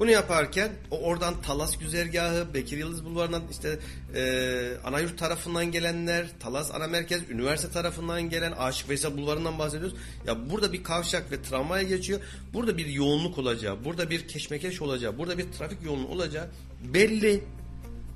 [0.00, 3.78] Bunu yaparken o oradan Talas güzergahı, Bekir Yıldız Bulvarı'ndan işte
[4.14, 9.98] e, Anayurt tarafından gelenler, Talas Ana Merkez, üniversite tarafından gelen Aşık Veysel Bulvarı'ndan bahsediyoruz.
[10.26, 12.20] Ya burada bir kavşak ve tramvaya geçiyor.
[12.54, 16.48] Burada bir yoğunluk olacağı, burada bir keşmekeş olacağı, burada bir trafik yoğunluğu olacağı
[16.94, 17.44] belli.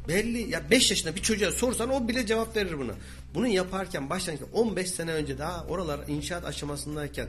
[0.08, 0.50] Belli.
[0.50, 2.92] Ya 5 yaşında bir çocuğa sorsan o bile cevap verir buna.
[3.34, 7.28] Bunu yaparken başlangıçta 15 sene önce daha oralar inşaat aşamasındayken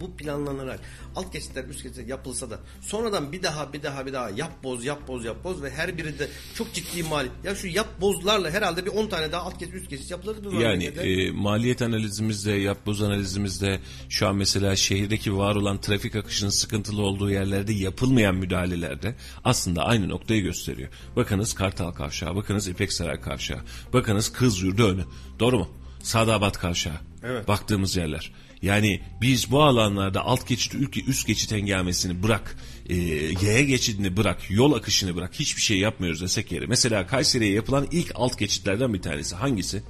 [0.00, 0.80] bu planlanarak
[1.16, 4.84] alt geçitler üst geçitler yapılsa da sonradan bir daha bir daha bir daha yap boz
[4.84, 7.28] yap boz yap boz ve her biri de çok ciddi mali.
[7.44, 10.60] Ya şu yap bozlarla herhalde bir 10 tane daha alt geçit üst geçit yapılır bu
[10.60, 17.02] Yani e, maliyet analizimizde, yapboz analizimizde şu an mesela şehirdeki var olan trafik akışının sıkıntılı
[17.02, 20.88] olduğu yerlerde yapılmayan müdahalelerde aslında aynı noktayı gösteriyor.
[21.16, 23.60] Bakınız Kartal Kavşağı, bakınız İpek Saray Kavşağı,
[23.92, 25.04] bakınız Kız Yurdu önü.
[25.40, 25.68] Doğru mu?
[26.02, 27.00] Sadabat Kavşağı.
[27.24, 27.48] Evet.
[27.48, 28.32] Baktığımız yerler.
[28.66, 30.74] Yani biz bu alanlarda alt geçit,
[31.06, 32.56] üst geçit engelmesini bırak,
[32.88, 32.96] e,
[33.42, 36.66] yaya geçidini bırak, yol akışını bırak, hiçbir şey yapmıyoruz desek yeri.
[36.66, 39.82] Mesela Kayseri'ye yapılan ilk alt geçitlerden bir tanesi hangisi?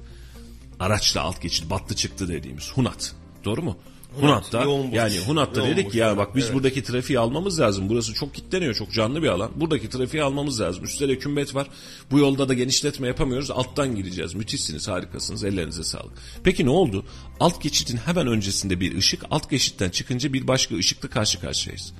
[0.79, 3.15] araçla alt geçit battı çıktı dediğimiz Hunat.
[3.45, 3.77] Doğru mu?
[4.21, 6.55] Hunat'ta yani Hunat'ta Yoğun dedik ya bak biz evet.
[6.55, 7.89] buradaki trafiği almamız lazım.
[7.89, 9.51] Burası çok kitleniyor, çok canlı bir alan.
[9.55, 10.83] Buradaki trafiği almamız lazım.
[10.83, 11.67] De kümbet var.
[12.11, 13.51] Bu yolda da genişletme yapamıyoruz.
[13.51, 14.33] Alttan gireceğiz.
[14.33, 15.43] Müthişsiniz, harikasınız.
[15.43, 16.11] Ellerinize sağlık.
[16.43, 17.05] Peki ne oldu?
[17.39, 21.93] Alt geçitin hemen öncesinde bir ışık, alt geçitten çıkınca bir başka ışıkla karşı karşıyayız.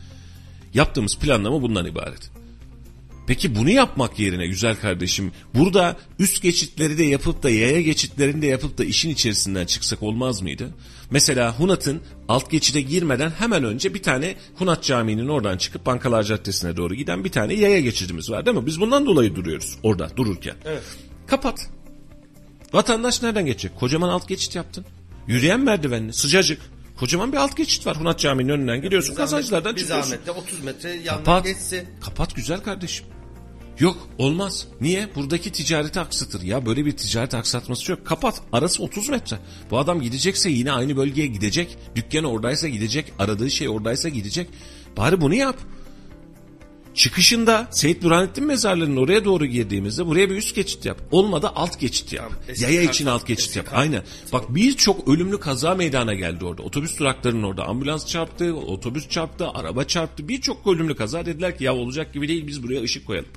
[0.74, 2.32] Yaptığımız planlama bundan ibaret.
[3.28, 8.47] Peki bunu yapmak yerine güzel kardeşim burada üst geçitleri de yapıp da yaya geçitlerini de
[8.47, 10.74] yapıp da işin içerisinden çıksak olmaz mıydı?
[11.12, 16.78] Mesela Hunat'ın alt geçide girmeden hemen önce bir tane Hunat Camii'nin oradan çıkıp Bankalar Caddesi'ne
[16.78, 18.66] doğru giden bir tane yaya geçidimiz var değil mi?
[18.66, 20.55] Biz bundan dolayı duruyoruz orada dururken.
[20.66, 20.84] Evet.
[21.28, 21.70] Kapat.
[22.74, 23.76] Vatandaş nereden geçecek?
[23.80, 24.86] Kocaman alt geçit yaptın.
[25.28, 26.62] Yürüyen merdivenli sıcacık.
[26.99, 29.12] Kocaman bir alt geçit var Hunat Camii'nin önünden gidiyorsun.
[29.12, 30.10] Bir Kazancılardan bir çıkıyorsun.
[30.10, 31.45] zahmetle 30 metre yandan Kapat.
[31.45, 31.88] geçsin.
[32.01, 33.05] Kapat güzel kardeşim.
[33.80, 34.67] Yok olmaz.
[34.82, 35.09] Niye?
[35.15, 36.41] Buradaki ticareti aksatır.
[36.41, 38.05] Ya böyle bir ticaret aksatması yok.
[38.05, 38.41] Kapat.
[38.51, 39.38] Arası 30 metre.
[39.71, 41.78] Bu adam gidecekse yine aynı bölgeye gidecek.
[41.95, 43.13] Dükkanı oradaysa gidecek.
[43.19, 44.49] Aradığı şey oradaysa gidecek.
[44.97, 45.57] Bari bunu yap.
[46.93, 50.97] Çıkışında Seyit Burhanettin mezarlığının oraya doğru girdiğimizde buraya bir üst geçit yap.
[51.11, 52.32] Olmadı alt geçit yap.
[52.47, 53.65] Eski Yaya için alt geçit yap.
[53.65, 54.03] kart- Aynen.
[54.34, 56.61] Bak birçok ölümlü kaza meydana geldi orada.
[56.63, 60.28] Otobüs duraklarının orada ambulans çarptı, otobüs çarptı, araba çarptı.
[60.28, 63.30] Birçok ölümlü kaza dediler ki ya olacak gibi değil biz buraya ışık koyalım.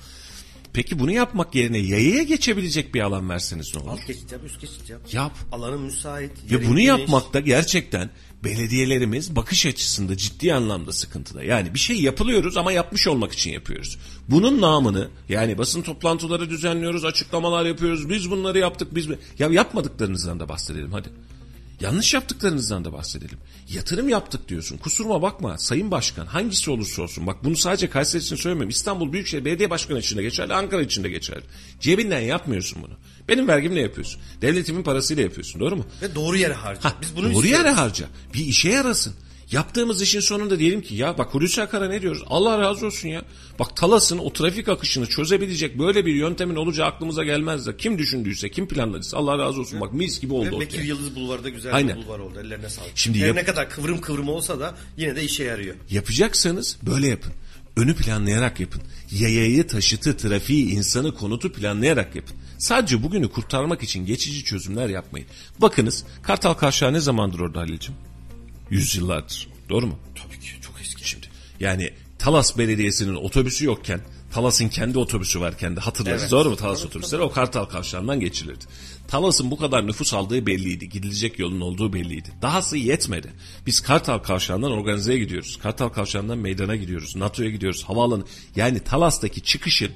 [0.73, 3.91] Peki bunu yapmak yerine yayaya geçebilecek bir alan verseniz ne olur?
[3.91, 5.01] Alt geçit yap üst geçit yap.
[5.12, 5.33] Yap.
[5.53, 6.33] Alanın müsait.
[6.51, 6.89] Ve bunu geniş.
[6.89, 8.11] yapmakta gerçekten
[8.45, 11.45] belediyelerimiz bakış açısında ciddi anlamda sıkıntıda.
[11.45, 13.99] Yani bir şey yapılıyoruz ama yapmış olmak için yapıyoruz.
[14.29, 18.09] Bunun namını yani basın toplantıları düzenliyoruz, açıklamalar yapıyoruz.
[18.09, 19.09] Biz bunları yaptık, biz?
[19.39, 21.09] Ya yapmadıklarınızdan da bahsedelim hadi.
[21.81, 23.39] Yanlış yaptıklarınızdan da bahsedelim.
[23.68, 24.76] Yatırım yaptık diyorsun.
[24.76, 27.26] Kusuruma bakma Sayın Başkan hangisi olursa olsun.
[27.26, 28.70] Bak bunu sadece Kayseri için söylemiyorum.
[28.70, 30.55] İstanbul Büyükşehir Belediye Başkanı için de geçerli.
[30.55, 31.43] Ankara için de geçerli.
[31.81, 32.93] Cebinden yapmıyorsun bunu.
[33.28, 34.20] Benim vergimle yapıyorsun.
[34.43, 35.61] Devletimin parasıyla yapıyorsun.
[35.61, 35.87] Doğru mu?
[36.03, 36.85] Ve doğru yere harca.
[36.85, 37.66] Ha, Biz bunu doğru istiyoruz.
[37.66, 38.07] yere harca.
[38.35, 39.14] Bir işe yarasın.
[39.53, 42.22] Yaptığımız işin sonunda diyelim ki ya bak Hulusi Akar'a ne diyoruz?
[42.26, 43.22] Allah razı olsun ya.
[43.59, 47.76] Bak Talas'ın o trafik akışını çözebilecek böyle bir yöntemin olacağı aklımıza gelmez de.
[47.76, 49.80] Kim düşündüyse, kim planladıysa Allah razı olsun.
[49.80, 50.61] Bak mis gibi oldu Ve.
[50.61, 51.96] Bekir Yıldız Bulvarı da güzel Aynen.
[51.96, 52.40] bir bulvar oldu.
[52.40, 52.90] Ellerine sağlık.
[52.94, 55.74] Şimdi Her yap- ne kadar kıvrım kıvrım olsa da yine de işe yarıyor.
[55.90, 57.32] Yapacaksanız böyle yapın.
[57.76, 58.82] Önü planlayarak yapın.
[59.12, 62.36] Yayayı, taşıtı, trafiği, insanı, konutu planlayarak yapın.
[62.59, 65.26] Sadece bugünü kurtarmak için geçici çözümler yapmayın.
[65.59, 68.10] Bakınız Kartal Kavşağı ne zamandır orada Halil'ciğim?
[68.71, 69.49] Yüzyıllardır.
[69.68, 69.99] Doğru mu?
[70.23, 71.09] Tabii ki çok eski.
[71.09, 71.27] Şimdi
[71.61, 74.01] Yani Talas Belediyesi'nin otobüsü yokken
[74.33, 76.31] Talas'ın kendi otobüsü varken de hatırlarız Evet.
[76.31, 78.64] doğru mu Talas otobüsleri o Kartal Kavşağı'ndan geçilirdi.
[79.09, 80.89] Talas'ın bu kadar nüfus aldığı belliydi.
[80.89, 82.29] Gidilecek yolun olduğu belliydi.
[82.43, 83.33] Dahası yetmedi.
[83.66, 85.59] Biz Kartal Kavşağı'ndan organizeye gidiyoruz.
[85.62, 87.16] Kartal Kavşağı'ndan meydana gidiyoruz.
[87.16, 87.85] NATO'ya gidiyoruz.
[87.85, 88.24] Havaalanı.
[88.57, 89.90] Yani Talas'taki çıkışın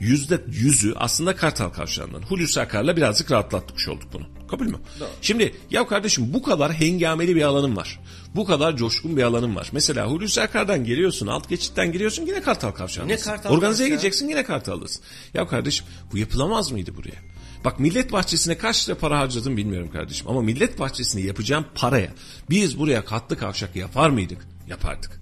[0.00, 2.22] yüzde yüzü aslında Kartal Kavşağı'ndan.
[2.22, 4.26] Hulusi Akar'la birazcık rahatlatmış olduk bunu.
[4.50, 4.78] Kabul mü?
[5.22, 8.00] Şimdi ya kardeşim bu kadar hengameli bir alanım var.
[8.36, 9.68] Bu kadar coşkun bir alanım var.
[9.72, 13.30] Mesela Hulusi Akar'dan geliyorsun, alt geçitten giriyorsun yine Kartal Kavşağı'ndasın.
[13.30, 13.88] Yine Kartal Organizeye Kavşağı.
[13.88, 15.02] gideceksin yine Kartal'dasın.
[15.34, 17.36] Ya kardeşim bu yapılamaz mıydı buraya?
[17.64, 20.28] Bak millet bahçesine kaç lira para harcadım bilmiyorum kardeşim.
[20.28, 22.10] Ama millet bahçesine yapacağım paraya
[22.50, 24.46] biz buraya katlı kavşak yapar mıydık?
[24.68, 25.20] Yapardık.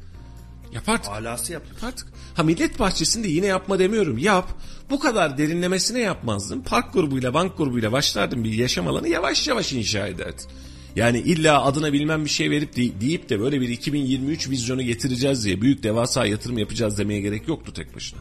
[0.73, 1.09] Yapardık.
[1.09, 1.62] Alası yap.
[1.74, 2.07] Yapardık.
[2.35, 4.19] Ha millet bahçesinde yine yapma demiyorum.
[4.19, 4.49] Yap.
[4.91, 6.61] Bu kadar derinlemesine yapmazdın.
[6.61, 10.47] Park grubuyla, bank grubuyla başlardın bir yaşam alanı yavaş yavaş inşa ederdin.
[10.97, 15.45] Yani illa adına bilmem bir şey verip de- deyip de böyle bir 2023 vizyonu getireceğiz
[15.45, 18.21] diye büyük devasa yatırım yapacağız demeye gerek yoktu tek başına.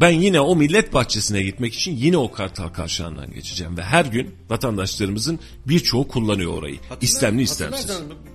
[0.00, 3.76] Ben yine o millet bahçesine gitmek için yine o Kartal Kavşağı'ndan geçeceğim.
[3.76, 5.38] Ve her gün vatandaşlarımızın
[5.68, 6.76] birçoğu kullanıyor orayı.
[7.00, 7.80] İstemli istemsiz.
[7.90, 8.32] Hatırlarsanız bu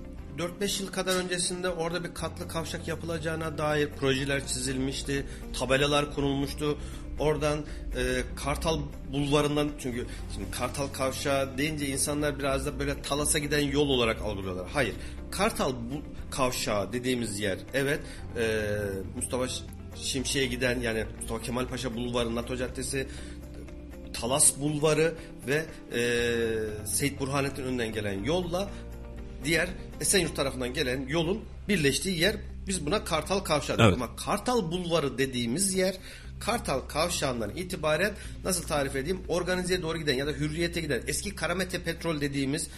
[0.64, 5.26] 4-5 yıl kadar öncesinde orada bir katlı kavşak yapılacağına dair projeler çizilmişti.
[5.58, 6.78] Tabelalar konulmuştu.
[7.18, 8.80] Oradan e, Kartal
[9.12, 14.68] bulvarından çünkü şimdi Kartal kavşağı deyince insanlar biraz da böyle Talas'a giden yol olarak algılıyorlar.
[14.72, 14.94] Hayır.
[15.30, 18.00] Kartal bu kavşağı dediğimiz yer evet
[18.38, 18.66] e,
[19.16, 19.46] Mustafa
[19.96, 23.08] Şimşek'e giden yani Mustafa Kemal Paşa bulvarı NATO Caddesi
[24.12, 25.14] Talas Bulvarı
[25.46, 28.68] ve e, Seyit Burhanettin önünden gelen yolla
[29.44, 29.68] diğer
[30.00, 32.36] Esenyurt tarafından gelen yolun birleştiği yer
[32.66, 33.98] biz buna Kartal Kavşağı diyoruz.
[33.98, 34.08] Evet.
[34.08, 35.94] Ama Kartal Bulvarı dediğimiz yer
[36.40, 41.82] Kartal Kavşağı'ndan itibaren nasıl tarif edeyim organizeye doğru giden ya da hürriyete giden eski Karamete
[41.82, 42.68] Petrol dediğimiz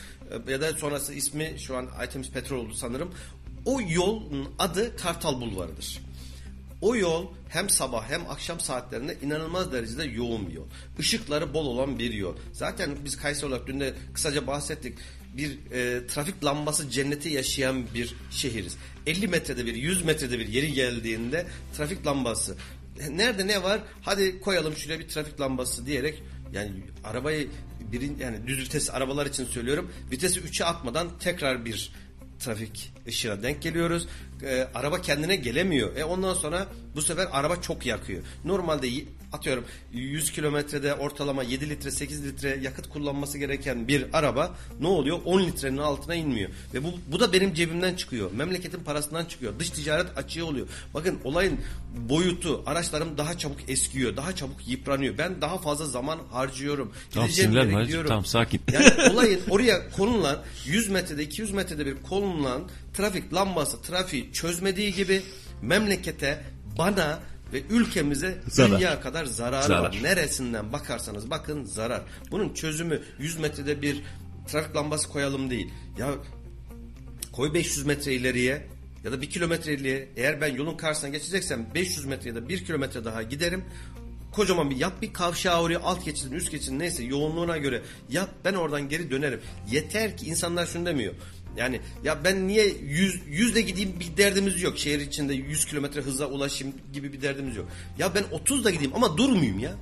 [0.49, 3.15] e, ya da sonrası ismi şu an Aytemiz Petrol oldu sanırım.
[3.65, 6.01] O yolun adı Kartal Bulvarı'dır.
[6.81, 10.66] O yol hem sabah hem akşam saatlerinde inanılmaz derecede yoğun bir yol.
[10.99, 12.37] Işıkları bol olan bir yol.
[12.53, 14.99] Zaten biz Kayseri olarak dün de kısaca bahsettik.
[15.37, 18.77] Bir e, trafik lambası cenneti yaşayan bir şehiriz.
[19.07, 21.47] 50 metrede bir, 100 metrede bir yeri geldiğinde
[21.77, 22.57] trafik lambası.
[23.09, 23.81] Nerede ne var?
[24.03, 26.23] Hadi koyalım şuraya bir trafik lambası diyerek
[26.53, 26.71] yani
[27.05, 27.49] arabayı
[27.93, 29.93] birin yani düz vites arabalar için söylüyorum.
[30.11, 31.93] Vitesi 3'e atmadan tekrar bir
[32.39, 34.09] trafik ışığına denk geliyoruz.
[34.43, 35.97] Ee, araba kendine gelemiyor.
[35.97, 38.23] E ondan sonra bu sefer araba çok yakıyor.
[38.45, 38.89] Normalde
[39.33, 45.19] atıyorum 100 kilometrede ortalama 7 litre 8 litre yakıt kullanması gereken bir araba ne oluyor?
[45.25, 46.51] 10 litrenin altına inmiyor.
[46.75, 48.33] Ve bu, bu da benim cebimden çıkıyor.
[48.33, 49.59] Memleketin parasından çıkıyor.
[49.59, 50.67] Dış ticaret açığı oluyor.
[50.95, 51.61] Bakın olayın
[52.09, 54.17] boyutu araçlarım daha çabuk eskiyor.
[54.17, 55.19] Daha çabuk yıpranıyor.
[55.19, 56.93] Ben daha fazla zaman harcıyorum.
[57.11, 58.09] Tamam, Gideceğim yere gidiyorum.
[58.09, 58.61] Tamam, sakin.
[58.73, 62.62] Yani olayın oraya konulan 100 metrede 200 metrede bir konulan
[62.95, 65.23] trafik lambası trafiği çözmediği gibi
[65.62, 66.43] memlekete
[66.79, 67.21] bana
[67.53, 68.71] ve ülkemize Zarar.
[68.79, 69.83] dünya kadar zararı Zarar.
[69.83, 69.99] var.
[70.03, 72.03] Neresinden bakarsanız bakın zarar.
[72.31, 74.03] Bunun çözümü 100 metrede bir
[74.49, 75.71] trafik lambası koyalım değil.
[75.99, 76.09] Ya
[77.33, 78.67] koy 500 metre ileriye
[79.05, 82.65] ya da 1 kilometre ileriye eğer ben yolun karşısına geçeceksem 500 metre ya da 1
[82.65, 83.65] kilometre daha giderim.
[84.33, 88.55] Kocaman bir yap bir kavşağı oraya alt geçidin üst geçidin neyse yoğunluğuna göre yap ben
[88.55, 89.41] oradan geri dönerim.
[89.71, 91.15] Yeter ki insanlar şunu demiyor.
[91.57, 94.79] Yani ya ben niye 100 yüzle gideyim bir derdimiz yok.
[94.79, 97.67] Şehir içinde 100 kilometre hıza ulaşayım gibi bir derdimiz yok.
[97.99, 99.77] Ya ben 30 da gideyim ama durmayayım ya.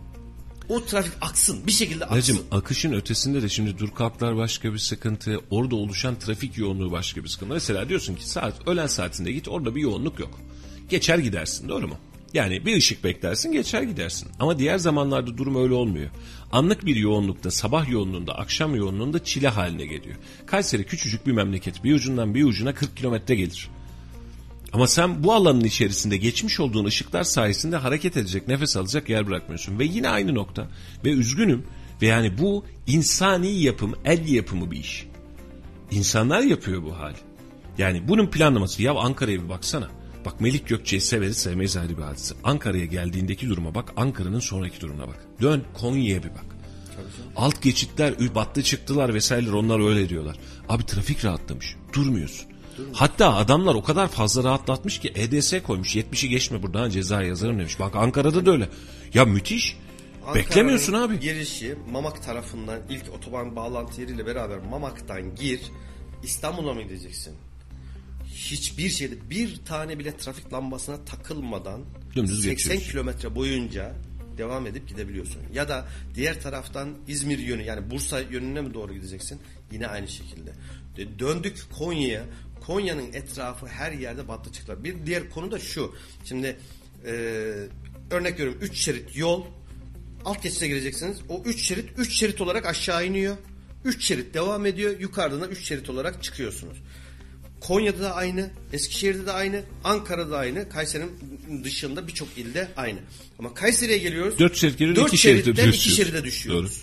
[0.69, 2.17] O trafik aksın bir şekilde aksın.
[2.17, 5.41] Hacım akışın ötesinde de şimdi dur kalklar başka bir sıkıntı.
[5.51, 7.53] Orada oluşan trafik yoğunluğu başka bir sıkıntı.
[7.53, 10.41] Mesela diyorsun ki saat öğlen saatinde git orada bir yoğunluk yok.
[10.89, 11.99] Geçer gidersin doğru mu?
[12.35, 14.29] Yani bir ışık beklersin geçer gidersin.
[14.41, 16.11] Ama diğer zamanlarda durum öyle olmuyor.
[16.53, 20.17] Anlık bir yoğunlukta sabah yoğunluğunda akşam yoğunluğunda çile haline geliyor.
[20.47, 23.71] Kayseri küçücük bir memleket bir ucundan bir ucuna 40 kilometre gelir.
[24.73, 29.79] Ama sen bu alanın içerisinde geçmiş olduğun ışıklar sayesinde hareket edecek, nefes alacak yer bırakmıyorsun.
[29.79, 30.69] Ve yine aynı nokta.
[31.05, 31.67] Ve üzgünüm.
[32.03, 35.07] Ve yani bu insani yapım, el yapımı bir iş.
[35.91, 37.15] İnsanlar yapıyor bu hal.
[37.79, 38.83] Yani bunun planlaması.
[38.83, 39.89] Ya Ankara'ya bir baksana.
[40.25, 42.35] Bak Melik Gökçe'yi severiz sevmeyiz ayrı bir hadise.
[42.45, 43.93] Ankara'ya geldiğindeki duruma bak.
[43.97, 45.28] Ankara'nın sonraki durumuna bak.
[45.41, 46.45] Dön Konya'ya bir bak.
[47.37, 50.37] Alt geçitler battı çıktılar vesaireler onlar öyle diyorlar.
[50.69, 51.77] Abi trafik rahatlamış.
[51.93, 52.47] Durmuyorsun.
[52.93, 55.97] Hatta adamlar o kadar fazla rahatlatmış ki EDS koymuş.
[55.97, 57.81] 70'i geçme buradan ceza yazarım demiş.
[57.81, 58.69] Bak Ankara'da da öyle.
[59.15, 59.77] Ya müthiş.
[60.35, 61.21] Beklemiyorsun Ankara'nın abi.
[61.21, 65.61] Girişi Mamak tarafından ilk otoban bağlantı yeriyle beraber Mamak'tan gir
[66.23, 67.35] İstanbul'a mı gideceksin?
[68.35, 71.81] Hiçbir şeyde bir tane bile trafik lambasına takılmadan
[72.17, 72.91] Dümdüz 80 geçiyorsun.
[72.91, 73.95] kilometre boyunca
[74.39, 75.43] devam edip gidebiliyorsun.
[75.55, 79.41] Ya da diğer taraftan İzmir yönü yani Bursa yönüne mi doğru gideceksin?
[79.73, 80.53] Yine aynı şekilde.
[80.97, 82.25] De- Döndük Konya'ya.
[82.61, 84.85] Konya'nın etrafı her yerde battıcıklar.
[84.85, 85.95] Bir diğer konu da şu.
[86.25, 86.57] Şimdi
[87.07, 87.11] e,
[88.11, 89.45] örnek veriyorum 3 şerit yol
[90.25, 91.19] alt geçite gireceksiniz.
[91.29, 93.37] O 3 şerit 3 şerit olarak aşağı iniyor.
[93.85, 95.01] 3 şerit devam ediyor.
[95.01, 96.79] Yukarıdan da 3 şerit olarak çıkıyorsunuz.
[97.61, 102.99] Konya'da da aynı, Eskişehir'de de aynı, Ankara'da aynı, Kayseri'nin dışında birçok ilde aynı.
[103.39, 104.39] Ama Kayseri'ye geliyoruz.
[104.39, 105.97] Dört şerit geliyor, dört iki şeride şeritten iki düşüyoruz.
[106.13, 106.83] şeride düşüyoruz.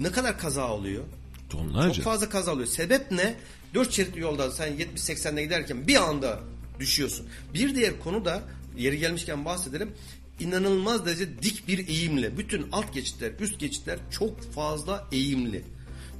[0.00, 1.04] Ne kadar kaza oluyor?
[1.50, 1.94] Tonlarca.
[1.94, 2.68] Çok fazla kaza oluyor.
[2.68, 3.34] Sebep ne?
[3.74, 6.40] 4 şeritli yolda sen 70-80'de giderken bir anda
[6.80, 7.26] düşüyorsun.
[7.54, 8.42] Bir diğer konu da
[8.76, 9.92] yeri gelmişken bahsedelim.
[10.40, 12.38] İnanılmaz derece dik bir eğimle.
[12.38, 15.62] Bütün alt geçitler, üst geçitler çok fazla eğimli.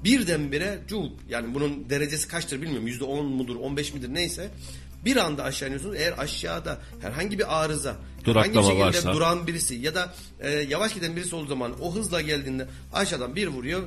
[0.05, 2.86] Birdenbire cuk yani bunun derecesi kaçtır bilmiyorum.
[2.86, 4.51] Yüzde on mudur, 15 midir neyse.
[5.05, 5.97] Bir anda aşağı iniyorsunuz.
[5.97, 9.12] Eğer aşağıda herhangi bir arıza, Duraklama herhangi bir şekilde varsa.
[9.12, 13.47] duran birisi ya da e, yavaş giden birisi olduğu zaman o hızla geldiğinde aşağıdan bir
[13.47, 13.82] vuruyor.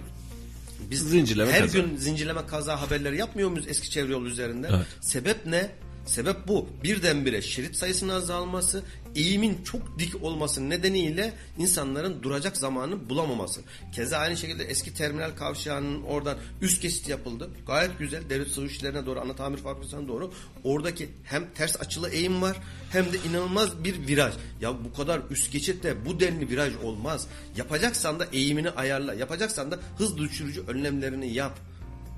[0.91, 1.77] Biz Zincirleme her kaza.
[1.79, 4.67] gün zincirleme kaza haberleri yapmıyor muyuz eski çevre yolu üzerinde?
[4.75, 4.85] Evet.
[5.01, 5.69] Sebep ne?
[6.05, 6.69] Sebep bu.
[6.83, 8.83] Birdenbire şerit sayısının azalması,
[9.15, 13.61] eğimin çok dik olması nedeniyle insanların duracak zamanı bulamaması.
[13.95, 17.49] Keza aynı şekilde eski terminal kavşağının oradan üst geçit yapıldı.
[17.67, 18.29] Gayet güzel.
[18.29, 20.31] Devlet su işlerine doğru, ana tamir fabrikasına doğru.
[20.63, 22.57] Oradaki hem ters açılı eğim var
[22.91, 24.33] hem de inanılmaz bir viraj.
[24.61, 27.27] Ya bu kadar üst geçitte bu denli viraj olmaz.
[27.57, 29.13] Yapacaksan da eğimini ayarla.
[29.13, 31.59] Yapacaksan da hız düşürücü önlemlerini yap.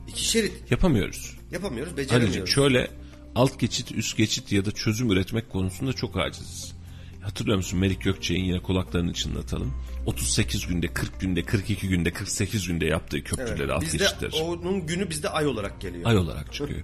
[0.08, 1.38] İki şerit Yapamıyoruz.
[1.52, 2.50] yapamıyoruz, beceremiyoruz.
[2.54, 2.92] şöyle
[3.36, 6.74] alt geçit, üst geçit ya da çözüm üretmek konusunda çok aciziz.
[7.22, 9.74] Hatırlıyor musun Melik Gökçe'nin yine kulaklarını çınlatalım.
[10.06, 15.30] 38 günde, 40 günde, 42 günde, 48 günde yaptığı köprüleri, alt Bizde onun günü bizde
[15.30, 16.06] ay olarak geliyor.
[16.06, 16.82] Ay olarak çıkıyor.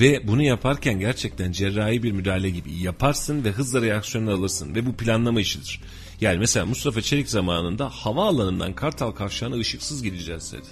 [0.00, 4.74] Ve bunu yaparken gerçekten cerrahi bir müdahale gibi yaparsın ve hızla reaksiyonu alırsın.
[4.74, 5.80] Ve bu planlama işidir.
[6.20, 10.68] Yani mesela Mustafa Çelik zamanında havaalanından Kartal Kavşağı'na ışıksız gideceğiz dedi.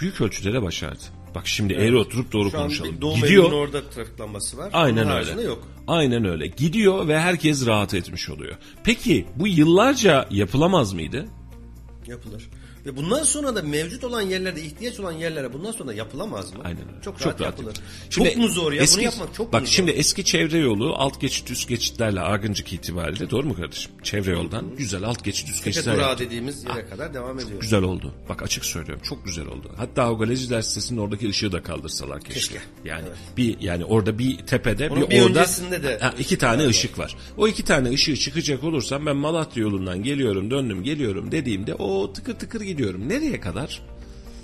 [0.00, 1.04] Büyük ölçüde başardı.
[1.34, 3.00] Bak şimdi eğri oturup doğru Şu konuşalım.
[3.00, 3.52] Doğu Gidiyor.
[3.52, 4.70] Orada trafik lambası var.
[4.72, 5.42] Aynen Onun öyle.
[5.42, 5.68] yok.
[5.86, 6.46] Aynen öyle.
[6.46, 8.56] Gidiyor ve herkes rahat etmiş oluyor.
[8.84, 11.26] Peki bu yıllarca yapılamaz mıydı?
[12.06, 12.48] Yapılır.
[12.90, 16.60] Ve bundan sonra da mevcut olan yerlerde ihtiyaç olan yerlere bundan sonra yapılamaz mı?
[16.64, 17.02] Aynen öyle.
[17.04, 17.74] Çok rahat yapılır.
[18.10, 18.82] Şimdi çok mu zor ya?
[18.82, 19.72] eski- Bunu yapmak çok Bak mu zor?
[19.74, 23.92] şimdi eski çevre yolu alt geçit üst geçitlerle Argıncık itibariyle doğru mu kardeşim?
[24.02, 26.26] Çevre yoldan güzel alt geçit üst Tepe geçitler yaptık.
[26.26, 27.60] dediğimiz yere kadar devam ediyor.
[27.60, 28.14] Güzel oldu.
[28.28, 29.02] Bak açık söylüyorum.
[29.08, 29.72] Çok güzel oldu.
[29.76, 32.40] Hatta o Galeciler sitesinin oradaki ışığı da kaldırsalar keşke.
[32.40, 32.58] Keşke.
[32.84, 33.04] Yani
[33.36, 35.44] bir yani orada bir tepede Onun bir, bir orada
[35.82, 37.16] de- Ha, iki tane ışık var.
[37.36, 42.34] O iki tane ışığı çıkacak olursam ben Malatya yolundan geliyorum, döndüm, geliyorum dediğimde o tıkır
[42.34, 43.08] tıkır gidiyorum.
[43.08, 43.82] Nereye kadar?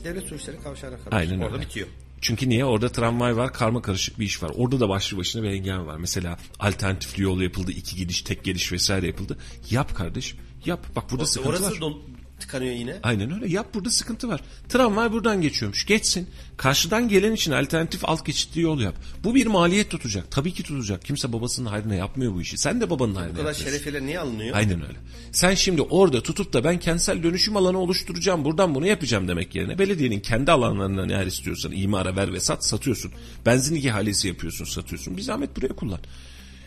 [0.04, 1.16] Devlet su işleri kavşağına kadar.
[1.18, 1.64] Aynen Orada öyle.
[1.64, 1.88] bitiyor.
[2.20, 2.64] Çünkü niye?
[2.64, 4.52] Orada tramvay var, karma karışık bir iş var.
[4.56, 5.96] Orada da başlı başına bir engel var.
[5.96, 9.38] Mesela alternatifli yol yapıldı, iki gidiş, tek geliş vesaire yapıldı.
[9.70, 10.86] Yap kardeşim, yap.
[10.96, 11.60] Bak burada sıkıntı var.
[11.60, 12.00] Orası dol-
[12.40, 12.96] tıkanıyor yine.
[13.02, 13.48] Aynen öyle.
[13.52, 14.40] Yap burada sıkıntı var.
[14.68, 15.86] Tramvay buradan geçiyormuş.
[15.86, 16.28] Geçsin.
[16.56, 18.94] Karşıdan gelen için alternatif alt geçitli yol yap.
[19.24, 20.30] Bu bir maliyet tutacak.
[20.30, 21.04] Tabii ki tutacak.
[21.04, 22.58] Kimse babasının hayrına yapmıyor bu işi.
[22.58, 23.64] Sen de babanın hayrına Bu kadar yapmıyorsun.
[23.64, 24.56] şerefiyle niye alınıyor?
[24.56, 24.98] Aynen öyle.
[25.32, 29.78] Sen şimdi orada tutup da ben kentsel dönüşüm alanı oluşturacağım, buradan bunu yapacağım demek yerine
[29.78, 33.12] belediyenin kendi alanlarına neler istiyorsan imara ver ve sat satıyorsun.
[33.46, 35.16] Benzinlik ihalesi yapıyorsun, satıyorsun.
[35.16, 36.00] Bir zahmet buraya kullan.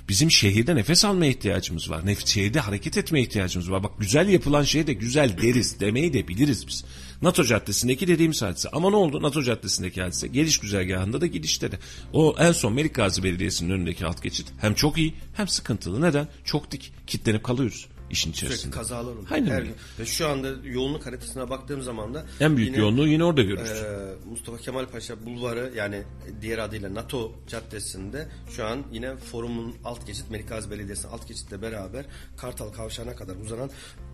[0.09, 2.05] Bizim şehirde nefes almaya ihtiyacımız var.
[2.05, 3.83] Nef şehirde hareket etmeye ihtiyacımız var.
[3.83, 5.79] Bak güzel yapılan şeye de güzel deriz.
[5.79, 6.83] Demeyi de biliriz biz.
[7.21, 8.69] NATO Caddesi'ndeki dediğimiz hadise.
[8.69, 9.21] Ama ne oldu?
[9.21, 10.27] NATO Caddesi'ndeki hadise.
[10.27, 11.79] Geliş güzergahında da gidişte de.
[12.13, 16.01] O en son Melik Gazi Belediyesi'nin önündeki alt geçit hem çok iyi hem sıkıntılı.
[16.01, 16.27] Neden?
[16.45, 16.93] Çok dik.
[17.07, 18.75] Kitlenip kalıyoruz işin Sürekli içerisinde.
[18.75, 19.27] kazalar oluyor.
[19.31, 19.75] Aynen Her gün.
[19.99, 23.69] Ve şu anda yoğunluk haritasına baktığım zaman da En büyük yine, yoğunluğu yine orada görürüz.
[23.69, 26.03] e, Mustafa Kemal Paşa Bulvarı yani
[26.41, 31.61] diğer adıyla NATO Caddesi'nde şu an yine forumun alt geçit Melik Gazi Belediyesi alt geçitle
[31.61, 32.05] beraber
[32.37, 33.69] Kartal Kavşağı'na kadar uzanan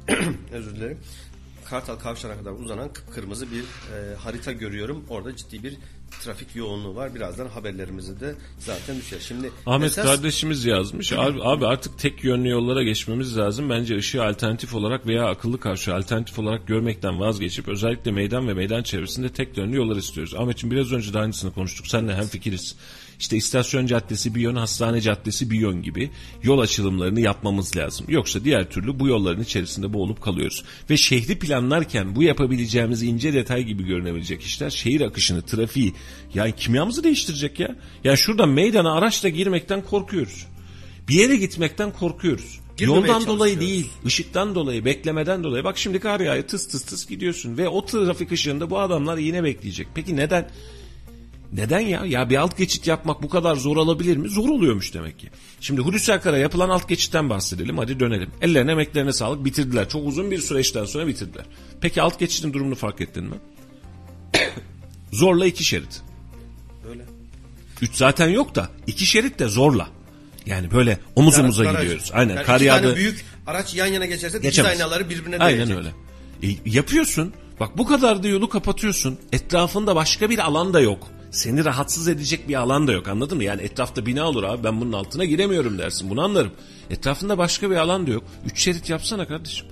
[0.51, 0.97] özür dilerim.
[1.69, 5.05] Kartal Kavşağı'na kadar uzanan kırmızı bir e, harita görüyorum.
[5.09, 5.77] Orada ciddi bir
[6.23, 7.15] trafik yoğunluğu var.
[7.15, 9.19] Birazdan haberlerimizi de zaten düşer.
[9.19, 11.13] Şimdi Ahmet esas- kardeşimiz yazmış.
[11.13, 13.69] Abi, abi artık tek yönlü yollara geçmemiz lazım.
[13.69, 18.83] Bence ışığı alternatif olarak veya akıllı karşı alternatif olarak görmekten vazgeçip özellikle meydan ve meydan
[18.83, 20.35] çevresinde tek yönlü yollar istiyoruz.
[20.35, 21.87] Ahmetciğim biraz önce de aynısını konuştuk.
[21.87, 22.75] Seninle hemfikiriz.
[23.19, 26.11] İşte istasyon caddesi bir yön, hastane caddesi bir yön gibi
[26.43, 28.05] yol açılımlarını yapmamız lazım.
[28.09, 30.63] Yoksa diğer türlü bu yolların içerisinde boğulup kalıyoruz.
[30.89, 35.93] Ve şehri planlarken bu yapabileceğimiz ince detay gibi görünebilecek işler şehir akışını, trafiği
[36.33, 37.75] yani kimyamızı değiştirecek ya.
[38.03, 40.47] Yani şuradan meydana araçla girmekten korkuyoruz.
[41.07, 42.59] Bir yere gitmekten korkuyoruz.
[42.77, 45.63] Girmemeye Yoldan dolayı değil, ışıktan dolayı, beklemeden dolayı.
[45.63, 49.43] Bak şimdi kar yağıyor, tıs tıs tıs gidiyorsun ve o trafik ışığında bu adamlar yine
[49.43, 49.87] bekleyecek.
[49.95, 50.49] Peki neden?
[51.53, 52.05] Neden ya?
[52.05, 54.29] Ya bir alt geçit yapmak bu kadar zor olabilir mi?
[54.29, 55.29] Zor oluyormuş demek ki.
[55.61, 57.77] Şimdi Hulusi Akar'a yapılan alt geçitten bahsedelim.
[57.77, 58.29] Hadi dönelim.
[58.41, 59.89] Ellerine emeklerine sağlık bitirdiler.
[59.89, 61.45] Çok uzun bir süreçten sonra bitirdiler.
[61.81, 63.35] Peki alt geçitin durumunu fark ettin mi?
[65.11, 66.01] Zorla iki şerit.
[66.89, 67.01] Öyle.
[67.81, 69.87] Üç zaten yok da iki şerit de zorla.
[70.45, 71.81] Yani böyle omuz omuza Garaj.
[71.81, 72.11] gidiyoruz.
[72.13, 72.95] Aynen Yani kar yağdı.
[72.95, 74.71] büyük araç yan yana geçerse dikiz Geçemez.
[74.71, 75.77] aynaları birbirine Aynen değecek.
[75.77, 75.89] öyle.
[76.43, 77.33] E, yapıyorsun.
[77.59, 79.19] Bak bu kadar da yolu kapatıyorsun.
[79.33, 81.07] Etrafında başka bir alan da yok.
[81.35, 83.43] Seni rahatsız edecek bir alan da yok anladın mı?
[83.43, 86.51] Yani etrafta bina olur abi ben bunun altına giremiyorum dersin bunu anlarım.
[86.89, 88.23] Etrafında başka bir alan da yok.
[88.45, 89.67] Üç şerit yapsana kardeşim.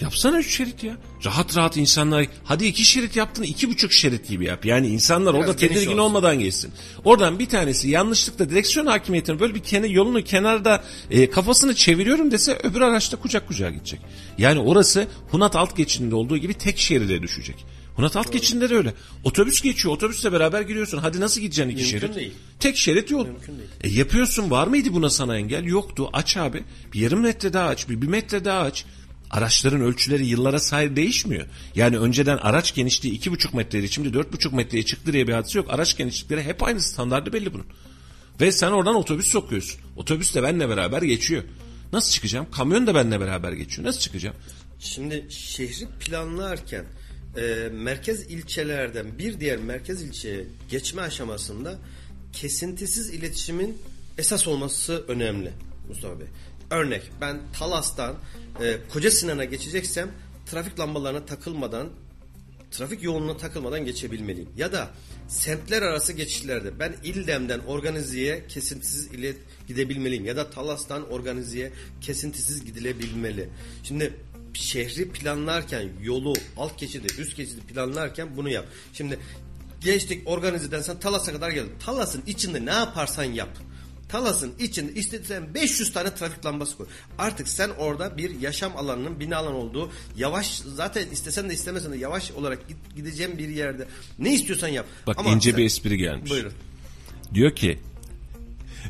[0.00, 0.96] Yapsana üç şerit ya.
[1.24, 4.66] Rahat rahat insanlar hadi iki şerit yaptın iki buçuk şerit gibi yap.
[4.66, 5.98] Yani insanlar Biraz orada tedirgin olsun.
[5.98, 6.72] olmadan geçsin.
[7.04, 12.58] Oradan bir tanesi yanlışlıkla direksiyon hakimiyetini böyle bir kenar, yolunu kenarda e, kafasını çeviriyorum dese
[12.62, 14.00] öbür araçta kucak kucağa gidecek.
[14.38, 17.66] Yani orası Hunat alt geçidinde olduğu gibi tek şeride düşecek.
[17.96, 18.94] Hunat alt geçidinde de öyle.
[19.24, 20.98] Otobüs geçiyor otobüsle beraber giriyorsun.
[20.98, 22.16] Hadi nasıl gideceksin iki Mümkün şerit?
[22.16, 22.32] değil.
[22.60, 23.26] Tek şerit yol.
[23.80, 25.64] E, yapıyorsun var mıydı buna sana engel?
[25.64, 26.10] Yoktu.
[26.12, 26.64] Aç abi.
[26.92, 27.88] Bir yarım metre daha aç.
[27.88, 28.84] Bir, bir metre daha aç.
[29.30, 31.46] Araçların ölçüleri yıllara sahip değişmiyor.
[31.74, 33.88] Yani önceden araç genişliği iki buçuk metreydi.
[33.88, 35.70] Şimdi dört buçuk metreye çıktı diye bir hadise yok.
[35.70, 37.66] Araç genişlikleri hep aynı standardı belli bunun.
[38.40, 39.80] Ve sen oradan otobüs sokuyorsun.
[39.96, 41.42] Otobüs de benimle beraber geçiyor.
[41.92, 42.46] Nasıl çıkacağım?
[42.52, 43.88] Kamyon da benimle beraber geçiyor.
[43.88, 44.36] Nasıl çıkacağım?
[44.78, 46.84] Şimdi şehri planlarken
[47.36, 51.78] e, merkez ilçelerden bir diğer merkez ilçeye geçme aşamasında
[52.32, 53.78] kesintisiz iletişimin
[54.18, 55.52] esas olması önemli
[55.88, 56.26] Mustafa Bey.
[56.70, 58.14] Örnek ben Talas'tan
[58.62, 60.10] e, Koca Sinan'a geçeceksem
[60.46, 61.88] trafik lambalarına takılmadan
[62.70, 64.48] trafik yoğunluğuna takılmadan geçebilmeliyim.
[64.56, 64.90] Ya da
[65.28, 69.36] semtler arası geçişlerde ben İldem'den organizeye kesintisiz ilet
[69.68, 70.24] gidebilmeliyim.
[70.24, 73.48] Ya da Talas'tan organizeye kesintisiz gidilebilmeli.
[73.82, 74.12] Şimdi
[74.56, 78.66] şehri planlarken yolu alt geçidi üst geçidi planlarken bunu yap.
[78.92, 79.18] Şimdi
[79.80, 81.72] geçtik organizeden sen Talas'a kadar geldin.
[81.80, 83.58] Talas'ın içinde ne yaparsan yap.
[84.08, 86.86] Talas'ın içinde istesen 500 tane trafik lambası koy.
[87.18, 91.96] Artık sen orada bir yaşam alanının bina alan olduğu yavaş zaten istesen de istemesen de
[91.96, 93.86] yavaş olarak git, gideceğin bir yerde
[94.18, 94.86] ne istiyorsan yap.
[95.06, 96.30] Bak Ama ince sen- bir espri gelmiş.
[96.30, 96.52] Buyurun.
[97.34, 97.78] Diyor ki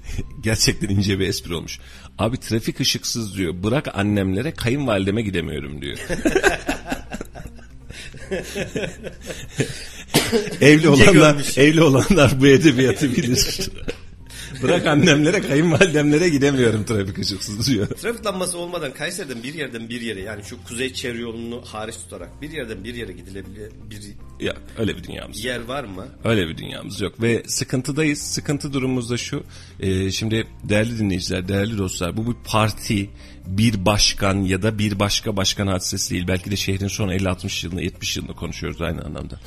[0.40, 1.78] gerçekten ince bir espri olmuş.
[2.18, 3.54] Abi trafik ışıksız diyor.
[3.62, 5.98] Bırak annemlere kayınvalideme gidemiyorum diyor.
[10.60, 13.58] evli olanlar evli olanlar bu edebiyatı bilir.
[14.62, 17.86] Bırak annemlere kayınvalidemlere gidemiyorum trafik ışıksız diyor.
[17.86, 22.42] Trafik lambası olmadan Kayseri'den bir yerden bir yere yani şu kuzey çevre yolunu hariç tutarak
[22.42, 24.00] bir yerden bir yere gidilebilir bir
[24.46, 25.36] Ya öyle bir dünyamız.
[25.36, 25.44] yok.
[25.44, 26.06] yer var mı?
[26.24, 28.18] Öyle bir dünyamız yok ve sıkıntıdayız.
[28.18, 29.44] Sıkıntı durumumuz da şu.
[29.80, 33.10] e, şimdi değerli dinleyiciler, değerli dostlar bu bir parti,
[33.46, 36.24] bir başkan ya da bir başka başkan hadisesi değil.
[36.28, 39.40] Belki de şehrin son 50-60 yılını 70 yılını konuşuyoruz aynı anlamda.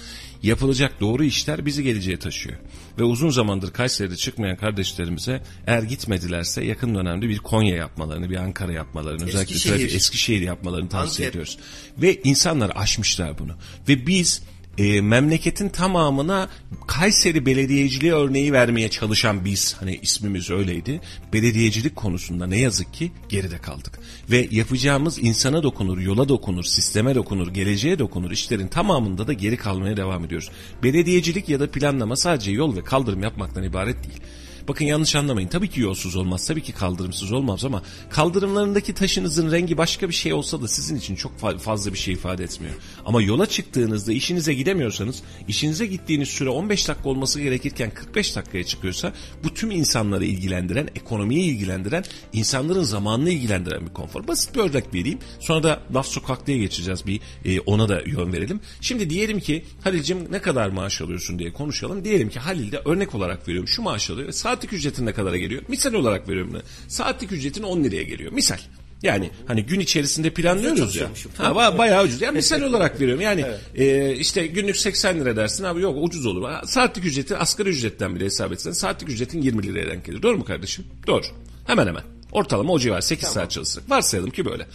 [0.43, 2.57] Yapılacak doğru işler bizi geleceğe taşıyor.
[2.99, 8.73] Ve uzun zamandır Kayseri'de çıkmayan kardeşlerimize eğer gitmedilerse yakın dönemde bir Konya yapmalarını, bir Ankara
[8.73, 9.95] yapmalarını, özellikle Eskişehir.
[9.95, 11.29] Eskişehir yapmalarını tavsiye Antep.
[11.29, 11.57] ediyoruz.
[11.97, 13.51] Ve insanlar aşmışlar bunu.
[13.87, 14.41] Ve biz
[14.79, 16.49] e, memleketin tamamına
[16.87, 21.01] Kayseri belediyeciliği örneği vermeye çalışan biz hani ismimiz öyleydi.
[21.33, 23.99] Belediyecilik konusunda ne yazık ki geride kaldık.
[24.31, 29.97] Ve yapacağımız insana dokunur, yola dokunur, sisteme dokunur, geleceğe dokunur işlerin tamamında da geri kalmaya
[29.97, 30.49] devam ediyoruz.
[30.83, 34.21] Belediyecilik ya da planlama sadece yol ve kaldırım yapmaktan ibaret değil.
[34.69, 35.47] Bakın yanlış anlamayın.
[35.47, 36.47] Tabii ki yolsuz olmaz.
[36.47, 41.15] Tabii ki kaldırımsız olmaz ama kaldırımlarındaki taşınızın rengi başka bir şey olsa da sizin için
[41.15, 42.73] çok fa- fazla bir şey ifade etmiyor.
[43.05, 49.13] Ama yola çıktığınızda işinize gidemiyorsanız işinize gittiğiniz süre 15 dakika olması gerekirken 45 dakikaya çıkıyorsa
[49.43, 54.27] bu tüm insanları ilgilendiren, ekonomiyi ilgilendiren, insanların zamanını ilgilendiren bir konfor.
[54.27, 55.19] Basit bir örnek vereyim.
[55.39, 58.59] Sonra da laf sokaklıya geçeceğiz bir e, ona da yön verelim.
[58.81, 62.05] Şimdi diyelim ki Halil'cim ne kadar maaş alıyorsun diye konuşalım.
[62.05, 64.31] Diyelim ki Halil de örnek olarak veriyorum şu maaş alıyor.
[64.59, 65.61] Saatlik ücretin ne kadara geliyor?
[65.67, 66.51] Misal olarak veriyorum.
[66.53, 66.61] bunu.
[66.87, 68.31] Saatlik ücretin 10 liraya geliyor.
[68.31, 68.57] Misal.
[69.03, 71.09] Yani hani gün içerisinde planlıyoruz ya.
[71.37, 72.21] Ha, ba- bayağı ucuz.
[72.21, 73.21] Yani misal olarak veriyorum.
[73.21, 73.45] Yani
[73.75, 76.49] e, işte günlük 80 lira dersin abi yok ucuz olur.
[76.65, 80.21] Saatlik ücreti asgari ücretten bile hesap etsen saatlik ücretin 20 liraya denk gelir.
[80.21, 80.85] Doğru mu kardeşim?
[81.07, 81.23] Doğru.
[81.67, 82.03] Hemen hemen.
[82.31, 83.89] Ortalama o civar 8 saat çalışsak.
[83.89, 84.67] Varsayalım ki böyle.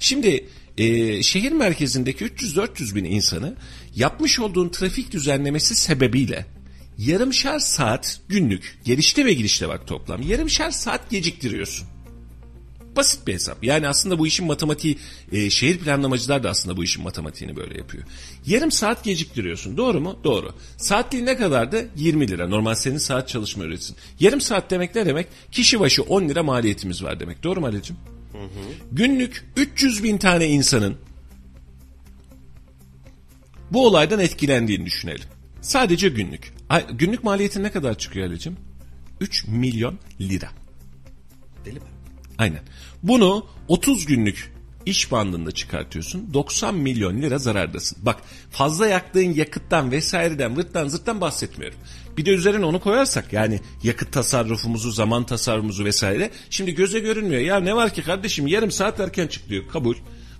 [0.00, 0.44] Şimdi
[0.78, 3.54] e, şehir merkezindeki 300-400 bin insanı
[3.96, 6.46] yapmış olduğun trafik düzenlemesi sebebiyle
[6.98, 11.88] yarımşar saat günlük gelişte ve girişte bak toplam yarımşar saat geciktiriyorsun.
[12.96, 13.64] Basit bir hesap.
[13.64, 14.98] Yani aslında bu işin matematiği,
[15.32, 18.04] e, şehir planlamacılar da aslında bu işin matematiğini böyle yapıyor.
[18.46, 19.76] Yarım saat geciktiriyorsun.
[19.76, 20.18] Doğru mu?
[20.24, 20.54] Doğru.
[20.76, 21.88] Saatliği ne kadardı?
[21.96, 22.48] 20 lira.
[22.48, 23.96] Normal senin saat çalışma ücretin.
[24.20, 25.26] Yarım saat demek ne demek?
[25.52, 27.42] Kişi başı 10 lira maliyetimiz var demek.
[27.42, 27.96] Doğru mu Ali'cim?
[28.92, 30.96] Günlük 300 bin tane insanın
[33.70, 35.28] bu olaydan etkilendiğini düşünelim.
[35.60, 36.55] Sadece günlük.
[36.68, 38.56] Ay, günlük maliyetin ne kadar çıkıyor Ali'cim?
[39.20, 40.48] 3 milyon lira.
[41.64, 41.86] Deli mi?
[42.38, 42.60] Aynen.
[43.02, 44.52] Bunu 30 günlük
[44.86, 47.98] iş bandında çıkartıyorsun 90 milyon lira zarardasın.
[48.02, 48.16] Bak
[48.50, 51.78] fazla yaktığın yakıttan vesaireden vırttan zırttan bahsetmiyorum.
[52.16, 56.30] Bir de üzerine onu koyarsak yani yakıt tasarrufumuzu, zaman tasarrufumuzu vesaire.
[56.50, 57.40] Şimdi göze görünmüyor.
[57.40, 59.68] Ya ne var ki kardeşim yarım saat erken çık diyor.
[59.68, 59.94] Kabul.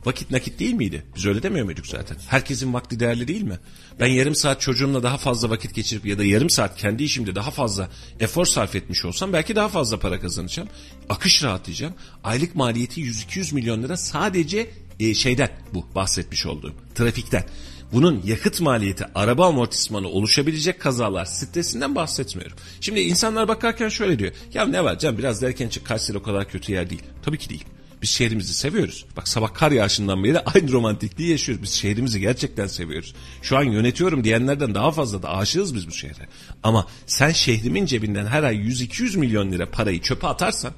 [0.06, 1.02] Vakit nakit değil miydi?
[1.16, 2.16] Biz öyle demiyor muyduk zaten?
[2.28, 3.58] Herkesin vakti değerli değil mi?
[4.00, 7.50] Ben yarım saat çocuğumla daha fazla vakit geçirip ya da yarım saat kendi işimde daha
[7.50, 10.68] fazla efor sarf etmiş olsam belki daha fazla para kazanacağım.
[11.08, 11.94] Akış rahatlayacağım.
[12.24, 14.70] Aylık maliyeti 100-200 milyon lira sadece
[15.00, 17.44] e, şeyden bu bahsetmiş olduğum trafikten.
[17.92, 22.56] Bunun yakıt maliyeti, araba amortismanı oluşabilecek kazalar stresinden bahsetmiyorum.
[22.80, 24.32] Şimdi insanlar bakarken şöyle diyor.
[24.54, 27.02] Ya ne var canım biraz derken çık Kayseri o kadar kötü yer değil.
[27.22, 27.64] Tabii ki değil.
[28.02, 29.05] Biz şehrimizi seviyoruz.
[29.16, 31.62] Bak sabah kar yağışından beri aynı romantikliği yaşıyoruz.
[31.62, 33.14] Biz şehrimizi gerçekten seviyoruz.
[33.43, 36.28] Şu an yönetiyorum diyenlerden daha fazla da aşığız biz bu şehre.
[36.62, 40.73] Ama sen şehrimin cebinden her ay 100-200 milyon lira parayı çöpe atarsan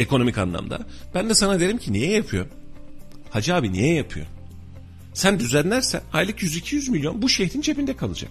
[0.00, 2.46] ekonomik anlamda ben de sana derim ki niye yapıyor?
[3.30, 4.26] Hacı abi niye yapıyor?
[5.14, 8.30] Sen düzenlersen aylık 100-200 milyon bu şehrin cebinde kalacak.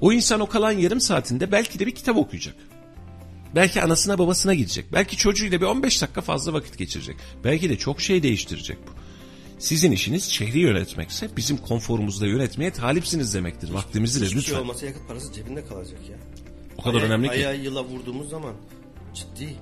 [0.00, 2.54] O insan o kalan yarım saatinde belki de bir kitap okuyacak.
[3.56, 4.92] Belki anasına babasına gidecek.
[4.92, 7.16] Belki çocuğuyla bir 15 dakika fazla vakit geçirecek.
[7.44, 8.90] Belki de çok şey değiştirecek bu.
[9.58, 13.70] Sizin işiniz şehri yönetmekse bizim konforumuzda yönetmeye talipsiniz demektir.
[13.70, 14.52] Vaktimizi de Hiçbir lütfen.
[14.52, 16.16] şey olmasa yakıt parası cebinde kalacak ya.
[16.78, 17.32] o kadar Aya- önemli ki.
[17.32, 18.54] Aya yıla vurduğumuz zaman
[19.14, 19.56] ciddi.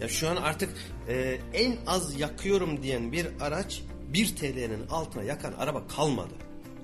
[0.00, 0.70] Ya şu an artık
[1.08, 3.82] e, en az yakıyorum diyen bir araç
[4.12, 6.34] 1 TL'nin altına yakan araba kalmadı.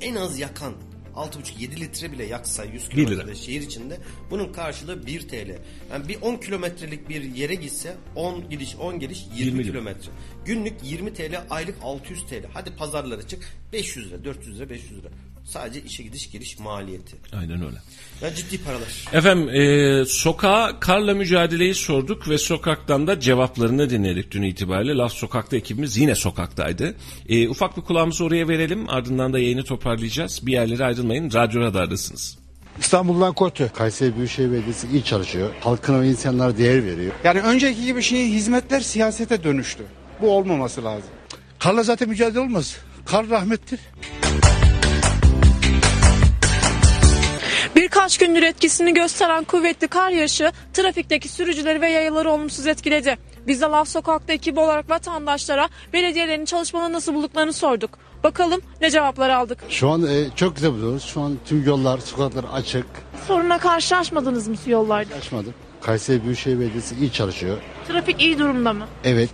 [0.01, 0.73] En az yakan
[1.17, 3.07] 6,5-7 litre bile yaksa 100 Bir lira.
[3.07, 3.99] kilometrede şehir içinde
[4.31, 5.59] bunun karşılığı 1 TL.
[5.93, 9.73] Yani bir 10 kilometrelik bir yere gitse 10 gidiş 10 geliş 20, 20 lira.
[9.73, 10.11] kilometre.
[10.45, 12.45] Günlük 20 TL aylık 600 TL.
[12.55, 15.09] Hadi pazarlara çık 500 lira 400 lira 500 lira.
[15.47, 17.17] Sadece işe gidiş geliş maliyeti.
[17.33, 17.77] Aynen öyle.
[18.23, 19.05] Ya ciddi paralar.
[19.13, 24.95] Efendim e, sokağa karla mücadeleyi sorduk ve sokaktan da cevaplarını dinledik dün itibariyle.
[24.95, 26.95] Laf Sokak'ta ekibimiz yine sokaktaydı.
[27.29, 30.47] E, ufak bir kulağımızı oraya verelim ardından da yayını toparlayacağız.
[30.47, 31.33] Bir yerlere ayrılmayın.
[31.33, 32.39] Radyo Radar'dasınız.
[32.81, 33.71] İstanbul'dan kötü.
[33.75, 35.51] Kayseri Büyükşehir Belediyesi iyi çalışıyor.
[35.61, 37.13] Halkına ve insanlara değer veriyor.
[37.25, 39.85] Yani önceki gibi şey hizmetler siyasete dönüştü.
[40.21, 41.11] Bu olmaması lazım.
[41.59, 42.77] Karla zaten mücadele olmaz.
[43.07, 43.81] Kar rahmettir.
[47.87, 53.19] Birkaç gündür etkisini gösteren kuvvetli kar yağışı trafikteki sürücüleri ve yayaları olumsuz etkiledi.
[53.47, 57.91] Biz de Laf Sokak'ta ekibi olarak vatandaşlara belediyelerin çalışmalarını nasıl bulduklarını sorduk.
[58.25, 59.59] Bakalım ne cevaplar aldık.
[59.69, 61.05] Şu an e, çok güzel buluyoruz.
[61.05, 62.87] Şu an tüm yollar, sokaklar açık.
[63.27, 65.15] Soruna karşılaşmadınız mı yollarda?
[65.15, 65.55] Açmadık.
[65.81, 67.59] Kayseri Büyükşehir Belediyesi iyi çalışıyor.
[67.89, 68.87] Trafik iyi durumda mı?
[69.05, 69.31] Evet,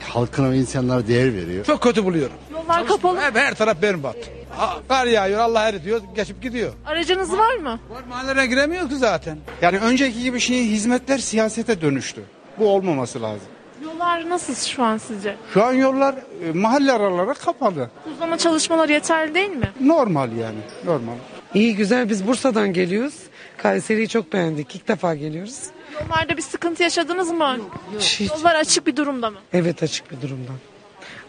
[0.00, 1.64] halkına ve insanlara değer veriyor.
[1.64, 2.36] Çok kötü buluyorum.
[2.52, 3.20] Yollar kapalı.
[3.20, 4.16] Hep her taraf berbat.
[4.50, 6.72] Ha, Kar yağıyor Allah eriyor geçip gidiyor.
[6.86, 7.80] Aracınız var mı?
[7.90, 9.38] Var mahallelere giremiyoruz ki zaten.
[9.62, 12.22] Yani önceki gibi şey hizmetler siyasete dönüştü.
[12.58, 13.48] Bu olmaması lazım.
[13.84, 15.36] Yollar nasıl şu an sizce?
[15.54, 17.90] Şu an yollar e, mahalle araları kapalı.
[18.04, 19.70] Tuzlama çalışmaları yeterli değil mi?
[19.80, 21.14] Normal yani normal.
[21.54, 23.14] İyi güzel biz Bursa'dan geliyoruz.
[23.56, 24.74] Kayseri'yi çok beğendik.
[24.76, 25.58] İlk defa geliyoruz.
[26.00, 27.58] Yollarda bir sıkıntı yaşadınız mı?
[27.98, 28.20] Hiç.
[28.30, 29.38] Yollar açık bir durumda mı?
[29.52, 30.56] Evet açık bir durumdan.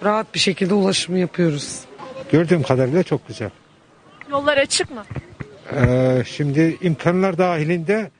[0.03, 1.79] Rahat bir şekilde ulaşımı yapıyoruz.
[2.31, 3.49] Gördüğüm kadarıyla çok güzel.
[4.31, 5.03] Yollar açık mı?
[5.75, 8.11] Ee, şimdi imkanlar dahilinde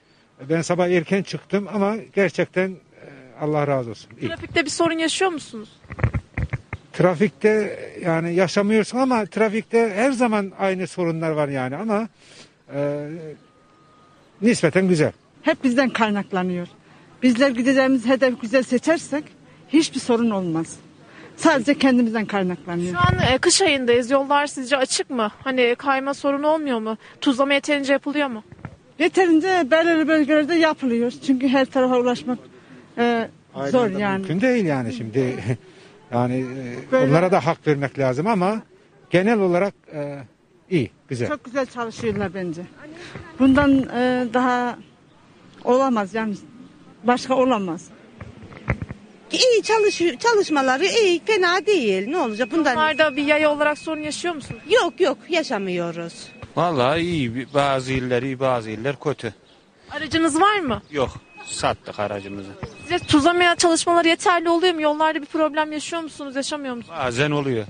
[0.49, 2.75] ben sabah erken çıktım ama gerçekten e,
[3.41, 4.09] Allah razı olsun.
[4.21, 4.27] İyi.
[4.27, 5.69] Trafikte bir sorun yaşıyor musunuz?
[6.93, 12.07] Trafikte yani yaşamıyorsun ama trafikte her zaman aynı sorunlar var yani ama
[12.73, 13.07] e,
[14.41, 15.11] nispeten güzel.
[15.47, 16.67] Hep bizden kaynaklanıyor.
[17.23, 19.23] Bizler gideceğimiz hedef güzel seçersek
[19.69, 20.75] hiçbir sorun olmaz.
[21.35, 22.93] Sadece kendimizden kaynaklanıyor.
[22.93, 24.11] Şu an e, kış ayındayız.
[24.11, 25.31] Yollar sizce açık mı?
[25.43, 26.97] Hani kayma sorunu olmuyor mu?
[27.21, 28.43] Tuzlama yeterince yapılıyor mu?
[28.99, 31.13] Yeterince belirli bölgelerde yapılıyor.
[31.27, 32.39] Çünkü her tarafa ulaşmak
[32.97, 33.29] e,
[33.71, 34.17] zor yani.
[34.17, 35.19] Mümkün değil yani şimdi
[36.11, 38.61] yani e, Böyle- onlara da hak vermek lazım ama
[39.09, 40.17] genel olarak e,
[40.69, 41.27] iyi, güzel.
[41.27, 42.61] Çok güzel çalışıyorlar bence.
[43.39, 44.77] Bundan e, daha
[45.67, 46.35] olamaz yani
[47.03, 47.85] başka olamaz.
[49.31, 52.07] İyi çalışıyor, çalışmaları iyi, fena değil.
[52.07, 52.71] Ne olacak bundan?
[52.73, 54.61] Yollarda bir yaya olarak sorun yaşıyor musunuz?
[54.69, 56.13] Yok yok yaşamıyoruz.
[56.55, 57.47] Vallahi iyi.
[57.53, 59.33] Bazı iller iyi, bazı iller kötü.
[59.91, 60.81] Aracınız var mı?
[60.91, 61.09] Yok.
[61.45, 62.49] Sattık aracımızı.
[62.83, 64.81] Size tuzlama çalışmaları yeterli oluyor mu?
[64.81, 66.35] Yollarda bir problem yaşıyor musunuz?
[66.35, 66.97] Yaşamıyor musunuz?
[66.99, 67.65] Bazen oluyor.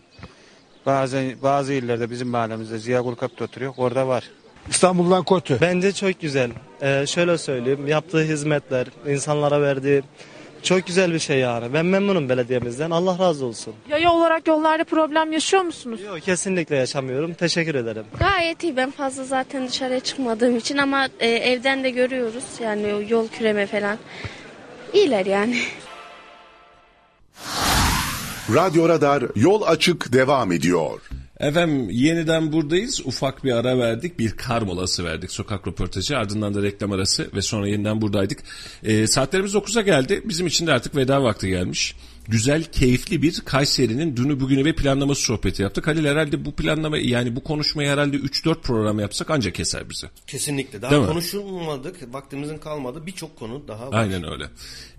[0.85, 3.73] Bazen bazı illerde bizim mahallemizde Ziya Gulkap'ta oturuyor.
[3.77, 4.23] Orada var.
[4.69, 5.57] İstanbul'dan kötü.
[5.61, 6.51] Bence çok güzel.
[6.81, 7.87] Ee, şöyle söyleyeyim.
[7.87, 10.03] Yaptığı hizmetler, insanlara verdiği
[10.63, 11.73] çok güzel bir şey yani.
[11.73, 12.91] Ben memnunum belediyemizden.
[12.91, 13.73] Allah razı olsun.
[13.89, 16.01] Yaya olarak yollarda problem yaşıyor musunuz?
[16.01, 17.33] Yok kesinlikle yaşamıyorum.
[17.33, 18.03] Teşekkür ederim.
[18.19, 18.77] Gayet iyi.
[18.77, 22.43] Ben fazla zaten dışarıya çıkmadığım için ama e, evden de görüyoruz.
[22.63, 23.97] Yani yol küreme falan.
[24.93, 25.59] İyiler yani.
[28.55, 31.01] Radyo Radar yol açık devam ediyor.
[31.39, 33.01] Efendim yeniden buradayız.
[33.05, 34.19] Ufak bir ara verdik.
[34.19, 35.31] Bir kar molası verdik.
[35.31, 38.39] Sokak röportajı ardından da reklam arası ve sonra yeniden buradaydık.
[38.83, 40.21] Ee, saatlerimiz 9'a geldi.
[40.25, 41.95] Bizim için de artık veda vakti gelmiş.
[42.27, 45.87] Güzel, keyifli bir Kayseri'nin dünü bugünü ve planlaması sohbeti yaptık.
[45.87, 50.07] Halil herhalde bu planlama yani bu konuşmayı herhalde 3-4 program yapsak ancak keser bizi.
[50.27, 50.81] Kesinlikle.
[50.81, 51.07] Daha Değil mi?
[51.07, 52.13] konuşulmadık.
[52.13, 53.05] Vaktimizin kalmadı.
[53.05, 53.99] Birçok konu daha var.
[54.01, 54.45] Aynen öyle.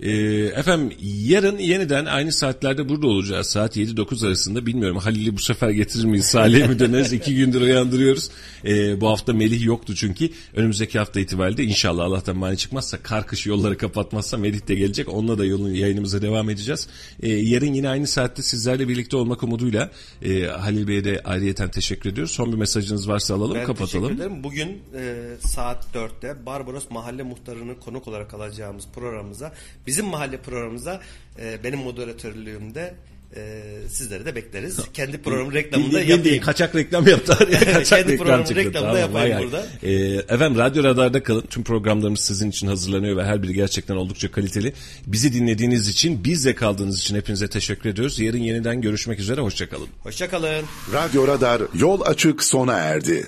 [0.01, 0.11] Ee,
[0.47, 3.47] efendim yarın yeniden aynı saatlerde burada olacağız.
[3.47, 4.67] Saat 7-9 arasında.
[4.67, 6.27] Bilmiyorum Halil'i bu sefer getirir miyiz?
[6.27, 7.13] Salih'e mi döneriz?
[7.13, 8.31] İki gündür uyandırıyoruz.
[8.65, 10.31] Ee, bu hafta Melih yoktu çünkü.
[10.55, 15.09] Önümüzdeki hafta itibariyle inşallah Allah'tan mani çıkmazsa kar kış yolları kapatmazsa Melih de gelecek.
[15.09, 16.89] Onunla da yolun yayınımıza devam edeceğiz.
[17.23, 19.91] Ee, yarın yine aynı saatte sizlerle birlikte olmak umuduyla
[20.23, 22.33] e, Halil Bey'e de ayrıyeten teşekkür ediyoruz.
[22.33, 24.05] Son bir mesajınız varsa alalım Ben kapatalım.
[24.09, 24.45] teşekkür ederim.
[24.45, 29.53] Bugün e, saat 4'te Barbaros Mahalle Muhtarı'nı konuk olarak alacağımız programımıza,
[29.87, 31.01] bizim mahalle programımıza
[31.41, 32.95] e, benim moderatörlüğümde
[33.37, 34.77] e, sizleri de bekleriz.
[34.95, 36.45] Kendi program reklamını da Bildiğin- bildiğin yapayım.
[36.45, 37.59] kaçak reklam yaptılar ya.
[37.73, 38.65] Kaçak Kendi reklam programın çıktı.
[38.65, 39.67] reklamını Tamam, yapayım vay burada.
[39.83, 39.93] Ee,
[40.35, 41.41] efendim Radyo Radar'da kalın.
[41.51, 44.73] Tüm programlarımız sizin için hazırlanıyor ve her biri gerçekten oldukça kaliteli.
[45.07, 48.19] Bizi dinlediğiniz için, bizle kaldığınız için hepinize teşekkür ediyoruz.
[48.19, 49.41] Yarın yeniden görüşmek üzere.
[49.41, 49.89] Hoşçakalın.
[50.03, 50.65] Hoşçakalın.
[50.93, 53.27] Radyo Radar yol açık sona erdi.